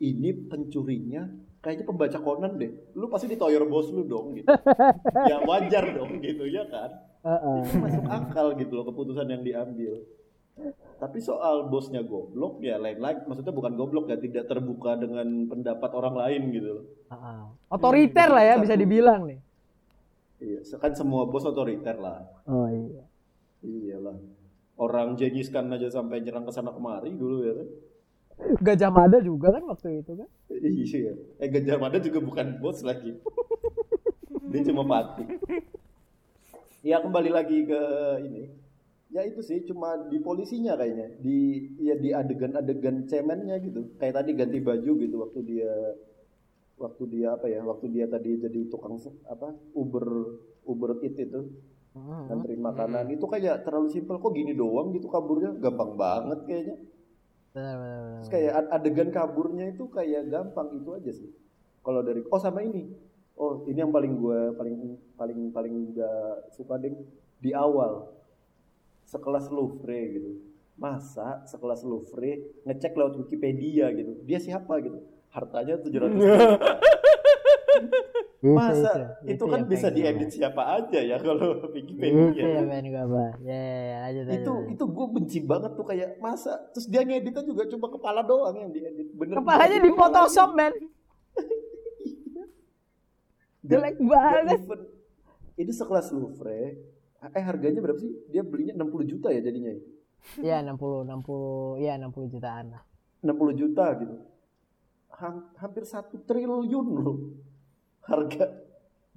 ini 0.00 0.46
pencurinya 0.46 1.26
kayaknya 1.58 1.84
pembaca 1.84 2.16
Conan 2.16 2.54
deh 2.54 2.70
lu 2.94 3.10
pasti 3.10 3.26
ditoyor 3.26 3.66
bos 3.66 3.90
lu 3.90 4.06
dong 4.06 4.32
gitu 4.32 4.46
ya 5.30 5.42
wajar 5.42 5.90
dong 5.92 6.22
gitu 6.22 6.46
ya 6.46 6.70
kan 6.70 6.90
Itu 7.20 7.76
masuk 7.76 8.04
akal 8.08 8.46
gitu 8.56 8.72
loh 8.80 8.84
keputusan 8.88 9.28
yang 9.28 9.44
diambil. 9.44 10.00
Tapi 11.00 11.18
soal 11.20 11.68
bosnya 11.72 12.04
goblok 12.04 12.60
ya 12.60 12.76
lain 12.76 13.00
lagi. 13.00 13.24
Maksudnya 13.24 13.52
bukan 13.52 13.72
goblok 13.76 14.12
ya 14.12 14.16
tidak 14.20 14.48
terbuka 14.48 14.96
dengan 14.96 15.48
pendapat 15.48 15.90
orang 15.96 16.16
lain 16.16 16.42
gitu 16.52 16.68
loh. 16.80 16.84
Heeh. 17.12 17.40
Otoriter 17.72 18.28
lah 18.28 18.44
ya 18.44 18.54
bisa 18.60 18.76
dibilang 18.76 19.28
nih. 19.28 19.40
iya 20.40 20.60
kan 20.80 20.96
semua 20.96 21.28
bos 21.28 21.44
otoriter 21.44 22.00
lah. 22.00 22.24
Oh 22.48 22.68
iya. 22.68 23.04
iyalah. 23.60 24.16
Orang 24.80 25.20
Genghis 25.20 25.52
Khan 25.52 25.68
aja 25.68 25.92
sampai 25.92 26.24
nyerang 26.24 26.48
ke 26.48 26.52
sana 26.56 26.72
kemari 26.72 27.12
dulu 27.12 27.44
ya 27.44 27.52
kan. 27.52 27.68
Gajah 28.64 28.88
Mada 28.88 29.20
juga 29.20 29.52
kan 29.52 29.68
waktu 29.68 30.00
itu 30.00 30.16
kan. 30.16 30.28
iya. 30.48 31.12
Eh 31.36 31.48
Gajah 31.52 31.76
Mada 31.76 32.00
juga 32.00 32.24
bukan 32.24 32.56
bos 32.56 32.80
lagi. 32.80 33.12
Dia 34.48 34.64
cuma 34.64 34.82
patih 34.88 35.28
ya 36.80 37.00
kembali 37.04 37.30
lagi 37.30 37.58
ke 37.68 37.82
ini. 38.24 38.44
Ya 39.10 39.26
itu 39.26 39.42
sih 39.42 39.66
cuma 39.66 40.06
di 40.06 40.22
polisinya 40.22 40.78
kayaknya. 40.78 41.18
Di 41.18 41.38
ya 41.82 41.98
di 41.98 42.14
adegan-adegan 42.14 43.10
cemennya 43.10 43.58
gitu. 43.58 43.98
Kayak 43.98 44.22
tadi 44.22 44.30
ganti 44.38 44.58
baju 44.62 44.92
gitu 45.02 45.16
waktu 45.18 45.40
dia 45.42 45.72
waktu 46.80 47.02
dia 47.12 47.36
apa 47.36 47.46
ya 47.50 47.60
waktu 47.60 47.92
dia 47.92 48.06
tadi 48.08 48.40
jadi 48.40 48.70
tukang 48.70 48.96
apa 49.28 49.52
Uber 49.74 50.06
Uber 50.64 51.02
Eat 51.02 51.18
itu. 51.18 51.42
Ngantri 51.90 52.54
makanan. 52.54 53.10
Itu 53.10 53.26
kayak 53.26 53.66
terlalu 53.66 53.90
simpel. 53.90 54.22
Kok 54.22 54.30
gini 54.30 54.54
doang 54.54 54.94
gitu 54.94 55.10
kaburnya? 55.10 55.50
Gampang 55.58 55.98
banget 55.98 56.38
kayaknya. 56.46 56.76
Benar 57.50 57.74
benar 57.82 57.98
benar. 57.98 58.18
Terus 58.22 58.30
kayak 58.30 58.52
ad- 58.54 58.70
adegan 58.78 59.10
kaburnya 59.10 59.74
itu 59.74 59.90
kayak 59.90 60.30
gampang. 60.30 60.70
Itu 60.78 60.94
aja 60.94 61.10
sih. 61.10 61.26
Kalau 61.82 62.06
dari 62.06 62.22
oh 62.30 62.38
sama 62.38 62.62
ini. 62.62 63.09
Oh, 63.40 63.64
ini 63.64 63.80
yang 63.80 63.88
paling 63.88 64.20
gue 64.20 64.52
paling 64.52 64.76
paling 65.16 65.40
paling 65.48 65.74
gak 65.96 66.52
suka 66.52 66.76
deh 66.76 66.92
di 67.40 67.56
awal. 67.56 68.12
Sekelas 69.08 69.48
Louvre 69.48 70.00
gitu. 70.12 70.44
Masa 70.76 71.40
sekelas 71.48 71.80
Louvre 71.88 72.60
ngecek 72.68 72.92
lewat 72.92 73.16
Wikipedia 73.16 73.88
gitu. 73.96 74.12
Dia 74.28 74.36
siapa 74.44 74.76
gitu. 74.84 75.00
Hartanya 75.32 75.80
700 75.80 76.20
juta. 76.20 76.52
Itu, 78.40 78.56
Masa 78.56 79.20
itu, 79.20 79.36
itu 79.36 79.44
kan 79.52 79.60
yang 79.60 79.68
bisa 79.68 79.88
pengen 79.92 80.16
diedit 80.16 80.30
siapa 80.32 80.62
aja 80.80 81.00
ya 81.00 81.16
kalau. 81.20 81.60
Itu 81.60 81.76
Wikipedia. 81.76 82.44
yang 82.44 82.68
pengen 82.72 82.86
gue 82.88 83.04
bahas. 83.08 83.36
Ya, 83.44 83.52
ya, 83.52 83.80
ya, 83.80 83.96
lanjut. 84.00 84.24
itu 84.32 84.52
lanjut. 84.52 84.72
itu 84.72 84.84
gue 84.84 85.06
benci 85.12 85.38
banget 85.44 85.72
tuh 85.76 85.84
kayak 85.84 86.10
masa 86.24 86.52
terus 86.72 86.86
dia 86.88 87.04
ngeditnya 87.04 87.44
juga 87.44 87.68
cuma 87.68 87.88
kepala 87.92 88.20
doang 88.24 88.56
yang 88.56 88.72
diedit 88.72 89.12
bener 89.12 89.44
Kepalanya 89.44 89.78
di 89.80 89.90
Photoshop, 89.92 90.50
men. 90.56 90.72
Jelek 93.62 93.96
banget. 94.00 94.58
even- 94.58 94.88
ini 95.54 95.70
sekelas 95.70 96.08
Louvre 96.10 96.80
eh 97.22 97.42
harganya 97.42 97.78
berapa 97.78 97.98
sih 97.98 98.08
dia 98.26 98.40
belinya 98.40 98.72
60 98.74 99.04
juta 99.06 99.28
ya 99.28 99.40
jadinya 99.40 99.70
ya? 99.70 99.80
Iya, 100.38 100.56
60 100.66 101.04
60 101.04 101.76
ya 101.78 101.92
60 101.94 102.28
jutaan 102.28 102.64
lah. 102.70 102.82
60 103.20 103.52
juta 103.54 103.84
gitu 103.94 104.16
Ham- 105.12 105.52
hampir 105.54 105.84
satu 105.84 106.16
triliun 106.18 106.64
loh 106.90 107.16
harga 108.02 108.48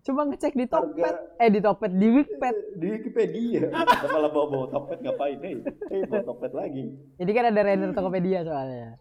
Coba 0.01 0.27
ngecek 0.27 0.51
di 0.51 0.67
Harga- 0.67 0.83
Tokped. 0.83 1.15
Eh 1.39 1.47
di 1.47 1.59
Tokped 1.59 1.91
di 1.93 2.07
Wikped. 2.09 2.55
di 2.75 2.87
Wikipedia 2.89 3.71
Ada 3.71 4.03
malah 4.11 4.27
bawa 4.27 4.45
bawa 4.49 4.65
topet 4.69 4.99
ngapain 4.99 5.39
eh 5.41 5.55
eh 5.89 6.03
bawa 6.03 6.23
topet 6.25 6.51
lagi 6.51 6.91
Ini 7.15 7.31
kan 7.31 7.45
ada 7.47 7.61
render 7.61 7.91
Tokopedia 7.91 8.43
soalnya. 8.43 8.99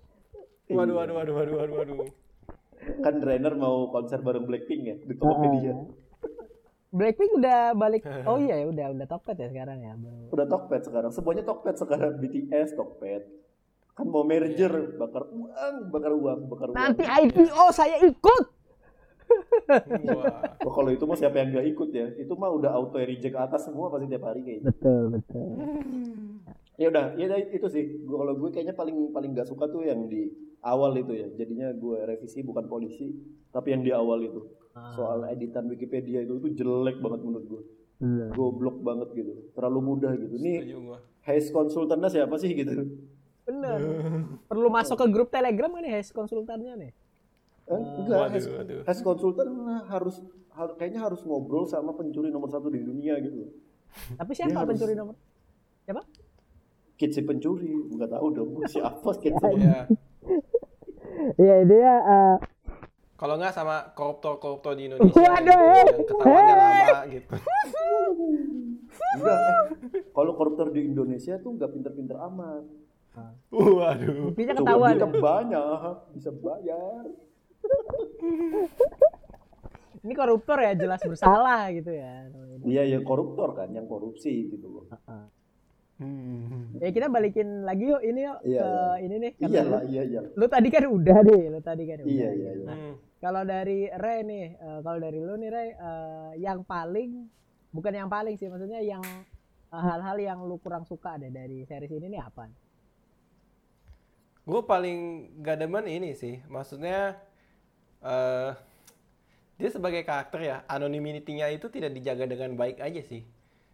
Waduh, 0.69 0.95
Iya. 0.95 0.95
waduh, 0.95 1.15
waduh, 1.17 1.35
waduh, 1.35 1.55
waduh, 1.59 1.75
waduh. 1.77 2.09
Kan 3.03 3.15
Rainer 3.23 3.55
mau 3.55 3.89
konser 3.91 4.19
bareng 4.21 4.45
Blackpink 4.47 4.83
ya 4.83 4.97
di 4.99 5.15
Tokopedia 5.15 5.75
Blackpink 6.93 7.41
udah 7.41 7.73
balik. 7.73 8.05
Oh 8.29 8.37
iya 8.37 8.61
ya 8.61 8.67
udah 8.69 8.87
udah 8.93 9.07
Tokped 9.09 9.41
ya 9.41 9.49
sekarang 9.49 9.81
ya. 9.81 9.97
Baru. 9.97 10.29
udah 10.29 10.47
Tokped 10.47 10.83
sekarang 10.85 11.11
semuanya 11.11 11.43
Tokped 11.49 11.77
sekarang 11.81 12.21
BTS 12.21 12.77
Tokped 12.77 13.23
kan 13.93 14.07
mau 14.09 14.25
merger 14.25 14.97
bakar 14.97 15.29
uang 15.29 15.75
bakar 15.93 16.13
uang 16.13 16.41
bakar 16.49 16.67
uang 16.73 16.77
Nanti 16.77 17.05
IPO 17.05 17.65
saya 17.73 17.97
ikut. 18.01 18.45
Wah. 20.13 20.61
Oh, 20.69 20.73
kalau 20.73 20.93
itu 20.93 21.09
mah 21.09 21.17
siapa 21.17 21.41
yang 21.41 21.57
nggak 21.57 21.67
ikut 21.73 21.89
ya 21.97 22.07
itu 22.21 22.33
mah 22.37 22.53
udah 22.53 22.77
auto 22.77 23.01
reject 23.01 23.33
ke 23.33 23.41
atas 23.41 23.65
semua 23.65 23.89
pasti 23.89 24.13
tiap 24.13 24.29
hari 24.29 24.45
kayaknya 24.45 24.69
Betul 24.69 25.03
betul. 25.17 25.49
Ya 26.75 26.89
udah 26.89 27.15
ya 27.15 27.25
udah, 27.27 27.39
itu 27.49 27.67
sih 27.69 27.85
gua 28.03 28.17
kalau 28.21 28.35
gue 28.37 28.49
kayaknya 28.51 28.73
paling 28.73 29.11
paling 29.11 29.31
nggak 29.33 29.45
suka 29.45 29.67
tuh 29.67 29.83
yang 29.83 30.07
di 30.07 30.33
awal 30.61 30.95
itu 30.95 31.13
ya 31.13 31.27
jadinya 31.33 31.69
gue 31.71 31.97
revisi 32.03 32.41
bukan 32.41 32.65
polisi 32.65 33.13
tapi 33.49 33.71
yang 33.71 33.83
di 33.83 33.91
awal 33.91 34.19
itu 34.19 34.41
soal 34.91 35.27
editan 35.27 35.67
Wikipedia 35.67 36.21
itu 36.21 36.39
itu 36.39 36.49
jelek 36.57 36.97
banget 36.99 37.21
menurut 37.21 37.47
gue 37.47 37.63
Betul. 37.99 38.29
goblok 38.33 38.77
banget 38.81 39.09
gitu 39.15 39.33
terlalu 39.53 39.81
mudah 39.81 40.13
gitu 40.15 40.35
nih. 40.35 40.75
Hayes 41.23 41.49
konsultannya 41.49 42.09
siapa 42.09 42.35
sih 42.35 42.51
gitu 42.51 42.99
Bener. 43.43 43.79
Perlu 44.51 44.69
masuk 44.69 44.97
ke 44.97 45.07
grup 45.09 45.29
Telegram 45.29 45.69
kan 45.69 45.81
nih 45.81 45.93
Hayes 45.93 46.11
konsultannya 46.11 46.73
nih. 46.79 46.91
Eh, 47.65 47.75
enggak 47.75 48.19
Waduh, 48.29 48.43
waduh. 48.57 48.81
Hayes 48.83 49.01
konsultan 49.01 49.47
harus 49.87 50.19
har- 50.51 50.75
kayaknya 50.75 50.99
harus 51.01 51.23
ngobrol 51.23 51.63
sama 51.65 51.93
pencuri 51.93 52.29
nomor 52.29 52.49
satu 52.49 52.67
di 52.67 52.81
dunia 52.81 53.19
gitu 53.19 53.55
Tapi 54.15 54.33
siapa 54.33 54.51
Dia 54.51 54.59
harus- 54.59 54.71
pencuri 54.73 54.95
nomor? 54.95 55.15
Siapa? 55.83 56.03
Kid 56.97 57.11
si 57.13 57.21
pencuri 57.25 57.73
nggak 57.93 58.11
tahu 58.11 58.27
dong 58.33 58.51
siapa 58.73 59.11
Kid 59.19 59.35
si 59.35 59.51
Ya. 59.59 59.81
Iya 61.37 61.57
dia 61.69 61.93
uh, 62.03 62.37
Kalau 63.21 63.39
nggak 63.39 63.55
sama 63.55 63.95
koruptor-koruptor 63.95 64.75
di 64.75 64.91
Indonesia 64.91 65.15
Waduh, 65.15 65.47
gitu, 65.47 65.55
eh. 65.55 65.85
yang 65.87 66.07
ketahuannya 66.11 66.55
lama 66.59 67.01
gitu. 67.07 67.35
enggak 69.13 69.39
eh, 69.39 69.63
kalau 70.11 70.33
koruptor 70.35 70.67
di 70.73 70.81
Indonesia 70.89 71.37
tuh 71.39 71.55
nggak 71.55 71.71
pinter-pinter 71.71 72.17
amat 72.33 72.65
Waduh. 73.53 74.33
Coba 74.33 74.55
ketahuan. 74.57 74.95
ya. 74.97 75.07
banyak 75.21 75.95
bisa 76.17 76.31
bayar 76.33 77.05
Ini 80.03 80.13
koruptor 80.19 80.59
ya 80.59 80.75
jelas 80.75 80.99
bersalah 81.07 81.71
gitu 81.71 81.95
ya. 81.95 82.27
Iya 82.67 82.83
ya 82.91 82.99
koruptor 83.07 83.55
kan 83.55 83.71
yang 83.71 83.87
korupsi 83.87 84.51
gitu 84.51 84.67
loh. 84.67 84.85
Hmm. 86.03 86.83
Ya 86.83 86.91
kita 86.91 87.07
balikin 87.07 87.63
lagi 87.63 87.85
yuk 87.87 88.03
ini 88.03 88.21
yuk 88.27 88.39
Iya, 88.43 88.61
ke 88.61 88.69
iya. 88.69 88.93
ini 89.01 89.15
nih. 89.23 89.33
karena 89.39 89.47
Iya 89.49 89.63
lu- 89.63 89.71
lah 89.71 89.83
iya 89.87 90.03
iya. 90.03 90.21
Lu 90.35 90.47
tadi 90.51 90.69
kan 90.69 90.85
udah 90.91 91.19
deh, 91.23 91.43
lu 91.49 91.61
tadi 91.63 91.83
kan 91.87 91.99
udah. 92.03 92.11
Iya 92.11 92.29
iya 92.35 92.51
iya. 92.59 92.67
Hmm. 92.69 92.95
Kalau 93.23 93.43
dari 93.47 93.87
Ray 93.89 94.19
nih, 94.27 94.45
eh, 94.59 94.79
kalau 94.83 94.99
dari 94.99 95.19
lu 95.23 95.35
nih 95.39 95.51
Ray, 95.51 95.69
eh, 95.71 96.31
yang 96.43 96.67
paling 96.67 97.11
bukan 97.71 97.93
yang 97.95 98.11
paling 98.11 98.35
sih, 98.35 98.51
maksudnya 98.51 98.83
yang 98.83 99.03
eh, 99.71 99.83
hal-hal 99.83 100.19
yang 100.19 100.39
lu 100.43 100.59
kurang 100.59 100.83
suka 100.83 101.15
deh 101.17 101.31
dari 101.31 101.63
series 101.63 101.95
ini 101.95 102.13
nih 102.13 102.21
apa? 102.21 102.51
Gue 104.43 104.67
paling 104.67 104.99
gak 105.39 105.63
demen 105.63 105.87
ini 105.87 106.19
sih, 106.19 106.43
maksudnya 106.51 107.15
eh 108.03 108.51
dia 109.55 109.71
sebagai 109.71 110.03
karakter 110.03 110.41
ya, 110.43 110.57
anonymity-nya 110.67 111.47
itu 111.55 111.71
tidak 111.71 111.95
dijaga 111.95 112.27
dengan 112.27 112.59
baik 112.59 112.83
aja 112.83 112.99
sih. 113.07 113.23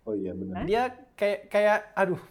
Oh 0.05 0.13
iya 0.13 0.37
benar. 0.37 0.69
Dia 0.69 0.93
kayak 1.19 1.51
kayak 1.51 1.79
aduh, 1.93 2.23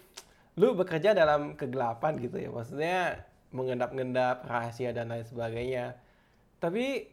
lu 0.55 0.73
bekerja 0.73 1.11
dalam 1.11 1.53
kegelapan 1.53 2.15
gitu 2.17 2.39
ya, 2.39 2.49
maksudnya 2.49 3.27
mengendap-endap 3.51 4.43
rahasia 4.43 4.89
dan 4.89 5.07
lain 5.07 5.23
sebagainya. 5.23 5.99
Tapi 6.57 7.05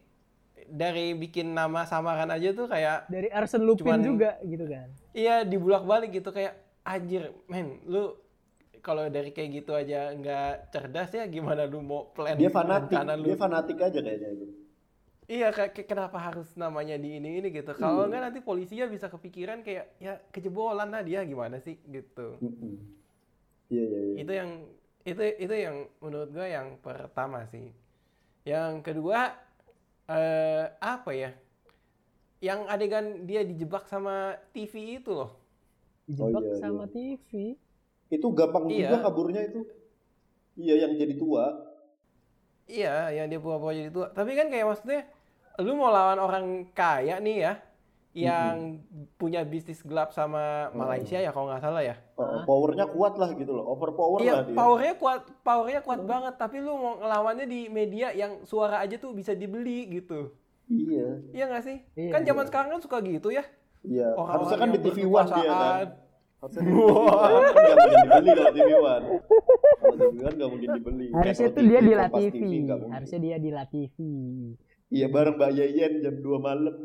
dari 0.65 1.13
bikin 1.13 1.53
nama 1.53 1.85
samaran 1.85 2.31
aja 2.31 2.55
tuh 2.55 2.65
kayak 2.65 3.05
Dari 3.07 3.29
Arsene 3.29 3.67
Lupin 3.67 3.85
Cuman- 3.85 4.07
juga 4.07 4.31
gitu 4.41 4.65
kan. 4.65 4.89
Iya 5.13 5.43
dibulak-balik 5.43 6.15
gitu 6.15 6.31
kayak 6.31 6.57
anjir, 6.83 7.35
men, 7.47 7.83
lu 7.85 8.17
kalau 8.81 9.09
dari 9.09 9.33
kayak 9.33 9.65
gitu 9.65 9.73
aja 9.73 10.13
nggak 10.13 10.69
cerdas 10.71 11.11
ya 11.11 11.25
gimana 11.25 11.65
lu 11.65 11.81
mau 11.81 12.13
plan 12.13 12.37
Dia 12.37 12.49
fanatik, 12.49 12.93
rencana 12.93 13.13
lu? 13.17 13.25
dia 13.25 13.37
fanatik 13.37 13.79
aja 13.81 13.99
kayaknya 13.99 14.29
itu. 14.31 14.47
Iya 15.25 15.57
kayak 15.57 15.89
kenapa 15.89 16.21
harus 16.21 16.53
namanya 16.53 17.01
di 17.01 17.17
ini 17.17 17.41
ini 17.41 17.49
gitu. 17.49 17.73
Hmm. 17.73 17.81
Kalau 17.81 18.05
nggak 18.09 18.23
nanti 18.29 18.41
polisinya 18.45 18.85
bisa 18.85 19.09
kepikiran 19.09 19.65
kayak 19.65 19.97
ya 19.97 20.21
kejebolan 20.29 20.93
lah 20.93 21.01
dia 21.01 21.25
gimana 21.25 21.57
sih 21.65 21.81
gitu. 21.89 22.37
Mm-mm. 22.45 22.77
Iya 23.73 23.83
iya 23.89 24.01
iya. 24.05 24.15
Itu 24.21 24.33
yang 24.37 24.51
itu 25.05 25.23
itu 25.41 25.55
yang 25.57 25.77
menurut 26.05 26.29
gue 26.29 26.47
yang 26.49 26.77
pertama 26.85 27.49
sih. 27.49 27.73
Yang 28.45 28.85
kedua 28.85 29.33
eh 30.13 30.65
apa 30.77 31.11
ya? 31.17 31.33
Yang 32.45 32.61
adegan 32.69 33.07
dia 33.25 33.41
dijebak 33.49 33.89
sama 33.89 34.37
TV 34.53 35.01
itu 35.01 35.17
loh. 35.17 35.41
Dijebak 36.05 36.45
iya, 36.45 36.55
sama 36.61 36.85
TV. 36.85 37.57
Itu 38.13 38.27
gampang 38.37 38.69
Iya. 38.69 38.93
juga 38.93 39.09
kaburnya 39.09 39.41
itu. 39.49 39.65
Iya 40.61 40.75
yang 40.85 40.93
jadi 41.01 41.15
tua. 41.17 41.45
Iya, 42.65 43.13
yang 43.13 43.27
dia 43.29 43.41
pura-pura 43.41 43.77
jadi 43.77 43.91
tua. 43.93 44.09
Tapi 44.13 44.33
kan 44.33 44.49
kayak 44.49 44.65
maksudnya, 44.65 45.05
lu 45.61 45.79
mau 45.79 45.91
lawan 45.91 46.19
orang 46.19 46.45
kaya 46.75 47.23
nih 47.23 47.37
ya, 47.39 47.53
yang 48.15 48.79
punya 49.15 49.43
bisnis 49.43 49.83
gelap 49.83 50.11
sama 50.11 50.71
Malaysia 50.71 51.19
ya 51.19 51.31
kalau 51.31 51.51
nggak 51.51 51.63
salah 51.63 51.83
ya. 51.83 51.95
Oh, 52.15 52.43
powernya 52.43 52.87
kuat 52.87 53.19
lah 53.19 53.31
gitu 53.35 53.55
loh, 53.55 53.67
overpower 53.71 54.19
lah 54.19 54.27
Iya, 54.27 54.35
dia. 54.47 54.55
powernya 54.55 54.95
kuat, 54.99 55.23
powernya 55.43 55.81
kuat 55.83 56.01
banget. 56.03 56.35
Tapi 56.39 56.57
lu 56.59 56.75
mau 56.75 56.95
ngelawannya 56.99 57.47
di 57.47 57.67
media 57.67 58.11
yang 58.11 58.43
suara 58.43 58.83
aja 58.83 58.99
tuh 58.99 59.15
bisa 59.15 59.35
dibeli 59.35 59.91
gitu. 59.91 60.31
Iya, 60.71 61.21
Iya 61.31 61.45
nggak 61.51 61.65
sih? 61.67 61.77
Iya, 61.95 62.11
kan 62.15 62.21
zaman 62.25 62.45
sekarang 62.49 62.69
kan 62.75 62.81
suka 62.81 62.99
gitu 63.03 63.29
ya. 63.31 63.45
iya. 63.85 64.11
Orang-orang 64.17 64.35
Harusnya 64.43 64.59
kan 64.59 64.69
di 64.71 64.79
TV 64.81 64.99
One 65.05 65.29
dia 65.29 65.51
kan. 65.51 65.87
Harusnya 66.41 66.63
di 66.63 66.71
TV 66.71 66.83
One 66.83 67.15
kan 67.45 67.63
nggak 67.63 67.77
mungkin 67.79 67.99
dibeli 68.01 68.31
kalau 68.35 68.53
TV 68.55 68.71
One. 68.75 69.05
Kalau 69.75 69.97
TV 69.99 70.15
One 70.19 70.35
nggak 70.35 70.51
mungkin 70.51 70.69
dibeli. 70.73 71.07
Harusnya 71.13 71.49
tuh 71.51 71.63
dia 71.63 71.81
di 71.81 71.93
La 71.93 72.07
Kompas 72.09 72.33
TV. 72.33 72.43
Harusnya 72.91 73.21
dia 73.21 73.37
di 73.37 73.51
La 73.51 73.65
TV. 73.67 73.97
Iya 74.95 75.07
bareng 75.11 75.35
Mbak 75.35 75.53
Yeyen 75.59 75.93
jam 76.07 76.15
2 76.23 76.39
malam. 76.39 76.77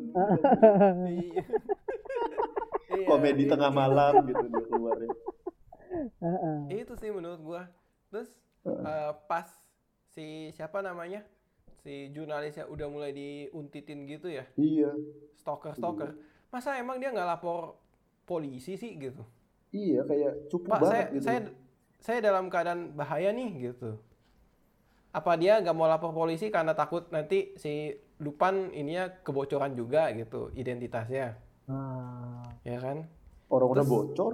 Iya. 1.05 1.43
Iya, 2.89 3.05
Komedi 3.05 3.45
iya. 3.45 3.53
tengah 3.53 3.69
malam 3.69 4.25
gitu 4.25 4.45
dia 4.49 4.65
keluarnya. 4.65 5.13
Heeh. 6.25 6.57
Itu 6.81 6.97
sih 6.97 7.13
menurut 7.13 7.37
gua. 7.37 7.69
Terus 8.09 8.33
eh, 8.65 9.11
pas 9.29 9.45
si 10.09 10.49
siapa 10.57 10.81
namanya? 10.81 11.21
Si 11.85 12.09
jurnalisnya 12.09 12.65
udah 12.65 12.89
mulai 12.89 13.13
diuntitin 13.13 14.09
gitu 14.09 14.33
ya. 14.33 14.49
Iya. 14.57 14.89
Stalker-stalker. 15.37 16.17
Masa 16.49 16.81
emang 16.81 16.97
dia 16.97 17.13
nggak 17.13 17.29
lapor 17.29 17.77
polisi 18.25 18.73
sih 18.73 18.97
gitu? 18.97 19.21
Iya 19.69 20.01
kayak 20.09 20.49
cupu 20.49 20.65
Pak, 20.65 20.81
banget 20.81 20.89
saya 20.89 21.05
gitu. 21.13 21.23
saya 21.23 21.39
saya 22.01 22.19
dalam 22.25 22.49
keadaan 22.49 22.97
bahaya 22.97 23.29
nih 23.29 23.69
gitu. 23.69 24.01
Apa 25.09 25.33
dia 25.35 25.57
nggak 25.57 25.73
mau 25.73 25.89
lapor 25.89 26.13
polisi 26.13 26.47
karena 26.47 26.73
takut 26.73 27.09
nanti 27.09 27.57
si 27.57 27.91
Lupan 28.19 28.69
ininya 28.69 29.09
kebocoran 29.23 29.73
juga 29.73 30.11
gitu 30.11 30.51
identitasnya, 30.53 31.39
Ah. 31.65 32.43
ya 32.61 32.77
kan? 32.77 33.07
Orang 33.47 33.71
udah 33.73 33.85
bocor. 33.85 34.33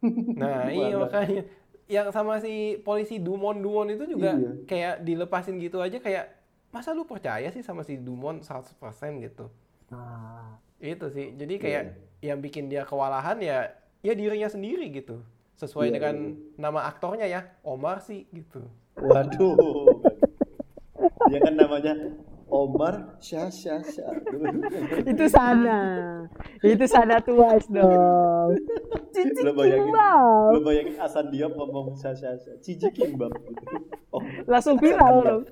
Nah, 0.36 0.68
iya 0.68 0.96
makanya 0.96 1.48
yang 1.86 2.08
sama 2.08 2.36
si 2.36 2.76
polisi 2.80 3.16
Dumon 3.16 3.60
Dumon 3.60 3.88
itu 3.88 4.04
juga 4.06 4.36
Iya. 4.36 4.50
kayak 4.64 4.94
dilepasin 5.00 5.56
gitu 5.56 5.80
aja 5.80 5.96
kayak 5.96 6.28
masa 6.68 6.92
lu 6.92 7.04
percaya 7.04 7.48
sih 7.48 7.60
sama 7.60 7.84
si 7.84 7.96
Dumon 7.96 8.40
100% 8.40 8.76
gitu. 9.20 9.48
Ah. 9.88 10.56
Itu 10.76 11.08
sih. 11.08 11.32
Jadi 11.32 11.54
kayak 11.56 11.82
Iya. 12.20 12.32
yang 12.32 12.38
bikin 12.40 12.68
dia 12.68 12.84
kewalahan 12.84 13.40
ya 13.40 13.72
ya 14.00 14.12
dirinya 14.12 14.48
sendiri 14.48 14.88
gitu. 14.90 15.20
Sesuai 15.54 15.88
Iya, 15.88 15.94
dengan 15.94 16.16
iya. 16.26 16.36
nama 16.58 16.84
aktornya 16.84 17.24
ya, 17.24 17.40
Omar 17.62 18.00
sih 18.00 18.26
gitu. 18.28 18.60
Waduh. 18.98 20.00
Dia 21.30 21.38
kan 21.46 21.54
namanya 21.58 21.92
Omar 22.46 23.18
Syah 23.18 23.50
Syah 23.50 23.82
Syah. 23.82 24.14
Itu 25.10 25.24
sana. 25.26 25.78
Itu 26.62 26.84
sana 26.86 27.18
tuas 27.18 27.66
dong. 27.66 28.54
Cici 29.10 29.42
Lo 29.42 29.54
bayangin, 29.54 29.90
kimbab. 29.90 30.50
lo 30.54 30.58
bayangin 30.62 30.94
Asan 31.02 31.26
Diop 31.34 31.52
ngomong 31.58 31.98
Syah 31.98 32.14
Syah 32.14 32.38
Syah. 32.38 32.56
Cici 32.62 32.88
kimbab 32.94 33.34
gitu. 33.34 33.64
Oh, 34.14 34.22
Langsung 34.46 34.78
viral 34.78 35.14
dong. 35.26 35.42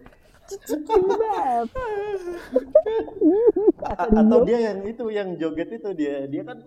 Cici 0.47 0.79
kimbab. 0.87 1.67
atau 4.23 4.39
dia 4.47 4.59
yang 4.71 4.79
itu 4.87 5.05
yang 5.11 5.29
joget 5.39 5.69
itu 5.75 5.91
dia 5.95 6.27
dia 6.31 6.43
kan 6.47 6.59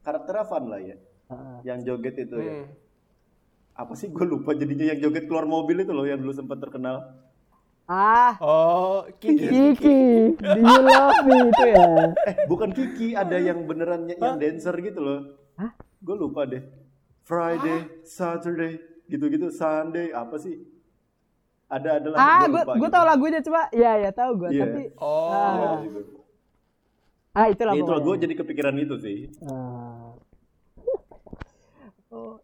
karakter 0.00 0.40
fun 0.48 0.72
lah 0.72 0.80
ya. 0.80 0.96
Ah. 1.28 1.60
Yang 1.64 1.78
joget 1.92 2.14
itu 2.28 2.36
ya. 2.40 2.52
Apa 3.72 3.92
sih 3.94 4.06
gue 4.06 4.24
lupa 4.24 4.52
jadinya 4.52 4.84
yang 4.86 5.00
joget 5.00 5.24
keluar 5.24 5.44
mobil 5.44 5.80
itu 5.80 5.90
loh 5.90 6.04
yang 6.04 6.20
dulu 6.20 6.30
sempat 6.30 6.60
terkenal. 6.60 7.08
Ah, 7.84 8.38
Oh, 8.38 9.04
Kiki. 9.18 9.48
Kiki, 9.48 10.00
do 10.38 10.60
you 10.60 10.80
love 10.80 11.18
me 11.24 11.50
itu 11.50 11.64
ya? 11.66 11.86
Eh, 12.24 12.34
bukan 12.46 12.70
Kiki, 12.70 13.12
ada 13.12 13.36
yang 13.36 13.66
beneran 13.66 14.06
yang 14.06 14.38
dancer 14.38 14.72
gitu 14.78 15.00
loh. 15.02 15.20
Hah? 15.58 15.72
Gue 15.98 16.14
lupa 16.14 16.46
deh. 16.46 16.62
Friday, 17.22 18.02
Saturday, 18.02 18.78
gitu-gitu, 19.06 19.50
Sunday, 19.50 20.08
apa 20.10 20.36
sih? 20.36 20.62
Ada 21.66 21.98
ada 21.98 22.08
lah. 22.12 22.18
Ah, 22.18 22.42
gue 22.44 22.62
gue 22.62 22.76
gitu. 22.78 22.92
tau 22.92 23.04
lagunya 23.04 23.40
coba. 23.40 23.66
Ya 23.72 23.96
ya 23.98 24.10
tahu 24.12 24.30
gue. 24.36 24.48
Iya. 24.52 24.62
Tapi 24.62 24.82
Oh. 24.96 25.32
Ah, 25.32 25.74
gitu. 25.82 26.00
ah 27.32 27.46
itulah 27.48 27.72
Ya, 27.72 27.80
itu 27.80 27.88
pokoknya. 27.88 28.04
gue 28.04 28.14
jadi 28.20 28.34
kepikiran 28.36 28.74
itu 28.78 28.94
sih. 29.00 29.18
Ah. 29.42 30.12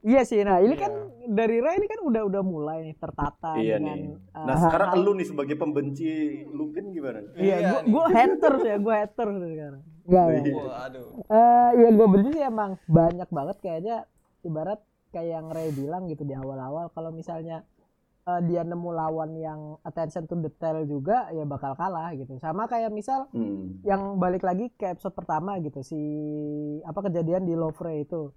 Iya 0.00 0.22
sih. 0.22 0.40
Nah, 0.40 0.58
ini 0.58 0.72
Iya. 0.72 0.80
kan 0.80 0.92
dari 1.28 1.56
Ray 1.58 1.76
ini 1.76 1.86
kan 1.86 2.00
udah 2.00 2.22
udah 2.24 2.42
mulai 2.42 2.78
nih 2.82 2.96
tertata 2.96 3.52
Iya 3.54 3.76
dengan 3.76 3.98
nih. 3.98 4.14
ah, 4.32 4.46
Nah 4.46 4.56
sekarang 4.58 4.88
lu 4.96 5.12
nih 5.12 5.26
sebagai 5.26 5.54
pembenci 5.54 6.10
Lupin 6.48 6.90
gimana? 6.90 7.20
Iya, 7.34 7.56
Iya 7.56 7.56
nih. 7.78 7.90
gue 7.90 8.04
haters 8.08 8.62
ya, 8.62 8.76
gue 8.76 8.94
haters 8.94 9.34
sekarang. 9.36 9.82
Enggak, 10.02 10.24
Iya. 10.24 10.38
enggak. 10.40 10.64
Waduh. 10.64 11.06
Eh, 11.26 11.70
yang 11.78 11.92
gue 11.94 12.08
benci 12.08 12.28
sih 12.32 12.42
emang 12.42 12.70
banyak 12.86 13.28
banget 13.28 13.56
kayaknya 13.58 13.96
ibarat 14.40 14.80
kayak 15.08 15.28
yang 15.34 15.46
Ray 15.48 15.70
bilang 15.70 16.02
gitu 16.06 16.22
di 16.22 16.32
awal-awal 16.32 16.88
kalau 16.90 17.10
misalnya 17.10 17.66
eh, 18.24 18.42
dia 18.44 18.60
nemu 18.60 18.90
lawan 18.90 19.32
yang 19.34 19.60
attention 19.82 20.24
to 20.24 20.36
detail 20.36 20.84
juga 20.84 21.28
ya 21.30 21.42
bakal 21.42 21.72
kalah 21.72 22.12
gitu. 22.12 22.36
Sama 22.36 22.64
kayak 22.64 22.88
misal 22.88 23.24
Hmm. 23.30 23.80
yang 23.82 24.16
balik 24.16 24.40
lagi 24.42 24.68
ke 24.70 24.84
episode 24.86 25.12
pertama 25.12 25.56
gitu 25.58 25.80
si 25.80 25.96
apa 26.82 27.00
kejadian 27.02 27.42
di 27.42 27.52
Louvre 27.52 27.98
itu 27.98 28.28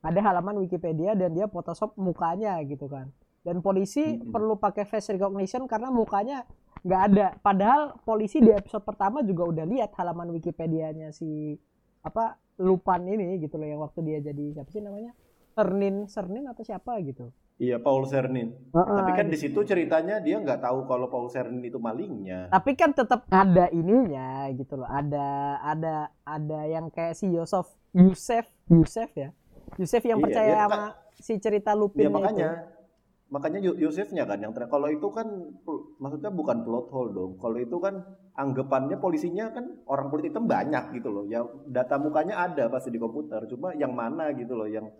ada 0.00 0.20
halaman 0.24 0.56
Wikipedia 0.60 1.12
dan 1.12 1.32
dia 1.32 1.44
Photoshop 1.46 1.92
mukanya 1.96 2.56
gitu 2.64 2.88
kan. 2.88 3.12
Dan 3.40 3.60
polisi 3.60 4.20
Mm-mm. 4.20 4.32
perlu 4.32 4.56
pakai 4.56 4.84
face 4.84 5.12
recognition 5.12 5.64
karena 5.64 5.88
mukanya 5.88 6.44
nggak 6.84 7.02
ada. 7.12 7.26
Padahal 7.40 7.96
polisi 8.04 8.40
di 8.40 8.52
episode 8.52 8.84
pertama 8.84 9.20
juga 9.20 9.44
udah 9.48 9.64
lihat 9.64 9.92
halaman 9.96 10.32
Wikipedianya 10.36 11.12
si 11.12 11.56
apa 12.00 12.36
Lupan 12.60 13.08
ini 13.08 13.40
gitu 13.40 13.56
loh 13.56 13.64
yang 13.64 13.80
waktu 13.80 14.04
dia 14.04 14.18
jadi 14.20 14.52
siapa 14.52 14.68
sih 14.68 14.84
namanya? 14.84 15.16
Sernin 15.56 16.04
Sernin 16.08 16.44
atau 16.44 16.60
siapa 16.60 17.00
gitu. 17.00 17.32
Iya, 17.60 17.76
Paul 17.76 18.08
Sernin. 18.08 18.56
Heeh, 18.72 18.96
Tapi 19.00 19.10
kan 19.12 19.28
di 19.28 19.36
situ. 19.36 19.60
ceritanya 19.64 20.16
dia 20.16 20.40
nggak 20.40 20.64
tahu 20.64 20.88
kalau 20.88 21.12
Paul 21.12 21.28
Sernin 21.28 21.60
itu 21.60 21.76
malingnya. 21.76 22.48
tapi 22.48 22.72
kan 22.72 22.92
tetap 22.92 23.28
ada 23.28 23.68
ininya 23.68 24.48
gitu 24.52 24.80
loh. 24.80 24.88
Ada 24.88 25.60
ada 25.60 25.94
ada 26.24 26.60
yang 26.64 26.88
kayak 26.88 27.16
si 27.16 27.28
Yosef 27.28 27.68
Yusef 27.92 28.48
Yusef 28.68 29.12
ya 29.12 29.28
Yusef 29.78 30.02
yang 30.02 30.18
Iya, 30.18 30.24
percaya 30.26 30.54
iya, 30.56 30.64
sama 30.66 30.82
si 31.20 31.34
cerita 31.38 31.70
Lupin 31.76 32.02
Ya 32.02 32.10
makanya 32.10 32.48
makanya 33.30 33.62
Yo- 33.62 33.78
Yosefnya 33.78 34.26
kan 34.26 34.42
yang 34.42 34.50
kalau 34.50 34.90
itu 34.90 35.06
kan 35.14 35.26
maksudnya 36.02 36.34
bukan 36.34 36.66
plot 36.66 36.90
hole 36.90 37.14
dong. 37.14 37.32
Kalau 37.38 37.58
itu 37.62 37.78
kan 37.78 38.02
anggapannya 38.34 38.98
polisinya 38.98 39.54
kan 39.54 39.78
orang 39.86 40.10
kulit 40.10 40.34
hitam 40.34 40.50
banyak 40.50 40.98
gitu 40.98 41.14
loh. 41.14 41.24
Yang 41.30 41.46
data 41.70 41.94
mukanya 42.02 42.42
ada 42.42 42.66
pasti 42.66 42.90
di 42.90 42.98
komputer. 42.98 43.46
Cuma 43.46 43.70
yang 43.78 43.94
mana 43.94 44.34
gitu 44.34 44.58
loh 44.58 44.66
yang 44.66 44.90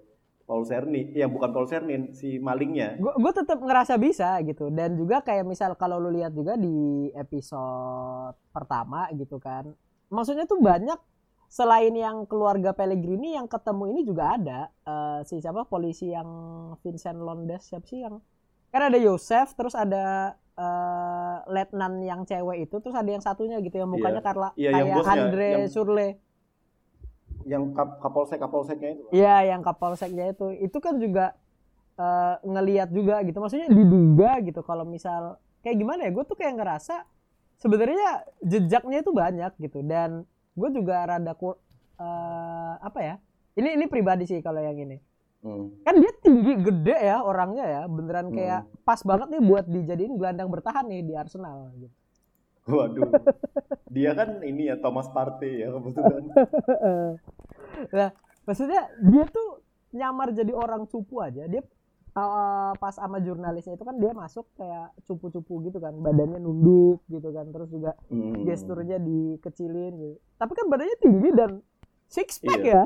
Paul 0.47 0.67
Sernin, 0.67 1.15
yang 1.15 1.31
bukan 1.31 1.55
Paul 1.55 1.71
Sernin, 1.71 2.11
si 2.11 2.43
malingnya. 2.43 2.99
gue 2.99 3.33
tetap 3.35 3.63
ngerasa 3.63 3.95
bisa 4.03 4.35
gitu 4.43 4.67
dan 4.71 4.99
juga 4.99 5.23
kayak 5.23 5.47
misal 5.47 5.79
kalau 5.79 6.03
lu 6.03 6.11
lihat 6.11 6.35
juga 6.35 6.59
di 6.59 7.07
episode 7.15 8.35
pertama 8.51 9.07
gitu 9.15 9.39
kan 9.39 9.71
maksudnya 10.11 10.51
tuh 10.51 10.59
banyak 10.59 10.99
selain 11.51 11.91
yang 11.93 12.25
keluarga 12.25 12.71
Pellegrini 12.71 13.35
yang 13.35 13.45
ketemu 13.45 13.91
ini 13.91 14.01
juga 14.03 14.39
ada 14.39 14.61
eh, 14.81 15.21
si 15.25 15.37
siapa 15.37 15.67
polisi 15.67 16.09
yang 16.09 16.29
Vincent 16.79 17.19
Londes 17.19 17.67
siapa 17.67 17.83
sih 17.85 18.01
yang 18.01 18.23
kan 18.71 18.87
ada 18.87 18.95
Yosef 18.97 19.51
terus 19.53 19.75
ada 19.75 20.39
eh, 20.55 21.37
letnan 21.49 21.99
yang 22.01 22.23
cewek 22.23 22.65
itu 22.65 22.79
terus 22.79 22.95
ada 22.95 23.09
yang 23.09 23.19
satunya 23.21 23.59
gitu 23.59 23.77
yang 23.77 23.91
mukanya 23.91 24.15
Iya. 24.17 24.25
karena 24.25 24.49
Iya, 24.55 24.69
yang 24.69 24.75
kayak 24.81 24.95
bosnya, 24.97 25.13
Andre 25.13 25.49
yang- 25.51 25.67
Surle 25.69 26.09
Yang 27.41 27.73
kap 27.73 27.91
kapolsek 27.99 28.37
kapolseknya 28.39 28.91
itu. 28.93 29.05
Iya, 29.11 29.37
yang 29.49 29.65
kapolseknya 29.65 30.25
itu, 30.31 30.53
itu 30.57 30.79
kan 30.79 30.95
juga 30.97 31.33
eh, 31.97 32.35
ngeliat 32.43 32.89
juga 32.91 33.21
gitu. 33.21 33.37
Maksudnya 33.37 33.69
diduga 33.69 34.39
gitu 34.41 34.61
kalau 34.61 34.85
misal 34.85 35.37
kayak 35.61 35.77
gimana 35.77 36.05
ya? 36.05 36.13
Gue 36.13 36.25
tuh 36.25 36.37
kayak 36.37 36.53
ngerasa 36.55 37.09
sebenarnya 37.57 38.25
jejaknya 38.41 39.01
itu 39.01 39.11
banyak 39.11 39.53
gitu. 39.57 39.81
Dan 39.81 40.29
gue 40.55 40.69
juga 40.75 41.07
rada 41.07 41.33
kur, 41.35 41.59
eh, 41.99 42.75
apa 42.81 43.01
ya? 43.01 43.15
Ini 43.59 43.77
ini 43.77 43.85
pribadi 43.91 44.25
sih 44.27 44.39
kalau 44.41 44.63
yang 44.63 44.79
ini. 44.79 44.97
Hmm. 45.41 45.73
Kan 45.83 46.05
dia 46.05 46.13
tinggi 46.21 46.53
gede 46.61 46.97
ya 47.01 47.25
orangnya 47.25 47.65
ya, 47.65 47.83
beneran 47.89 48.29
kayak 48.29 48.69
pas 48.85 49.01
banget 49.01 49.33
nih 49.33 49.43
buat 49.43 49.65
dijadiin 49.65 50.21
gelandang 50.21 50.53
bertahan 50.53 50.85
nih 50.85 51.01
di 51.01 51.15
Arsenal. 51.17 51.73
Gitu. 51.81 51.97
Waduh. 52.69 53.09
Dia 53.95 54.15
kan 54.15 54.39
ini 54.47 54.71
ya 54.71 54.79
Thomas 54.79 55.11
Partey 55.11 55.67
ya 55.67 55.75
kebetulan. 55.75 56.25
nah, 57.99 58.09
maksudnya 58.47 58.87
dia 59.03 59.25
tuh 59.27 59.67
nyamar 59.91 60.31
jadi 60.31 60.55
orang 60.55 60.87
cupu 60.87 61.19
aja. 61.19 61.51
Dia 61.51 61.59
uh, 62.13 62.73
pas 62.75 62.93
sama 62.93 63.19
jurnalisnya 63.19 63.75
itu 63.75 63.83
kan 63.83 63.95
dia 63.95 64.13
masuk 64.13 64.47
kayak 64.55 64.95
cupu-cupu 65.03 65.65
gitu 65.65 65.79
kan, 65.79 65.95
badannya 65.95 66.39
nunduk 66.39 67.03
gitu 67.07 67.29
kan, 67.29 67.47
terus 67.49 67.69
juga 67.69 67.95
Hmm. 68.07 68.43
gesturnya 68.43 68.97
dikecilin 68.97 69.93
gitu. 69.95 70.17
Tapi 70.35 70.53
kan 70.53 70.67
badannya 70.67 70.97
tinggi 70.99 71.29
dan 71.31 71.51
six 72.07 72.39
pack 72.39 72.61
Iya. 72.61 72.75
ya. 72.75 72.83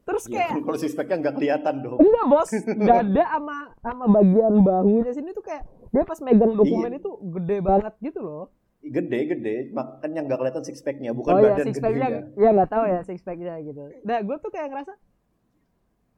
Terus 0.00 0.24
Iya, 0.26 0.40
kayak 0.40 0.64
kalau 0.64 0.78
sispeknya 0.78 1.16
nggak 1.18 1.34
kelihatan 1.36 1.74
dong. 1.78 1.98
enggak 1.98 2.24
bos, 2.26 2.50
dada 2.80 3.24
sama 3.28 3.56
sama 3.78 4.04
bagian 4.10 4.54
bahunya 4.58 5.12
sini 5.12 5.30
tuh 5.30 5.44
kayak 5.44 5.62
dia 5.88 6.02
pas 6.02 6.18
megang 6.18 6.52
dokumen 6.54 6.90
Iya. 6.90 6.98
itu 6.98 7.10
gede 7.30 7.56
banget 7.60 7.94
gitu 8.00 8.20
loh. 8.20 8.46
gede 8.80 9.20
gede 9.28 9.56
makanya 9.68 10.22
nggak 10.22 10.38
kelihatan 10.38 10.62
six 10.62 10.80
packnya 10.80 11.10
bukan 11.10 11.34
oh 11.34 11.38
iya 11.40 11.50
badan 11.50 11.66
six 11.66 11.76
packnya 11.76 12.08
gedenya 12.08 12.38
ya 12.38 12.48
nggak 12.54 12.70
tahu 12.70 12.84
ya 12.86 13.00
six 13.02 13.18
packnya 13.20 13.54
gitu 13.60 13.82
nah 14.00 14.18
gue 14.22 14.36
tuh 14.38 14.48
kayak 14.48 14.70
ngerasa 14.70 14.92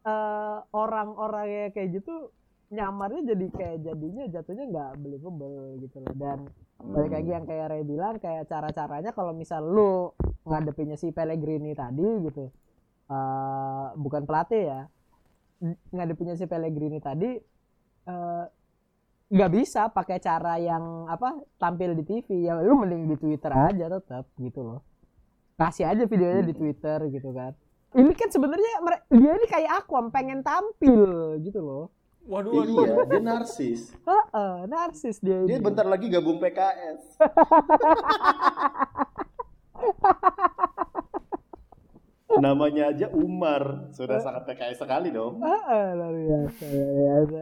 eh 0.01 0.59
orang-orang 0.73 1.47
yang 1.49 1.71
kayak 1.77 2.01
gitu 2.01 2.33
nyamarnya 2.71 3.35
jadi 3.35 3.47
kayak 3.51 3.77
jadinya 3.83 4.25
jatuhnya 4.31 4.65
nggak 4.71 4.91
believable 5.03 5.77
gitu 5.83 5.97
loh. 6.01 6.15
Dan 6.15 6.39
balik 6.81 7.13
lagi 7.13 7.31
yang 7.35 7.45
kayak 7.45 7.67
Ray 7.69 7.85
bilang 7.85 8.17
kayak 8.23 8.49
cara-caranya 8.49 9.11
kalau 9.13 9.37
misal 9.37 9.61
lu 9.61 10.15
ngadepinnya 10.47 10.97
si 10.97 11.13
Pellegrini 11.13 11.77
tadi 11.77 12.09
gitu 12.25 12.49
eh 13.11 13.87
bukan 13.99 14.23
pelatih 14.23 14.63
ya 14.71 14.81
ngadepinnya 15.93 16.39
si 16.39 16.47
Pellegrini 16.49 17.03
tadi 17.03 17.37
eh, 18.09 18.45
nggak 19.31 19.51
bisa 19.53 19.91
pakai 19.93 20.19
cara 20.23 20.57
yang 20.57 21.11
apa 21.11 21.37
tampil 21.61 21.93
di 21.99 22.03
TV 22.07 22.49
ya 22.49 22.57
lu 22.63 22.81
mending 22.81 23.13
di 23.13 23.17
Twitter 23.19 23.53
aja 23.53 23.87
tetap 23.93 24.25
gitu 24.41 24.61
loh. 24.65 24.81
Kasih 25.61 25.93
aja 25.93 26.09
videonya 26.09 26.47
di 26.47 26.55
Twitter 26.57 26.99
gitu 27.13 27.37
kan 27.37 27.53
ini 27.93 28.13
kan 28.13 28.29
sebenarnya 28.29 28.73
dia 29.11 29.31
ini 29.33 29.47
kayak 29.47 29.71
aku 29.81 29.93
pengen 30.09 30.41
tampil 30.41 31.37
gitu 31.41 31.59
loh 31.59 31.85
Waduh, 32.23 32.53
waduh. 32.53 32.85
iya 32.85 32.95
dia 33.09 33.21
narsis 33.21 33.91
Heeh, 34.01 34.55
narsis 34.67 35.17
dia 35.19 35.43
dia 35.43 35.57
ini. 35.57 35.61
bentar 35.61 35.83
lagi 35.83 36.07
gabung 36.07 36.39
PKS 36.39 37.19
namanya 42.41 42.89
aja 42.89 43.07
Umar 43.11 43.91
sudah 43.91 44.19
sangat 44.19 44.47
PKS 44.47 44.79
sekali 44.79 45.11
dong 45.11 45.43
Heeh, 45.43 45.85
luar 45.93 46.15
biasa, 46.15 46.65
luar 46.71 47.23
biasa. 47.27 47.41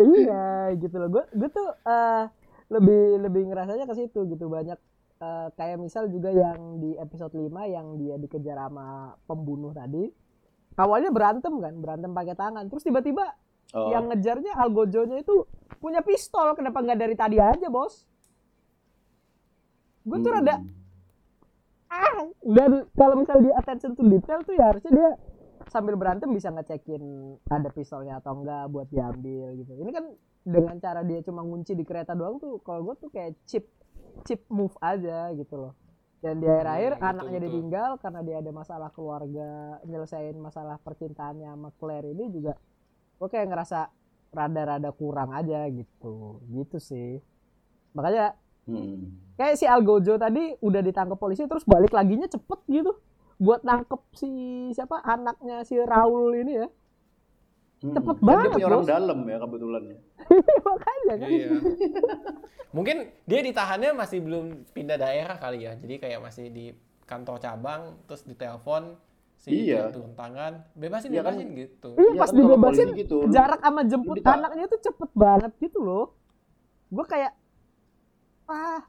iya, 0.14 0.44
gitu 0.76 0.94
loh. 0.94 1.08
Gue 1.08 1.24
gue 1.32 1.48
tuh 1.48 1.66
eh, 1.82 2.22
lebih 2.68 3.18
lebih 3.18 3.42
ngerasanya 3.48 3.88
ke 3.88 3.94
situ 3.96 4.28
gitu 4.28 4.46
banyak 4.46 4.76
eh, 5.20 5.48
kayak 5.54 5.78
misal 5.78 6.08
juga 6.08 6.32
yang 6.32 6.80
di 6.80 6.96
episode 6.96 7.36
5 7.36 7.52
yang 7.68 7.86
dia 8.00 8.16
dikejar 8.16 8.56
sama 8.56 9.14
pembunuh 9.28 9.70
tadi. 9.76 10.08
Awalnya 10.80 11.12
berantem 11.12 11.54
kan, 11.60 11.74
berantem 11.76 12.10
pakai 12.16 12.34
tangan. 12.34 12.64
Terus 12.72 12.82
tiba-tiba 12.82 13.24
oh. 13.76 13.92
yang 13.92 14.08
ngejarnya 14.08 14.56
Algojonya 14.56 15.20
itu 15.20 15.44
punya 15.78 16.00
pistol. 16.00 16.56
Kenapa 16.56 16.80
nggak 16.80 16.98
dari 16.98 17.14
tadi 17.14 17.36
aja, 17.36 17.68
Bos? 17.68 18.08
Gue 20.08 20.18
tuh 20.24 20.32
Hmm. 20.32 20.40
rada 20.40 20.56
ah 21.90 22.22
dan 22.46 22.86
kalau 22.94 23.18
misal 23.18 23.42
dia 23.42 23.54
attention 23.58 23.98
to 23.98 24.06
detail 24.06 24.38
tuh 24.46 24.54
ya 24.54 24.70
harusnya 24.70 24.92
dia 24.94 25.10
sambil 25.74 25.98
berantem 25.98 26.30
bisa 26.30 26.46
ngecekin 26.54 27.02
ada 27.50 27.66
pistolnya 27.74 28.22
atau 28.22 28.38
enggak 28.38 28.70
buat 28.70 28.86
diambil 28.94 29.58
gitu 29.58 29.74
ini 29.74 29.90
kan 29.90 30.06
dengan 30.46 30.78
cara 30.78 31.02
dia 31.02 31.18
cuma 31.26 31.42
ngunci 31.42 31.74
di 31.74 31.82
kereta 31.82 32.14
doang 32.14 32.38
tuh 32.38 32.62
kalau 32.62 32.86
gue 32.86 32.94
tuh 32.94 33.10
kayak 33.10 33.34
chip 33.44 33.66
chip 34.24 34.42
move 34.48 34.74
aja 34.80 35.30
gitu 35.32 35.54
loh 35.56 35.72
dan 36.20 36.36
di 36.36 36.44
akhir-akhir 36.44 36.92
Hmm, 36.96 37.08
anaknya 37.08 37.38
betul. 37.38 37.48
ditinggal 37.48 37.90
karena 37.96 38.20
dia 38.20 38.36
ada 38.38 38.50
masalah 38.52 38.90
keluarga 38.92 39.48
nyelesain 39.82 40.36
masalah 40.36 40.76
percintaannya 40.80 41.48
sama 41.48 41.70
Claire 41.76 42.12
ini 42.12 42.28
juga 42.28 42.52
gue 43.16 43.28
kayak 43.28 43.48
ngerasa 43.48 43.88
rada-rada 44.30 44.90
kurang 44.92 45.32
aja 45.32 45.64
gitu 45.66 46.44
gitu 46.48 46.76
sih 46.76 47.18
makanya 47.92 48.36
Hmm. 48.60 49.18
kayak 49.34 49.56
si 49.56 49.64
Algojo 49.66 50.14
tadi 50.14 50.54
udah 50.60 50.78
ditangkap 50.78 51.18
polisi 51.18 51.42
terus 51.48 51.64
balik 51.64 51.90
laginya 51.90 52.28
cepet 52.28 52.60
gitu 52.68 52.92
buat 53.40 53.64
nangkep 53.64 53.98
si 54.12 54.28
siapa 54.70 55.00
anaknya 55.00 55.64
si 55.64 55.74
Raul 55.80 56.36
ini 56.38 56.60
ya 56.60 56.68
Hmm. 57.80 57.96
Cepet 57.96 58.12
Dan 58.14 58.26
banget, 58.26 58.44
dia 58.44 58.52
punya 58.52 58.66
orang 58.68 58.78
Bos. 58.78 58.90
dalam 58.90 59.18
ya 59.24 59.36
kebetulan 59.38 59.82
ya. 59.86 59.98
makanya 60.68 61.14
kan 61.16 61.28
Iya. 61.30 61.48
Mungkin 62.70 62.96
dia 63.24 63.40
ditahannya 63.40 63.90
masih 63.94 64.18
belum 64.20 64.44
pindah 64.70 64.96
daerah 64.96 65.36
kali 65.36 65.64
ya. 65.64 65.72
Jadi 65.74 65.94
kayak 65.96 66.20
masih 66.20 66.46
di 66.46 66.66
kantor 67.02 67.36
cabang 67.38 67.80
terus 68.04 68.22
ditelepon 68.22 68.94
si 69.34 69.66
Iya. 69.66 69.88
itu 69.88 69.96
turun 69.96 70.12
tangan, 70.14 70.68
bebasin 70.74 71.08
Iya 71.08 71.22
kan? 71.22 71.32
bebasin 71.32 71.48
gitu. 71.56 71.90
ini 71.90 72.04
Iya 72.06 72.12
pas 72.14 72.28
kan 72.28 72.36
dibebasin 72.36 72.88
gitu, 72.94 73.16
jarak 73.26 73.58
sama 73.58 73.80
jemput 73.82 74.14
dita- 74.14 74.36
anaknya 74.36 74.64
tuh 74.66 74.80
cepet 74.82 75.10
banget 75.12 75.52
gitu 75.58 75.78
loh 75.80 76.04
gue 76.86 77.04
kayak 77.04 77.32
ah 78.46 78.82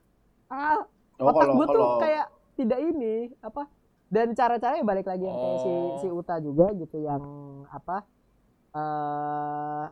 ah 0.49 0.83
Oh, 1.15 1.29
otak 1.29 1.39
kalau 1.39 1.53
gue 1.53 1.65
tuh 1.65 1.73
kalau 1.77 1.89
kayak 1.97 2.25
tidak 2.55 2.79
ini 2.83 3.15
apa 3.39 3.63
dan 4.07 4.33
cara-caranya 4.33 4.83
balik 4.83 5.05
lagi 5.05 5.21
yang 5.21 5.37
kayak 5.37 5.57
si 5.57 5.69
Oh. 5.69 5.95
si 5.95 6.07
Uta 6.09 6.35
juga 6.37 6.73
gitu 6.73 6.97
yang 6.99 7.21
apa 7.65 8.03
eh 8.71 9.85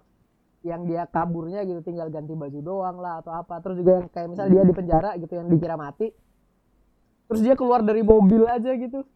yang 0.59 0.83
dia 0.83 1.07
kaburnya 1.07 1.63
gitu 1.63 1.79
tinggal 1.79 2.11
ganti 2.11 2.35
baju 2.35 2.59
doang 2.59 2.97
lah 2.99 3.23
atau 3.23 3.31
apa. 3.31 3.63
Terus 3.63 3.79
juga 3.79 4.03
yang 4.03 4.07
kayak 4.11 4.27
misal 4.27 4.45
dia 4.51 4.63
di 4.63 4.73
penjara 4.75 5.15
gitu 5.15 5.33
yang 5.39 5.47
dikira 5.47 5.79
mati. 5.79 6.11
Terus 7.31 7.41
dia 7.45 7.55
keluar 7.55 7.85
dari 7.85 8.03
mobil 8.03 8.43
aja 8.43 8.71
gitu. 8.75 9.07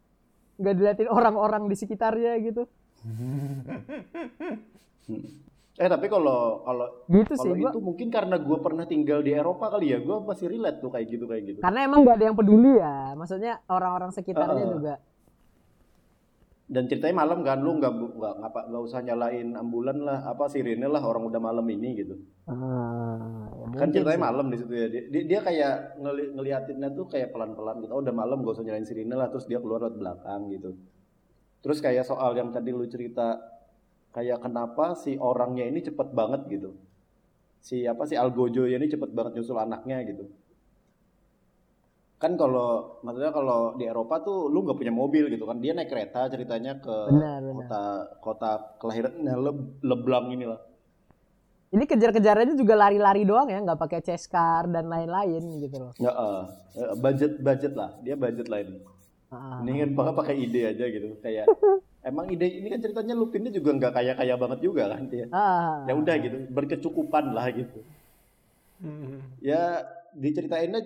Nggak 0.59 0.73
diliatin 0.77 1.09
orang-orang 1.11 1.67
di 1.67 1.75
sekitarnya 1.75 2.39
gitu. 2.39 2.63
Eh 5.73 5.89
tapi 5.89 6.05
kalau 6.05 6.61
kalau 6.61 6.85
gitu 7.09 7.33
sih 7.33 7.49
kalau 7.49 7.57
gua 7.57 7.71
itu 7.73 7.81
mungkin 7.81 8.07
karena 8.13 8.37
gue 8.37 8.57
pernah 8.61 8.85
tinggal 8.85 9.25
di 9.25 9.33
Eropa 9.33 9.73
kali 9.73 9.89
ya, 9.89 10.05
gue 10.05 10.21
masih 10.21 10.45
relate 10.45 10.85
tuh 10.85 10.93
kayak 10.93 11.07
gitu 11.09 11.25
kayak 11.25 11.43
gitu. 11.49 11.59
karena 11.65 11.89
emang 11.89 12.05
nggak 12.05 12.21
ada 12.21 12.25
yang 12.29 12.37
peduli 12.37 12.77
ya 12.77 13.17
maksudnya 13.17 13.57
orang-orang 13.65 14.13
sekitarnya 14.13 14.69
Heeh. 14.69 14.73
juga 14.77 14.93
Dan 16.63 16.87
ceritanya 16.87 17.27
malam 17.27 17.43
kan, 17.43 17.59
lu 17.59 17.75
nggak 17.75 17.91
nggak 17.91 18.33
ngapa 18.39 18.59
nggak 18.71 18.83
usah 18.87 19.03
nyalain 19.03 19.51
ambulan 19.51 19.99
lah, 19.99 20.23
apa 20.23 20.47
sirene 20.47 20.87
lah 20.87 21.03
orang 21.03 21.27
udah 21.27 21.41
malam 21.43 21.67
ini 21.67 21.89
gitu. 21.99 22.15
ah, 22.47 23.51
ya 23.71 23.75
kan 23.75 23.91
ceritanya 23.91 24.19
sih. 24.19 24.23
malam 24.23 24.45
di 24.47 24.57
situ 24.57 24.71
ya. 24.71 24.87
Dia, 24.87 25.03
dia, 25.11 25.23
dia 25.27 25.39
kayak 25.43 25.99
ngeli, 25.99 26.23
ngeliatinnya 26.39 26.89
tuh 26.95 27.05
kayak 27.11 27.35
pelan-pelan 27.35 27.83
gitu. 27.83 27.91
Oh, 27.91 27.99
udah 27.99 28.15
malam 28.15 28.47
gak 28.47 28.55
usah 28.55 28.63
nyalain 28.63 28.87
sirine 28.87 29.11
lah, 29.11 29.27
terus 29.27 29.43
dia 29.43 29.59
keluar 29.59 29.83
lewat 29.83 29.99
belakang 29.99 30.47
gitu. 30.55 30.71
Terus 31.63 31.79
kayak 31.83 32.07
soal 32.07 32.31
yang 32.35 32.55
tadi 32.55 32.71
lu 32.71 32.87
cerita 32.87 33.39
kayak 34.15 34.39
kenapa 34.39 34.95
si 34.95 35.19
orangnya 35.19 35.67
ini 35.67 35.83
cepet 35.83 36.15
banget 36.15 36.47
gitu. 36.47 36.79
Si 37.59 37.83
apa 37.87 38.07
si 38.07 38.15
Algojo 38.15 38.67
ini 38.67 38.87
cepet 38.87 39.11
banget 39.11 39.39
nyusul 39.39 39.59
anaknya 39.59 39.99
gitu. 40.07 40.31
Kan 42.23 42.39
kalau 42.39 42.69
maksudnya 43.03 43.35
kalau 43.35 43.75
di 43.75 43.83
Eropa 43.83 44.23
tuh 44.23 44.47
lu 44.47 44.63
nggak 44.63 44.79
punya 44.79 44.93
mobil 44.95 45.27
gitu 45.27 45.43
kan. 45.43 45.59
Dia 45.59 45.75
naik 45.75 45.91
kereta 45.91 46.31
ceritanya 46.31 46.79
ke 46.79 46.95
benar 47.11 47.39
benar 47.43 47.67
kota 47.67 47.83
kota 48.23 48.51
kelahirannya 48.79 49.33
Le- 49.35 49.71
Leblang 49.83 50.31
ini 50.31 50.47
lah. 50.47 50.59
ini 51.73 51.89
kejar-kejarannya 51.89 52.53
juga 52.53 52.77
lari-lari 52.77 53.25
doang 53.25 53.49
ya 53.49 53.57
nggak 53.57 53.81
pakai 53.81 53.99
chase 54.05 54.29
car 54.29 54.69
dan 54.69 54.85
lain-lain 54.85 55.41
gitu 55.57 55.81
loh 55.81 55.91
Ya, 55.97 56.13
eh, 56.13 56.41
eh, 56.77 56.93
budget 57.01 57.41
budget 57.41 57.73
lah, 57.73 57.97
dia 58.05 58.13
budget 58.13 58.45
lah 58.45 58.61
ini. 58.61 58.77
Ah, 59.33 59.57
Ini 59.65 59.81
kan 59.81 59.89
pakai 59.97 60.13
pakai 60.13 60.35
ide 60.37 60.61
aja 60.69 60.85
gitu, 60.85 61.17
kayak 61.17 61.49
emang 62.13 62.29
ide 62.29 62.45
ini 62.45 62.69
kan 62.69 62.77
ceritanya 62.77 63.17
Lupinnya 63.17 63.49
juga 63.49 63.73
nggak 63.73 63.89
kaya 63.89 64.13
kaya 64.13 64.37
banget 64.37 64.59
juga 64.61 64.85
kan 64.93 65.01
dia. 65.09 65.25
ah, 65.33 65.81
Ya 65.89 65.93
udah 65.97 66.15
gitu, 66.21 66.37
berkecukupan 66.53 67.33
lah 67.33 67.49
gitu. 67.49 67.79
Hmm. 68.77 69.17
Ya 69.41 69.81
diceritainnya 70.13 70.81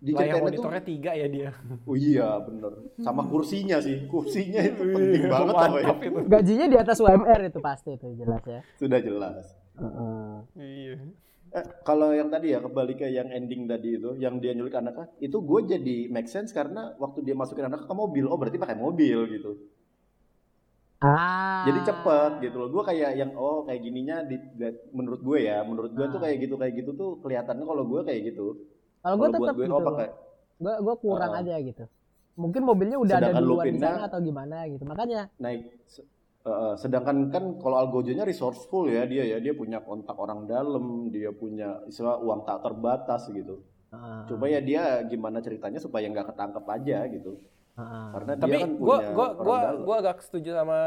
Layar 0.00 0.08
diceritain 0.08 0.32
itu, 0.32 0.44
monitornya 0.48 0.82
tiga 0.82 1.10
ya 1.12 1.26
dia. 1.28 1.50
oh 1.84 1.92
iya 1.92 2.40
bener, 2.40 2.72
sama 2.98 3.22
kursinya 3.22 3.76
sih, 3.78 4.08
kursinya 4.08 4.60
itu 4.62 4.80
penting 4.80 5.22
banget 5.28 5.54
apa 5.54 5.76
ya? 5.76 5.92
Itu. 5.92 6.20
gajinya 6.24 6.66
di 6.66 6.76
atas 6.76 6.96
UMR 6.98 7.40
itu 7.44 7.60
pasti 7.60 7.90
itu 7.94 8.06
jelas 8.16 8.40
ya 8.44 8.60
Sudah 8.74 8.96
jelas. 8.98 9.44
Heeh. 9.76 10.32
Iya. 10.56 10.94
Eh, 11.50 11.64
kalau 11.82 12.12
yang 12.12 12.28
tadi 12.28 12.50
ya 12.50 12.60
kembali 12.60 12.94
ke 12.94 13.10
yang 13.10 13.28
ending 13.28 13.66
tadi 13.66 13.98
itu, 13.98 14.14
yang 14.16 14.38
dia 14.38 14.54
nyulik 14.54 14.72
anaknya, 14.72 15.10
itu 15.18 15.36
gue 15.36 15.60
jadi 15.66 15.96
make 16.08 16.26
sense 16.26 16.48
karena 16.50 16.94
waktu 16.96 17.20
dia 17.20 17.34
masukin 17.34 17.66
anaknya 17.66 17.84
ke 17.84 17.92
mobil, 17.92 18.24
oh 18.24 18.38
berarti 18.38 18.56
pakai 18.56 18.78
mobil 18.78 19.18
gitu. 19.28 19.52
ah 21.00 21.64
jadi 21.64 21.80
cepet 21.82 22.32
gitu 22.44 22.56
loh 22.56 22.68
gue 22.68 22.82
kayak 22.84 23.16
yang 23.16 23.32
oh 23.32 23.64
kayak 23.64 23.80
gininya 23.80 24.20
di, 24.20 24.36
di- 24.36 24.84
menurut 24.92 25.20
gue 25.20 25.38
ya 25.42 25.64
menurut 25.64 25.92
gue 25.92 26.06
tuh 26.06 26.20
Ah. 26.20 26.28
kayak 26.28 26.36
gitu 26.44 26.54
kayak 26.54 26.74
gitu 26.76 26.90
tuh 26.92 27.10
kelihatannya 27.20 27.64
kalau 27.64 27.84
gue 27.88 28.00
kayak 28.04 28.20
gitu 28.28 28.46
kalau 29.00 29.14
gue 29.16 29.28
tetap 29.30 29.54
gue 29.54 29.64
gitu 29.64 29.72
oh 29.72 29.82
pakai 29.82 30.08
gue 30.56 30.74
gue 30.76 30.94
kurang 30.98 31.32
Ah. 31.32 31.40
aja 31.40 31.54
gitu. 31.58 31.84
Mungkin 32.36 32.62
mobilnya 32.62 32.96
udah 32.96 33.16
ada 33.16 33.32
duluan 33.34 33.66
di 33.66 33.76
sana 33.76 34.06
atau 34.06 34.20
gimana 34.20 34.64
gitu. 34.64 34.84
Makanya 34.84 35.28
naik 35.36 35.72
eh, 36.40 36.74
sedangkan 36.74 37.28
kan 37.28 37.44
kalau 37.56 37.76
Algojonya 37.76 38.24
resourceful 38.24 38.86
ya 38.86 39.04
dia 39.04 39.24
ya. 39.26 39.36
Dia 39.38 39.52
punya 39.52 39.80
kontak 39.80 40.16
orang 40.16 40.44
dalam 40.44 41.08
dia 41.08 41.28
punya 41.30 41.84
istilah 41.84 42.16
uang 42.16 42.44
tak 42.44 42.60
terbatas 42.60 43.28
gitu. 43.28 43.60
Ah, 43.90 44.22
coba 44.24 44.46
ya 44.46 44.62
dia 44.62 45.02
gimana 45.02 45.40
ceritanya 45.40 45.76
supaya 45.76 46.06
nggak 46.06 46.30
ketangkep 46.30 46.64
aja 46.64 46.98
gitu. 47.10 47.40
Ah, 47.74 48.12
karena 48.14 48.32
Tapi 48.36 48.48
dia 48.48 48.58
kan 48.62 48.70
gua 48.76 48.96
punya 48.96 49.10
gua 49.10 49.26
orang 49.26 49.40
gua 49.42 49.58
dalam. 49.58 49.82
gua 49.82 49.96
agak 49.98 50.16
setuju 50.22 50.50
sama 50.54 50.78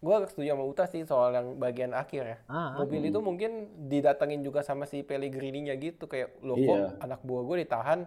gua 0.00 0.14
agak 0.18 0.30
setuju 0.30 0.48
sama 0.50 0.64
Uta 0.64 0.84
sih 0.84 1.02
soal 1.02 1.30
yang 1.30 1.46
bagian 1.56 1.92
akhir 1.92 2.22
ya. 2.24 2.38
ah, 2.46 2.74
Mobil 2.74 3.04
itu 3.04 3.20
mungkin 3.20 3.50
didatengin 3.86 4.40
juga 4.40 4.60
sama 4.60 4.84
si 4.84 5.00
Pellegrini-nya 5.00 5.76
gitu 5.76 6.04
kayak 6.04 6.40
lo 6.40 6.54
kok 6.54 6.64
Iya. 6.72 6.88
anak 6.98 7.20
buah 7.20 7.42
gue 7.44 7.56
ditahan 7.60 8.00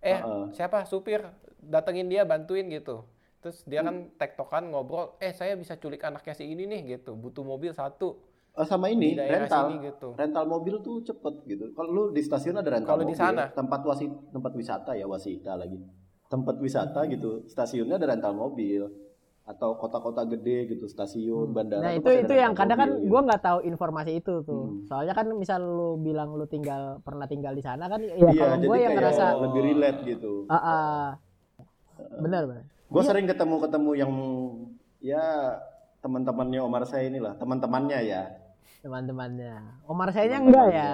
eh 0.00 0.14
Heeh. 0.16 0.44
siapa 0.52 0.84
supir 0.84 1.26
datengin 1.60 2.06
dia 2.06 2.22
bantuin 2.22 2.68
gitu 2.68 3.02
terus 3.40 3.60
dia 3.62 3.80
Hmm. 3.80 3.88
kan 3.88 3.96
tektokan 4.16 4.64
ngobrol 4.66 5.18
eh 5.18 5.30
saya 5.30 5.52
bisa 5.54 5.74
culik 5.74 6.00
anaknya 6.00 6.32
si 6.32 6.46
ini 6.46 6.64
nih 6.64 6.80
gitu 6.94 7.12
butuh 7.14 7.42
mobil 7.42 7.72
satu 7.72 8.14
Oh, 8.52 8.62
sama 8.62 8.86
ini 8.86 9.18
rental. 9.18 9.66
sini 9.66 9.82
gitu. 9.84 10.14
Rental 10.14 10.46
mobil 10.46 10.78
tuh 10.78 11.02
cepet 11.02 11.42
gitu. 11.44 11.74
Kalau 11.74 11.90
lu 11.90 12.02
di 12.08 12.22
stasiun 12.22 12.54
ada 12.54 12.70
rental 12.70 12.94
Kalau 12.94 13.02
di 13.02 13.10
sana? 13.12 13.50
tempat 13.50 13.82
wasi 13.82 14.06
tempat 14.30 14.54
wisata 14.54 14.94
ya 14.94 15.04
wasita 15.04 15.58
lagi. 15.58 15.82
Tempat 16.24 16.62
wisata 16.62 17.02
Hmm. 17.02 17.10
gitu. 17.10 17.30
Stasiunnya 17.44 17.98
ada 17.98 18.06
rental 18.06 18.30
mobil 18.30 18.86
atau 19.44 19.76
kota-kota 19.76 20.24
gede 20.24 20.72
gitu 20.72 20.88
stasiun 20.88 21.52
bandara. 21.52 21.84
Nah 21.84 21.92
itu 21.92 22.08
itu 22.08 22.32
yang 22.32 22.56
kadang 22.56 22.80
kan 22.80 22.90
gitu. 22.96 23.12
gue 23.12 23.20
nggak 23.28 23.42
tahu 23.44 23.58
informasi 23.68 24.16
itu 24.24 24.40
tuh. 24.40 24.64
Hmm. 24.72 24.88
Soalnya 24.88 25.12
kan 25.12 25.28
misal 25.36 25.60
lu 25.60 26.00
bilang 26.00 26.32
lu 26.32 26.48
tinggal 26.48 27.04
pernah 27.04 27.28
tinggal 27.28 27.52
di 27.52 27.60
sana 27.60 27.84
kan 27.84 28.00
ya 28.00 28.16
Iya, 28.16 28.32
kalau 28.40 28.56
gue 28.64 28.76
yang 28.80 28.92
ngerasa 28.96 29.24
lebih 29.44 29.60
relate 29.60 30.00
gitu. 30.08 30.48
ah 30.48 30.56
ah. 30.56 31.02
benar 32.24 32.48
benar. 32.48 32.64
Gue 32.88 33.02
sering 33.04 33.28
ketemu-ketemu 33.28 33.90
yang 34.00 34.12
ya 35.04 35.24
teman-temannya 36.00 36.60
Omar 36.64 36.84
saya 36.88 37.08
inilah, 37.08 37.36
teman-temannya 37.36 38.00
ya. 38.04 38.22
teman-temannya. 38.84 39.80
Omar 39.88 40.12
sayanya 40.12 40.44
enggak 40.44 40.68
ya? 40.72 40.92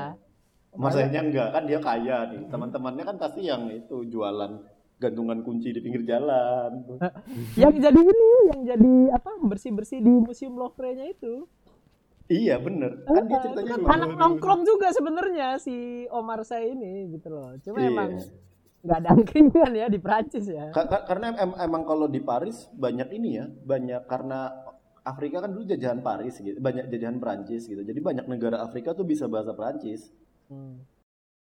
Omar 0.70 0.90
sayanya 0.94 1.20
enggak, 1.26 1.48
kan 1.50 1.62
dia 1.66 1.78
kaya 1.82 2.18
nih. 2.30 2.46
Teman-temannya 2.46 3.02
kan 3.02 3.16
pasti 3.18 3.50
yang 3.50 3.66
itu 3.66 4.06
jualan 4.06 4.62
gantungan 5.00 5.40
kunci 5.40 5.72
di 5.72 5.80
pinggir 5.80 6.04
jalan. 6.04 6.84
yang 7.58 7.72
jadi 7.74 7.96
ini, 7.98 8.28
yang 8.46 8.60
jadi 8.62 8.92
apa 9.10 9.40
bersih-bersih 9.40 9.98
di 9.98 10.12
museum 10.12 10.54
Louvre-nya 10.54 11.08
itu. 11.08 11.48
iya 12.30 12.54
bener, 12.56 13.02
kan 13.02 13.26
dia 13.26 13.42
ceritanya 13.42 13.74
kan 13.74 13.80
anak 13.90 14.10
nongkrong 14.14 14.62
juga 14.62 14.94
sebenarnya 14.94 15.58
si 15.58 15.74
Omar 16.08 16.46
saya 16.46 16.62
ini 16.64 17.10
gitu 17.10 17.26
loh. 17.26 17.58
Cuma 17.58 17.80
Iya. 17.80 17.90
emang 17.90 18.10
nggak 18.80 18.98
ada 18.98 19.08
angkringan 19.10 19.72
ya 19.74 19.86
di 19.86 19.98
Prancis 19.98 20.46
ya. 20.46 20.70
Ka- 20.70 20.86
ka- 20.86 21.04
karena 21.04 21.34
em- 21.34 21.58
emang 21.58 21.82
kalau 21.82 22.06
di 22.06 22.22
Paris 22.22 22.70
banyak 22.70 23.10
ini 23.10 23.30
ya, 23.34 23.50
banyak 23.50 24.06
karena 24.06 24.46
Afrika 25.02 25.42
kan 25.42 25.50
dulu 25.50 25.66
jajahan 25.66 25.98
Paris 25.98 26.38
gitu, 26.38 26.54
banyak 26.56 26.86
jajahan 26.86 27.18
Prancis 27.18 27.66
gitu. 27.66 27.80
Jadi 27.80 27.98
banyak 27.98 28.22
negara 28.24 28.62
Afrika 28.62 28.92
tuh 28.92 29.02
bisa 29.02 29.26
bahasa 29.26 29.50
Prancis. 29.50 30.14
Hmm. 30.46 30.86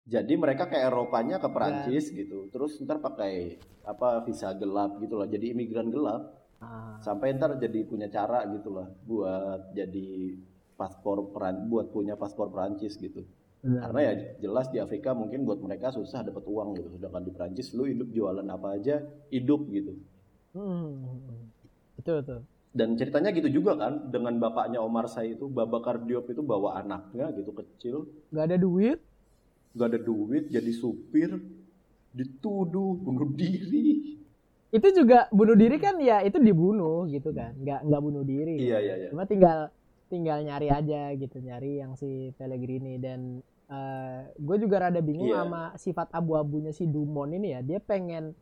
Jadi 0.05 0.37
mereka 0.37 0.69
ke 0.69 0.77
Eropanya 0.77 1.41
ke 1.41 1.49
Prancis 1.49 2.13
gitu. 2.13 2.45
Terus 2.53 2.77
ntar 2.85 3.01
pakai 3.01 3.57
apa 3.89 4.21
visa 4.21 4.53
gelap 4.53 5.01
gitu 5.01 5.17
lah. 5.17 5.25
Jadi 5.25 5.57
imigran 5.57 5.89
gelap. 5.89 6.45
Ah, 6.61 7.01
Sampai 7.01 7.33
ntar 7.33 7.57
jadi 7.57 7.81
punya 7.89 8.05
cara 8.07 8.45
gitu 8.53 8.69
lah 8.69 8.85
buat 9.09 9.73
jadi 9.73 10.37
paspor 10.77 11.33
Peran 11.33 11.65
buat 11.67 11.89
punya 11.89 12.13
paspor 12.13 12.53
Prancis 12.53 13.01
gitu. 13.01 13.25
benar. 13.65 13.89
Karena 13.89 13.99
ya 14.05 14.13
jelas 14.45 14.69
di 14.69 14.77
Afrika 14.77 15.17
mungkin 15.17 15.41
buat 15.41 15.57
mereka 15.57 15.89
susah 15.89 16.21
dapat 16.21 16.45
uang 16.45 16.77
gitu. 16.77 17.01
Sedangkan 17.01 17.25
di 17.25 17.33
Prancis 17.33 17.73
lu 17.73 17.89
hidup 17.89 18.13
jualan 18.13 18.45
apa 18.45 18.77
aja 18.77 19.01
hidup 19.33 19.65
gitu. 19.73 19.97
Hmm. 20.53 21.01
Betul 21.97 22.21
betul. 22.21 22.39
Dan 22.75 22.93
ceritanya 22.99 23.33
gitu 23.33 23.49
juga 23.49 23.73
kan 23.73 24.11
dengan 24.13 24.37
bapaknya 24.37 24.83
Omar 24.83 25.09
Sy 25.09 25.33
itu 25.33 25.47
Babakar 25.49 26.03
Diop 26.05 26.27
itu 26.29 26.43
bawa 26.43 26.77
anaknya 26.77 27.31
gitu 27.33 27.55
kecil, 27.55 28.05
Gak 28.29 28.51
ada 28.51 28.59
duit. 28.59 28.99
Gak 29.75 29.87
ada 29.91 29.99
duit 29.99 30.47
jadi 30.47 30.71
supir, 30.71 31.35
dituduh 32.11 32.95
bunuh 32.95 33.29
diri. 33.35 34.15
Itu 34.71 34.87
juga 34.91 35.27
bunuh 35.31 35.55
diri 35.55 35.79
kan 35.79 35.99
ya 35.99 36.19
itu 36.19 36.35
dibunuh 36.39 37.07
gitu 37.07 37.31
kan. 37.31 37.55
Nggak 37.59 37.79
nggak 37.87 38.01
bunuh 38.01 38.23
diri. 38.23 38.59
Iya 38.59 38.77
iya 38.79 38.95
iya. 38.97 39.09
Cuma 39.11 39.23
tinggal 39.23 39.71
tinggal 40.07 40.43
nyari 40.43 40.67
aja 40.67 41.11
gitu, 41.15 41.37
nyari 41.39 41.79
yang 41.79 41.95
si 41.95 42.31
Pellegrini 42.35 42.99
dan 42.99 43.39
gue 44.37 44.57
juga 44.61 44.87
rada 44.87 45.01
bingung 45.01 45.31
Iya. 45.31 45.41
sama 45.41 45.73
sifat 45.75 46.07
abu-abunya 46.13 46.69
si 46.69 46.85
Dumont 46.85 47.31
ini 47.31 47.55
ya. 47.55 47.59
Dia 47.63 47.79
pengen 47.79 48.35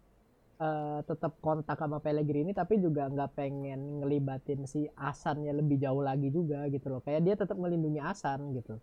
eh, 0.58 1.00
tetap 1.06 1.38
kontak 1.42 1.78
sama 1.78 1.98
Pellegrini 1.98 2.54
tapi 2.54 2.78
juga 2.78 3.10
nggak 3.10 3.32
pengen 3.34 4.02
ngelibatin 4.02 4.66
si 4.70 4.86
Asannya 4.94 5.54
lebih 5.54 5.82
jauh 5.82 6.02
lagi 6.02 6.30
juga 6.30 6.66
gitu 6.70 6.94
loh. 6.94 7.02
Kayak 7.02 7.22
dia 7.26 7.36
tetap 7.40 7.58
melindungi 7.58 8.02
Asan 8.02 8.54
gitu. 8.54 8.78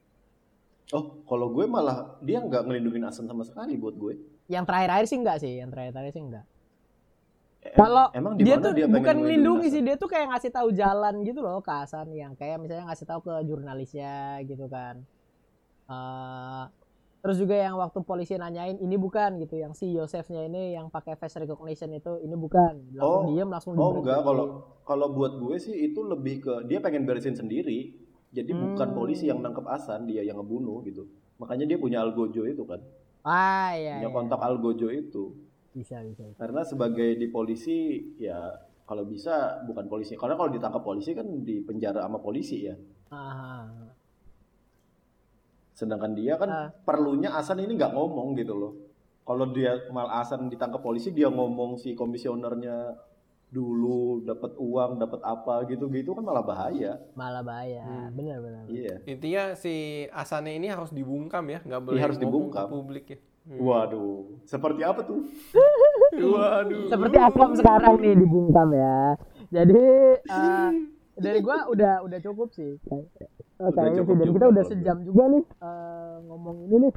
Oh, 0.91 1.23
kalau 1.29 1.55
gue 1.55 1.65
malah 1.71 2.19
dia 2.27 2.43
nggak 2.43 2.67
ngelindungin 2.67 3.07
Asan 3.07 3.31
sama 3.31 3.47
sekali 3.47 3.79
buat 3.79 3.95
gue. 3.95 4.15
Yang 4.51 4.65
terakhir-terakhir 4.67 5.07
sih 5.07 5.19
enggak 5.23 5.39
sih, 5.39 5.53
yang 5.63 5.71
terakhir-terakhir 5.71 6.13
sih 6.17 6.23
enggak. 6.27 6.45
Em- 7.61 7.77
Kalau 7.77 8.07
emang 8.19 8.35
di 8.35 8.43
dia 8.49 8.57
tuh 8.59 8.73
dia 8.75 8.89
bukan 8.89 9.15
melindungi 9.23 9.69
sih, 9.71 9.83
dia 9.87 9.95
tuh 10.01 10.09
kayak 10.11 10.27
ngasih 10.35 10.51
tahu 10.51 10.69
jalan 10.75 11.15
gitu 11.23 11.41
loh 11.45 11.61
ke 11.63 11.71
Hasan 11.71 12.09
yang 12.17 12.33
kayak 12.35 12.59
misalnya 12.59 12.91
ngasih 12.91 13.07
tahu 13.07 13.21
ke 13.23 13.33
jurnalisnya 13.47 14.43
gitu 14.49 14.67
kan. 14.67 15.05
Eh, 15.91 16.65
terus 17.21 17.37
juga 17.37 17.55
yang 17.55 17.77
waktu 17.77 18.01
polisi 18.01 18.35
nanyain 18.41 18.81
ini 18.81 18.97
bukan 18.97 19.37
gitu, 19.45 19.61
yang 19.61 19.73
si 19.77 19.93
Yosefnya 19.93 20.49
ini 20.49 20.73
yang 20.75 20.89
pakai 20.89 21.15
face 21.21 21.37
recognition 21.39 21.93
itu 21.93 22.17
ini 22.25 22.35
bukan. 22.35 22.81
Langsung 22.97 23.05
Oh, 23.05 23.23
diem 23.29 23.49
langsung 23.53 23.73
Oh 23.77 23.91
enggak, 24.01 24.21
kalau 24.25 24.47
kalau 24.89 25.07
buat 25.15 25.37
gue 25.39 25.57
sih 25.61 25.75
itu 25.93 26.01
lebih 26.03 26.37
ke 26.43 26.53
dia 26.67 26.81
pengen 26.81 27.05
beresin 27.05 27.37
sendiri. 27.37 27.93
Jadi 28.31 28.51
bukan 28.55 28.89
Hmm. 28.91 28.97
polisi 28.97 29.27
yang 29.27 29.43
nangkep 29.43 29.67
Asan, 29.67 30.07
dia 30.07 30.23
yang 30.23 30.39
ngebunuh 30.39 30.87
gitu. 30.87 31.03
Makanya 31.39 31.67
dia 31.67 31.79
punya 31.79 31.99
Algojo 31.99 32.47
itu 32.47 32.63
kan. 32.63 32.79
Ah 33.21 33.75
iya, 33.75 33.99
punya 33.99 34.09
iya. 34.09 34.15
kontak 34.15 34.41
Algojo 34.41 34.89
itu. 34.89 35.25
bisa 35.71 36.03
bisa. 36.03 36.27
bisa. 36.27 36.35
Karena 36.35 36.67
sebagai 36.67 37.15
di 37.15 37.31
polisi 37.31 37.79
ya 38.19 38.39
kalau 38.83 39.07
bisa 39.07 39.63
bukan 39.67 39.87
polisi. 39.87 40.15
Karena 40.15 40.35
kalau 40.35 40.51
ditangkap 40.51 40.83
polisi 40.83 41.15
kan 41.15 41.27
di 41.43 41.63
penjara 41.63 42.03
sama 42.07 42.19
polisi 42.19 42.67
ya. 42.67 42.75
Ah, 43.11 43.67
Sedangkan 45.73 46.13
dia 46.13 46.37
kan 46.37 46.51
Ah. 46.51 46.69
perlunya 46.85 47.31
Asan 47.33 47.63
ini 47.63 47.75
nggak 47.75 47.95
ngomong 47.95 48.37
gitu 48.37 48.55
loh. 48.55 48.73
Kalau 49.23 49.47
dia 49.51 49.79
mal 49.91 50.11
Asan 50.11 50.51
ditangkap 50.51 50.83
polisi 50.83 51.11
dia 51.11 51.31
ngomong 51.31 51.79
si 51.79 51.95
komisionernya 51.95 52.95
dulu 53.51 54.23
dapat 54.23 54.55
uang, 54.55 55.03
dapat 55.03 55.21
apa 55.27 55.67
gitu-gitu 55.67 56.15
kan 56.15 56.23
malah 56.23 56.47
bahaya. 56.47 57.03
malah 57.19 57.43
bahaya. 57.43 57.83
Hmm. 57.83 58.15
Benar 58.15 58.39
benar. 58.39 58.63
Iya. 58.71 59.03
Intinya 59.05 59.43
si 59.59 60.07
Asane 60.15 60.55
ini 60.55 60.71
harus 60.71 60.95
dibungkam 60.95 61.43
ya, 61.51 61.59
nggak 61.67 61.81
boleh 61.83 61.99
harus 61.99 62.17
ngomong 62.17 62.31
dibungkam. 62.31 62.67
ke 62.67 62.73
publik 62.73 63.05
ya. 63.11 63.19
Hmm. 63.41 63.59
Waduh, 63.59 64.39
seperti 64.47 64.81
apa 64.87 65.01
tuh? 65.03 65.27
Waduh. 66.15 66.87
seperti 66.87 67.17
Akram 67.19 67.53
sekarang 67.59 67.95
nih 67.99 68.15
dibungkam 68.15 68.69
ya. 68.71 69.19
Jadi 69.51 69.83
eh, 70.23 70.71
dari 71.19 71.39
gua 71.43 71.67
udah 71.67 72.07
udah 72.07 72.19
cukup 72.23 72.55
sih. 72.55 72.79
Oh, 72.87 73.03
Udah 73.59 73.71
kayaknya 73.75 73.99
cukup 74.07 74.15
sih. 74.15 74.23
Dan 74.23 74.31
kita 74.39 74.47
udah 74.47 74.65
sejam 74.65 74.97
juga 75.03 75.23
nih 75.27 75.43
eh, 75.43 76.15
ngomong 76.23 76.57
ini 76.71 76.77
nih. 76.87 76.93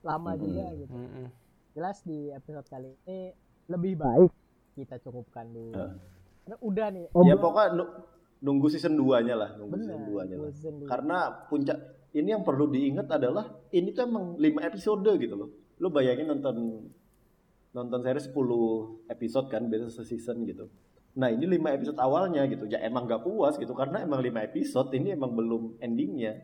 Lama 0.00 0.32
Mm-mm. 0.32 0.40
juga 0.40 0.64
gitu. 0.72 0.94
Mm-mm. 0.96 1.26
Jelas 1.76 1.96
di 2.02 2.32
episode 2.32 2.64
kali 2.66 2.88
ini 3.04 3.36
lebih 3.68 4.00
baik 4.00 4.32
kita 4.78 4.96
cukupkan 4.98 5.46
dulu. 5.48 5.74
Karena 5.74 6.56
udah 6.60 6.86
nih. 6.88 7.04
Ya 7.04 7.10
obrol- 7.12 7.42
pokoknya 7.42 7.70
nu- 7.74 7.94
nunggu 8.38 8.66
season 8.68 8.94
2-nya 8.94 9.34
lah, 9.34 9.50
nunggu 9.54 9.72
Bener, 9.74 9.84
season 9.84 10.02
2-nya 10.04 10.14
lah. 10.30 10.38
nunggu 10.38 10.54
season 10.54 10.74
dua. 10.78 10.88
Karena 10.88 11.16
puncak 11.44 11.78
ini 12.10 12.28
yang 12.30 12.42
perlu 12.42 12.64
diingat 12.66 13.08
adalah 13.08 13.44
ini 13.68 13.90
tuh 13.90 14.02
emang 14.04 14.38
5 14.38 14.62
episode 14.64 15.10
gitu 15.18 15.34
loh. 15.34 15.50
Lu 15.76 15.88
bayangin 15.88 16.26
nonton 16.28 16.56
nonton 17.68 18.00
series 18.00 18.26
10 18.26 18.38
episode 19.06 19.46
kan 19.46 19.66
biasa 19.66 20.02
season 20.02 20.42
gitu. 20.42 20.66
Nah, 21.14 21.28
ini 21.28 21.44
5 21.44 21.74
episode 21.74 21.98
awalnya 21.98 22.46
gitu. 22.46 22.64
Ya 22.64 22.78
emang 22.80 23.04
gak 23.04 23.22
puas 23.22 23.54
gitu 23.54 23.74
karena 23.74 24.00
emang 24.00 24.18
5 24.18 24.40
episode 24.40 24.88
ini 24.92 25.12
emang 25.12 25.34
belum 25.34 25.76
endingnya. 25.78 26.38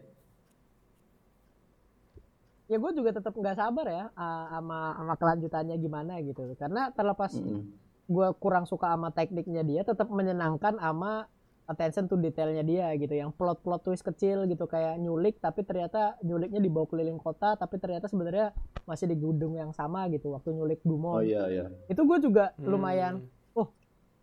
ya 2.65 2.81
gue 2.81 2.93
juga 2.97 3.13
tetap 3.13 3.37
nggak 3.37 3.61
sabar 3.61 3.87
ya 3.87 4.05
eh, 4.09 4.45
sama 4.49 4.97
sama 4.97 5.15
kelanjutannya 5.15 5.77
gimana 5.77 6.17
gitu. 6.21 6.49
Karena 6.57 6.89
terlepas 6.91 7.37
Mm-mm. 7.37 7.61
Gue 8.05 8.29
kurang 8.37 8.65
suka 8.65 8.93
sama 8.93 9.09
tekniknya 9.11 9.63
dia 9.63 9.81
tetap 9.81 10.09
menyenangkan 10.09 10.77
sama 10.77 11.25
attention 11.65 12.05
to 12.05 12.21
detailnya 12.21 12.61
dia 12.61 12.93
gitu 12.95 13.17
yang 13.17 13.33
plot-plot 13.33 13.81
twist 13.83 14.05
kecil 14.05 14.45
gitu 14.45 14.69
kayak 14.69 15.01
nyulik 15.01 15.41
tapi 15.41 15.65
ternyata 15.65 16.21
nyuliknya 16.21 16.61
dibawa 16.61 16.85
keliling 16.85 17.17
kota 17.17 17.57
tapi 17.57 17.81
ternyata 17.81 18.05
sebenarnya 18.05 18.53
masih 18.85 19.09
di 19.09 19.17
gedung 19.17 19.57
yang 19.57 19.73
sama 19.73 20.05
gitu 20.13 20.37
waktu 20.37 20.53
nyulik 20.53 20.85
Oh 20.85 20.89
Dumont 20.91 21.25
iya 21.25 21.49
iya. 21.49 21.65
itu 21.89 22.01
gue 22.01 22.19
juga 22.21 22.53
Hmm. 22.55 22.69
lumayan 22.69 23.15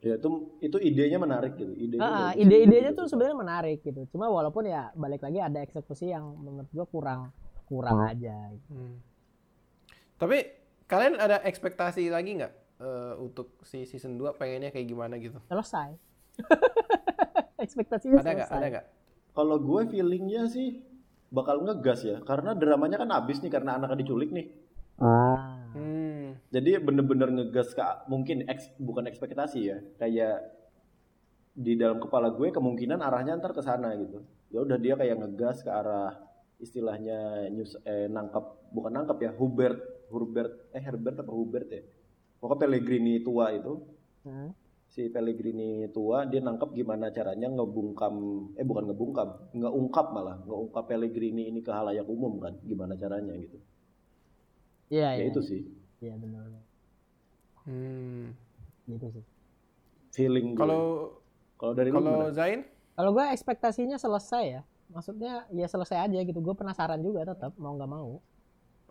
Ya 0.01 0.17
itu 0.17 0.29
itu 0.65 0.77
idenya 0.81 1.21
menarik 1.21 1.53
gitu. 1.53 1.77
Idenya 1.77 2.01
Ah, 2.01 2.33
bagus 2.33 2.41
ide-idenya 2.41 2.89
gitu. 2.89 2.97
tuh 2.97 3.05
sebenarnya 3.05 3.37
menarik 3.37 3.85
gitu 3.85 4.01
cuma 4.09 4.33
walaupun 4.33 4.65
ya 4.65 4.89
balik 4.97 5.21
lagi 5.21 5.37
ada 5.37 5.61
eksekusi 5.61 6.09
yang 6.09 6.25
menurut 6.41 6.65
gue 6.73 6.85
kurang 6.89 7.29
kurang 7.69 8.09
aja 8.09 8.33
gitu. 8.49 8.69
Hmm. 8.73 8.97
Tapi 10.17 10.37
kalian 10.85 11.17
ada 11.17 11.41
ekspektasi 11.41 12.09
lagi 12.09 12.33
nggak 12.33 12.53
eh, 12.81 13.13
untuk 13.21 13.61
si 13.61 13.85
season 13.85 14.17
2 14.17 14.33
pengennya 14.33 14.73
kayak 14.73 14.87
gimana 14.89 15.15
gitu? 15.21 15.37
selesai 15.45 15.93
ekspektasinya 17.63 18.17
Ada 18.19 18.31
nggak? 18.33 18.47
selesai 18.49 18.57
Ada 18.57 18.67
nggak? 18.73 18.85
Kalau 19.31 19.57
gue 19.61 19.81
feelingnya 19.87 20.43
sih 20.49 20.81
bakal 21.31 21.63
ngegas 21.63 22.03
ya, 22.03 22.19
karena 22.25 22.51
dramanya 22.51 22.99
kan 22.99 23.09
habis 23.15 23.39
nih 23.39 23.47
karena 23.47 23.79
anaknya 23.79 24.03
diculik 24.03 24.33
nih. 24.33 24.47
ah 24.99 25.47
Hmm. 25.71 26.35
Jadi 26.51 26.83
bener-bener 26.83 27.31
ngegas 27.31 27.71
ke 27.71 27.79
mungkin 28.11 28.43
eks- 28.43 28.75
bukan 28.75 29.07
ekspektasi 29.07 29.59
ya, 29.63 29.79
kayak 29.95 30.43
di 31.55 31.79
dalam 31.79 31.99
kepala 32.03 32.31
gue 32.31 32.51
kemungkinan 32.51 32.99
arahnya 32.99 33.39
ntar 33.39 33.55
ke 33.55 33.63
sana 33.63 33.95
gitu. 33.95 34.19
Ya 34.51 34.59
udah 34.67 34.75
dia 34.75 34.99
kayak 34.99 35.15
ngegas 35.19 35.63
ke 35.63 35.71
arah 35.71 36.11
istilahnya 36.59 37.47
news 37.55 37.79
eh 37.87 38.11
nangkap 38.11 38.43
bukan 38.75 38.91
nangkap 38.93 39.17
ya 39.23 39.31
Hubert 39.31 39.79
Hubert 40.11 40.69
eh 40.75 40.83
Herbert 40.83 41.23
apa 41.23 41.31
Hubert 41.31 41.67
ya. 41.71 41.83
Pokoknya 42.41 42.61
Pellegrini 42.65 43.21
tua 43.21 43.53
itu 43.53 43.73
Hmm. 44.21 44.53
si 44.85 45.07
Pellegrini 45.07 45.87
tua 45.89 46.25
dia 46.25 46.41
nangkep 46.41 46.73
gimana 46.73 47.09
caranya 47.09 47.47
ngebungkam 47.47 48.13
eh 48.53 48.61
bukan 48.61 48.85
ngebungkam 48.85 49.29
nggak 49.49 49.73
ungkap 49.73 50.07
malah 50.11 50.37
nggak 50.43 50.59
ungkap 50.59 50.83
Pellegrini 50.85 51.47
ini 51.47 51.61
ke 51.61 51.71
halayak 51.71 52.05
umum 52.05 52.37
kan 52.37 52.53
gimana 52.61 52.93
caranya 52.93 53.33
gitu 53.33 53.57
Iya, 54.91 55.15
ya 55.15 55.23
iya. 55.23 55.31
itu 55.31 55.39
sih 55.39 55.61
Iya 56.01 56.17
benar. 56.17 56.43
Hmm. 57.63 58.33
Gitu 58.83 59.07
sih. 59.13 59.23
feeling. 60.11 60.53
Kalau 60.53 61.15
kalau 61.55 61.71
dari 61.71 61.87
lu 61.87 61.97
kalau? 61.97 62.33
Zain, 62.33 62.65
Kalau 62.91 63.15
gue 63.15 63.25
ekspektasinya 63.31 63.95
selesai 63.95 64.43
ya. 64.49 64.61
Maksudnya 64.89 65.45
ya 65.49 65.65
selesai 65.65 66.03
aja 66.03 66.19
gitu. 66.19 66.41
Gue 66.41 66.51
penasaran 66.51 66.99
juga 66.99 67.23
tetap 67.23 67.53
mau 67.55 67.71
nggak 67.73 67.87
mau. 67.87 68.19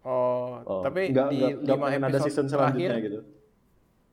oh, 0.00 0.52
Oh, 0.64 0.80
tapi 0.80 1.12
nggak, 1.12 1.28
di 1.28 1.36
nggak, 1.36 1.50
nggak 1.60 1.76
lima 1.76 1.84
pengen 1.84 2.02
ada 2.02 2.10
episode 2.14 2.24
season 2.24 2.46
selanjutnya 2.48 2.88
terakhir, 2.88 3.04
gitu 3.04 3.20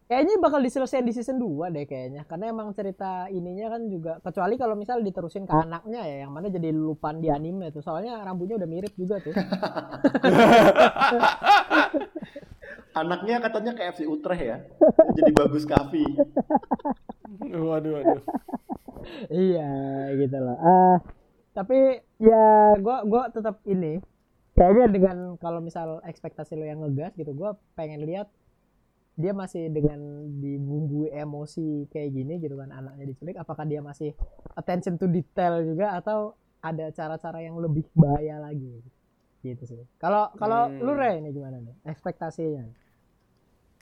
Kayaknya 0.08 0.40
bakal 0.40 0.64
diselesaikan 0.64 1.04
di 1.04 1.12
season 1.12 1.36
2 1.36 1.68
deh 1.76 1.84
kayaknya. 1.84 2.24
Karena 2.24 2.48
emang 2.56 2.72
cerita 2.72 3.28
ininya 3.28 3.76
kan 3.76 3.92
juga 3.92 4.24
kecuali 4.24 4.56
kalau 4.56 4.80
misal 4.80 5.04
diterusin 5.04 5.44
ke 5.44 5.52
anaknya 5.52 6.02
ya 6.08 6.16
yang 6.24 6.32
mana 6.32 6.48
jadi 6.48 6.72
lupan 6.72 7.20
di 7.20 7.28
anime 7.28 7.76
tuh. 7.76 7.84
Soalnya 7.84 8.24
rambutnya 8.24 8.56
udah 8.56 8.70
mirip 8.72 8.96
juga 8.96 9.20
tuh. 9.20 9.36
anaknya 12.98 13.38
katanya 13.38 13.72
ke 13.78 13.82
FC 13.94 14.02
Utrecht 14.10 14.42
ya 14.42 14.58
jadi 15.14 15.32
bagus 15.38 15.70
Kavi 15.70 16.06
waduh, 17.54 17.92
waduh. 18.02 18.22
iya 19.30 19.70
gitu 20.18 20.38
loh. 20.42 20.58
Ah, 20.58 20.98
tapi 21.54 22.02
ya 22.18 22.76
gua 22.82 23.06
gua 23.06 23.30
tetap 23.30 23.62
ini 23.70 24.02
kayaknya 24.58 24.86
dengan 24.90 25.18
kalau 25.38 25.62
misal 25.62 26.02
ekspektasi 26.02 26.58
lo 26.58 26.66
yang 26.66 26.82
ngegas 26.82 27.14
gitu 27.14 27.32
gua 27.38 27.56
pengen 27.78 28.04
lihat 28.04 28.28
dia 29.18 29.34
masih 29.34 29.64
dengan 29.74 30.00
dibumbui 30.44 31.10
emosi 31.10 31.90
kayak 31.92 32.10
gini 32.18 32.34
gitu 32.44 32.56
kan 32.62 32.70
anaknya 32.70 33.06
diculik 33.12 33.36
apakah 33.44 33.66
dia 33.72 33.82
masih 33.82 34.14
attention 34.60 34.96
to 35.02 35.06
detail 35.10 35.54
juga 35.66 35.98
atau 36.00 36.20
ada 36.62 36.86
cara-cara 36.98 37.40
yang 37.48 37.58
lebih 37.58 37.86
bahaya 37.98 38.38
lagi? 38.42 38.82
Gitu 39.46 39.64
sih. 39.72 39.82
Kalau 40.02 40.30
kalau 40.42 40.70
Hmm. 40.70 40.82
lu 40.86 40.94
Re 40.94 41.18
ini 41.22 41.30
gimana 41.34 41.58
nih? 41.66 41.76
Ekspektasinya? 41.92 42.66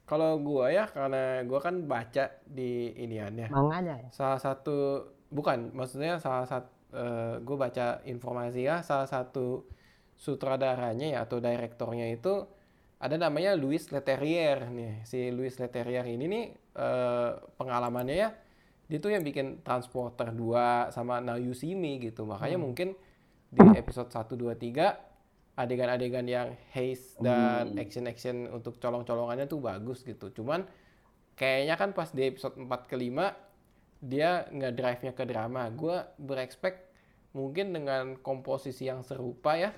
Kalau 0.06 0.38
gua 0.38 0.70
ya, 0.70 0.86
karena 0.86 1.42
gua 1.50 1.60
kan 1.66 1.76
baca 1.90 2.26
di 2.46 2.94
iniannya. 2.94 3.50
manganya 3.54 3.96
ya? 4.06 4.10
Salah 4.14 4.40
satu, 4.46 4.78
bukan, 5.34 5.74
maksudnya 5.78 6.22
salah 6.22 6.46
satu, 6.46 6.70
gue 7.48 7.58
baca 7.60 8.00
informasi 8.08 8.60
ya, 8.70 8.76
salah 8.86 9.10
satu 9.10 9.66
sutradaranya 10.16 11.08
ya 11.16 11.20
atau 11.28 11.38
direktornya 11.44 12.08
itu 12.16 12.48
ada 13.00 13.16
namanya 13.20 13.54
Louis 13.60 13.82
Leterrier 13.92 14.72
nih. 14.72 15.04
Si 15.04 15.30
Louis 15.32 15.52
Leterrier 15.52 16.06
ini 16.08 16.26
nih 16.26 16.46
eh, 16.56 17.32
pengalamannya 17.60 18.16
ya, 18.16 18.30
dia 18.88 18.98
tuh 19.02 19.12
yang 19.12 19.24
bikin 19.26 19.66
Transporter 19.66 20.32
2 20.32 20.96
sama 20.96 21.20
Now 21.20 21.36
You 21.36 21.52
See 21.52 21.76
Me 21.76 22.00
gitu. 22.00 22.24
Makanya 22.24 22.56
mungkin 22.56 22.96
di 23.52 23.62
episode 23.76 24.10
1, 24.10 24.36
2, 24.36 24.56
3 24.56 25.16
adegan-adegan 25.56 26.28
yang 26.28 26.52
haze 26.76 27.16
dan 27.24 27.80
action-action 27.80 28.52
untuk 28.52 28.76
colong-colongannya 28.80 29.48
tuh 29.48 29.64
bagus 29.64 30.04
gitu. 30.04 30.28
Cuman 30.32 30.68
kayaknya 31.40 31.76
kan 31.80 31.96
pas 31.96 32.12
di 32.12 32.28
episode 32.28 32.60
4 32.60 32.92
ke 32.92 32.96
5 33.00 34.04
dia 34.04 34.46
nggak 34.52 34.74
drive-nya 34.76 35.12
ke 35.16 35.24
drama. 35.24 35.68
Gue 35.72 36.04
berekspek 36.20 36.76
mungkin 37.36 37.76
dengan 37.76 38.16
komposisi 38.20 38.88
yang 38.88 39.04
serupa 39.04 39.60
ya 39.60 39.72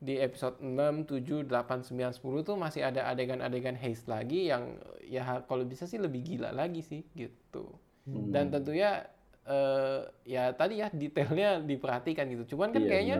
di 0.00 0.16
episode 0.16 0.56
6, 0.58 1.04
7, 1.04 1.44
8, 1.44 1.84
9, 1.84 2.16
10 2.16 2.40
tuh 2.42 2.56
masih 2.56 2.80
ada 2.82 3.04
adegan-adegan 3.06 3.76
haze 3.76 4.08
lagi 4.08 4.48
yang 4.48 4.80
ya 5.04 5.44
kalau 5.44 5.62
bisa 5.62 5.84
sih 5.84 6.00
lebih 6.00 6.24
gila 6.24 6.50
lagi 6.50 6.80
sih 6.80 7.04
gitu. 7.12 7.76
Dan 8.08 8.48
tentunya 8.48 9.04
eh, 9.44 10.00
ya 10.24 10.50
tadi 10.56 10.80
ya 10.80 10.88
detailnya 10.90 11.60
diperhatikan 11.60 12.26
gitu. 12.26 12.56
Cuman 12.56 12.72
kan 12.72 12.80
Iya, 12.80 12.88
kayaknya 12.88 13.18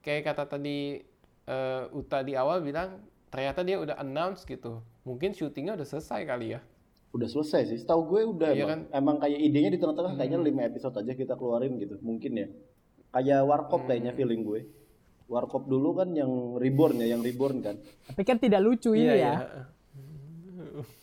kayak 0.00 0.22
kata 0.28 0.44
tadi 0.46 1.00
eh, 1.44 1.84
Uta 1.90 2.20
di 2.20 2.36
awal 2.36 2.60
bilang 2.60 3.00
ternyata 3.32 3.64
dia 3.64 3.80
udah 3.80 3.96
announce 3.96 4.44
gitu. 4.44 4.84
Mungkin 5.02 5.32
syutingnya 5.32 5.74
udah 5.74 5.88
selesai 5.88 6.22
kali 6.24 6.54
ya. 6.54 6.60
udah 7.14 7.30
selesai 7.30 7.70
sih 7.70 7.78
setahu 7.78 8.10
gue 8.10 8.20
udah 8.26 8.50
Iya 8.50 8.66
emang, 8.66 8.80
emang 8.90 9.16
kayak 9.22 9.38
idenya 9.38 9.70
di 9.70 9.78
tengah-tengah 9.78 10.18
kayaknya 10.18 10.34
Hmm. 10.42 10.50
5 10.50 10.66
episode 10.66 10.94
aja 10.98 11.12
kita 11.14 11.34
keluarin 11.38 11.78
gitu 11.78 11.94
mungkin 12.02 12.32
ya 12.34 12.48
kayak 13.10 13.46
Warkop 13.46 13.86
kayaknya 13.86 14.10
Hmm. 14.10 14.18
feeling 14.18 14.42
gue 14.42 14.66
Warkop 15.24 15.64
dulu 15.64 15.96
kan 15.96 16.12
yang 16.12 16.60
reborn 16.60 17.00
ya 17.00 17.16
yang 17.16 17.24
reborn 17.24 17.64
kan. 17.64 17.76
Tapi 18.06 18.22
kan 18.22 18.36
tidak 18.36 18.60
lucu 18.60 18.92
ini 18.92 19.08
Iya, 19.08 19.14
ya. 19.14 19.18
iya. 19.18 19.34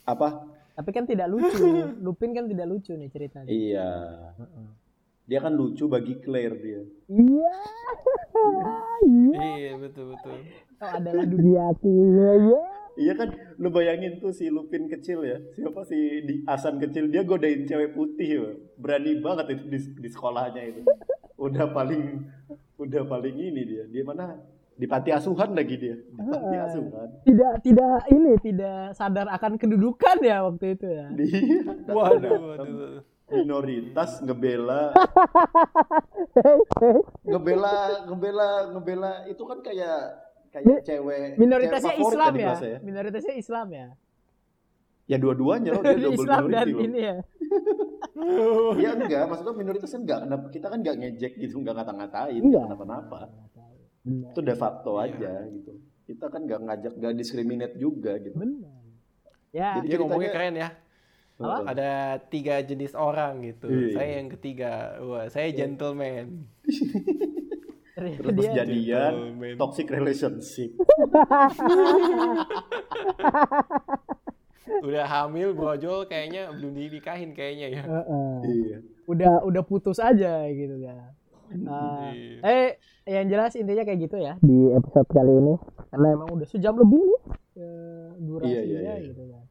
apa? 0.05 0.45
Tapi 0.77 0.89
kan 0.93 1.05
tidak 1.09 1.27
lucu. 1.29 1.65
Lupin 2.05 2.31
kan 2.31 2.45
tidak 2.45 2.67
lucu 2.69 2.93
nih 2.93 3.09
ceritanya. 3.09 3.49
Iya. 3.49 3.89
Dia 5.25 5.39
kan 5.39 5.53
lucu 5.53 5.85
bagi 5.85 6.17
Claire 6.21 6.55
dia. 6.57 6.81
Iya. 7.09 7.53
Iya 9.01 9.45
Iya, 9.57 9.71
betul 9.77 10.13
betul. 10.15 10.37
oh, 10.81 10.91
adalah 10.97 11.25
dunia 11.25 11.65
ya 11.81 12.33
ya 12.33 12.61
iya. 12.97 13.13
Kan 13.17 13.29
lu 13.57 13.69
bayangin 13.69 14.17
tuh 14.17 14.33
si 14.33 14.49
Lupin 14.49 14.85
kecil 14.85 15.21
ya. 15.25 15.37
Siapa 15.53 15.81
si 15.85 15.97
di 16.25 16.41
Asan 16.45 16.77
kecil 16.77 17.09
dia 17.09 17.25
godain 17.25 17.65
cewek 17.65 17.93
putih 17.93 18.29
ya. 18.29 18.51
berani 18.77 19.17
banget 19.21 19.57
itu 19.57 19.63
di, 19.69 19.79
di 20.01 20.09
sekolahnya 20.09 20.61
itu. 20.67 20.81
Udah 21.37 21.69
paling 21.73 22.25
udah 22.81 23.03
paling 23.05 23.37
ini 23.37 23.61
dia. 23.63 23.83
Dia 23.85 24.03
mana? 24.03 24.35
Di 24.71 24.85
panti 24.85 25.13
asuhan 25.13 25.53
lagi 25.53 25.75
dia. 25.77 25.93
Di 25.93 26.17
panti 26.17 26.57
asuhan. 26.57 27.07
tidak 27.21 27.53
tidak 27.61 27.95
ini 28.09 28.33
tidak 28.41 28.81
sadar 28.91 29.29
akan 29.29 29.53
kedudukan 29.55 30.17
ya 30.19 30.41
waktu 30.41 30.65
itu 30.73 30.87
ya. 30.89 31.05
Dia 31.13 31.37
Waduh, 31.97 32.33
waduh. 32.57 32.99
minoritas 33.29 34.19
ngebela. 34.19 34.91
Ngebela 37.23 37.73
ngebela 38.07 38.49
ngebela. 38.73 39.11
Itu 39.29 39.43
kan 39.45 39.61
kayak 39.61 39.99
kayak 40.51 40.65
Mi- 40.67 40.83
cewek 40.83 41.39
minoritasnya 41.39 41.95
cewek 41.95 41.99
favorit 42.01 42.11
Islam 42.11 42.31
di 42.31 42.35
ya? 42.35 42.47
kelasnya 42.51 42.77
minoritasnya 42.83 43.33
Islam 43.39 43.67
ya 43.71 43.87
ya 45.11 45.17
dua-duanya 45.19 45.69
loh 45.75 45.83
dia 45.83 45.97
double 46.07 46.15
Islam 46.23 46.43
dan 46.47 46.47
minority 46.47 46.71
loh 46.71 46.83
ini 46.87 46.99
ya 47.03 47.15
ya 48.87 48.89
enggak 48.95 49.23
maksudnya 49.27 49.53
minoritasnya 49.59 49.99
enggak 49.99 50.19
kenapa 50.23 50.45
kita 50.47 50.65
kan 50.71 50.77
enggak 50.79 50.95
ngejek 51.03 51.33
gitu 51.35 51.55
enggak 51.59 51.75
ngata-ngatain 51.75 52.39
Enggak. 52.39 52.63
kenapa-napa 52.71 53.19
benar 54.07 54.31
itu 54.31 54.39
de 54.39 54.55
facto 54.55 54.91
Iya. 54.95 55.03
aja 55.11 55.33
gitu 55.51 55.71
kita 56.07 56.25
kan 56.31 56.41
enggak 56.47 56.59
ngajak 56.63 56.93
enggak 56.95 57.13
discriminate 57.19 57.75
juga 57.75 58.15
gitu 58.17 58.35
benar 58.39 58.71
ya 59.51 59.69
Jadi 59.83 59.87
Dia 59.91 59.97
ngomongnya 59.99 60.31
keren 60.31 60.55
ya. 60.55 60.69
Apa? 61.41 61.73
Ada 61.75 61.91
tiga 62.31 62.61
jenis 62.61 62.95
orang 62.95 63.41
gitu. 63.43 63.67
Iya. 63.67 63.97
Saya 63.97 64.09
yang 64.21 64.29
ketiga. 64.31 64.95
Wah, 65.03 65.25
saya 65.27 65.49
gentleman. 65.51 66.45
terus 68.01 68.33
dia 68.33 68.63
jadian 68.63 69.13
Gentleman. 69.35 69.55
toxic 69.59 69.87
relationship 69.91 70.71
Udah 74.81 75.05
hamil, 75.05 75.53
brojol 75.53 76.05
kayaknya 76.05 76.49
belum 76.51 76.73
dinikahin 76.73 77.31
kayaknya 77.31 77.67
ya. 77.71 77.83
Heeh. 77.85 78.33
iya 78.47 78.77
udah 79.03 79.43
udah 79.43 79.59
putus 79.61 79.99
aja 79.99 80.47
gitu 80.47 80.77
ya 80.77 81.11
Uh, 81.51 82.15
Iya. 82.15 82.39
eh 82.47 82.69
yang 83.11 83.27
jelas 83.27 83.59
intinya 83.59 83.83
kayak 83.83 84.07
gitu 84.07 84.15
ya 84.15 84.39
di 84.39 84.71
episode 84.71 85.03
kali 85.11 85.35
ini 85.35 85.59
karena 85.91 86.07
emang 86.15 86.31
udah 86.31 86.47
sejam 86.47 86.79
lebih 86.79 87.03
nih 87.03 87.21
eh, 87.59 88.07
durasinya 88.15 88.55
Iya, 88.55 88.61
iya, 88.63 88.79
iya. 88.79 88.95
gitu 89.03 89.23
kan 89.27 89.43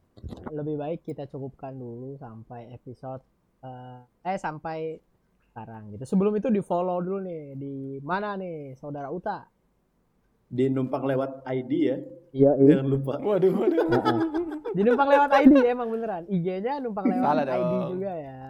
lebih 0.49 0.81
baik 0.81 1.05
kita 1.05 1.29
cukupkan 1.29 1.77
dulu 1.77 2.17
sampai 2.17 2.73
episode 2.73 3.21
eh, 3.61 4.01
eh 4.25 4.41
sampai 4.41 4.97
sekarang 5.45 5.93
gitu 5.93 6.09
sebelum 6.09 6.33
itu 6.35 6.49
di 6.49 6.65
follow 6.65 7.05
dulu 7.05 7.21
nih 7.21 7.53
di 7.53 7.75
mana 8.01 8.33
nih 8.33 8.81
saudara 8.81 9.13
Uta 9.13 9.45
di 10.49 10.73
numpang 10.73 11.05
lewat 11.05 11.45
ID 11.45 11.71
ya 11.85 11.97
iya 12.33 12.51
jangan 12.57 12.87
lupa 12.89 13.21
Waduh, 13.21 13.53
waduh. 13.53 13.85
Di 14.71 14.81
numpang 14.83 15.09
lewat 15.09 15.31
ID 15.37 15.55
emang 15.67 15.89
beneran 15.89 16.23
IG-nya 16.27 16.75
numpang 16.79 17.05
lewat 17.07 17.25
Salah 17.25 17.45
ID 17.45 17.59
dong. 17.73 17.89
juga 17.95 18.13
ya 18.13 18.41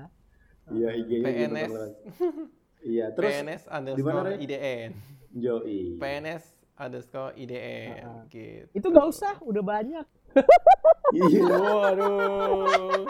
iya 0.70 0.88
IG-nya 0.94 1.24
PNS. 1.24 1.40
numpang 1.40 1.72
lewat. 1.72 1.90
iya 2.82 3.06
terus 3.10 3.32
PNS 3.32 3.62
underscore 3.68 4.24
Re? 4.24 4.34
IDN. 4.38 4.90
Joey 5.30 5.80
PNS 5.96 6.44
underscore 6.74 7.32
IDN. 7.34 8.02
Ah. 8.02 8.22
Gitu. 8.26 8.66
itu 8.72 8.86
gak 8.86 9.06
usah 9.06 9.34
udah 9.40 9.62
banyak 9.62 10.06
iya 11.12 11.42
Waduh. 11.44 13.04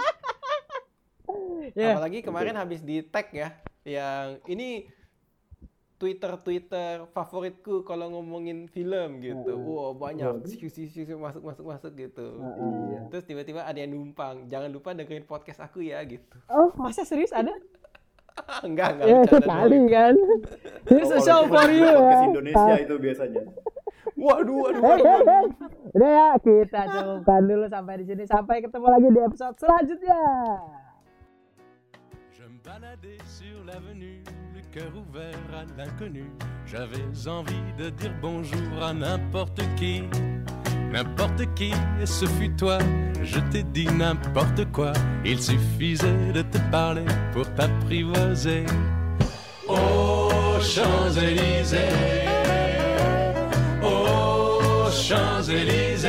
ya 1.78 1.94
Apalagi 1.94 2.18
kemarin 2.20 2.56
habis 2.56 2.82
di 2.82 2.98
tag 3.00 3.30
ya, 3.30 3.54
yang 3.86 4.42
ini 4.46 4.90
Twitter 6.00 6.32
Twitter 6.40 7.04
favoritku 7.12 7.84
kalau 7.84 8.08
ngomongin 8.08 8.64
film 8.72 9.20
gitu. 9.20 9.52
Wow 9.52 9.92
banyak, 9.92 10.48
siu 10.48 10.72
siu 10.72 10.88
siu 10.88 11.04
siu, 11.04 11.20
masuk 11.20 11.44
masuk 11.44 11.68
masuk 11.68 11.92
gitu. 11.92 12.40
iya. 12.88 13.04
Terus 13.12 13.24
tiba-tiba 13.28 13.68
ada 13.68 13.76
yang 13.76 13.92
numpang, 13.92 14.48
jangan 14.48 14.72
lupa 14.72 14.96
dengerin 14.96 15.28
podcast 15.28 15.60
aku 15.60 15.84
ya 15.84 16.00
gitu. 16.08 16.40
oh 16.48 16.72
masa 16.80 17.04
serius 17.04 17.36
ada? 17.36 17.52
Enggak 18.66 18.96
enggak. 18.96 19.06
ya 19.12 19.16
bercanda 19.20 19.44
sekali 19.44 19.78
kan. 19.92 20.14
Here's 20.88 21.12
a 21.12 21.20
show 21.20 21.44
for 21.44 21.68
you. 21.68 21.84
Podcast 21.84 22.16
ya 22.16 22.28
Indonesia 22.32 22.74
itu 22.80 22.94
biasanya. 22.96 23.42
Waduh 24.16 24.56
waduh 24.56 24.80
waduh. 24.80 25.44
udah 26.00 26.10
ya 26.16 26.28
kita 26.40 26.80
cukupkan 26.88 27.42
dulu 27.44 27.66
sampai 27.68 28.00
di 28.00 28.04
sini. 28.08 28.22
Sampai 28.24 28.64
ketemu 28.64 28.86
lagi 28.88 29.08
di 29.12 29.20
episode 29.20 29.56
selanjutnya. 29.60 30.20
Baladais 32.60 33.18
sur 33.24 33.64
l'avenue, 33.64 34.20
cœur 34.72 34.90
ouvert 34.94 35.34
à 35.52 35.64
l'inconnu. 35.76 36.30
J'avais 36.66 37.02
envie 37.28 37.72
de 37.78 37.90
dire 37.90 38.12
bonjour 38.22 38.82
à 38.82 38.92
n'importe 38.92 39.60
qui, 39.76 40.04
n'importe 40.92 41.52
qui, 41.54 41.72
et 42.00 42.06
ce 42.06 42.26
fut 42.26 42.54
toi. 42.54 42.78
Je 43.22 43.40
t'ai 43.50 43.64
dit 43.64 43.86
n'importe 43.86 44.70
quoi, 44.70 44.92
il 45.24 45.40
suffisait 45.40 46.32
de 46.32 46.42
te 46.42 46.58
parler 46.70 47.04
pour 47.32 47.52
t'apprivoiser. 47.54 48.64
Aux 49.66 50.60
Champs-Élysées, 50.60 51.78
aux 53.82 54.90
Champs-Élysées, 54.90 56.08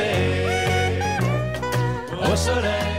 au 2.10 2.36
soleil, 2.36 2.91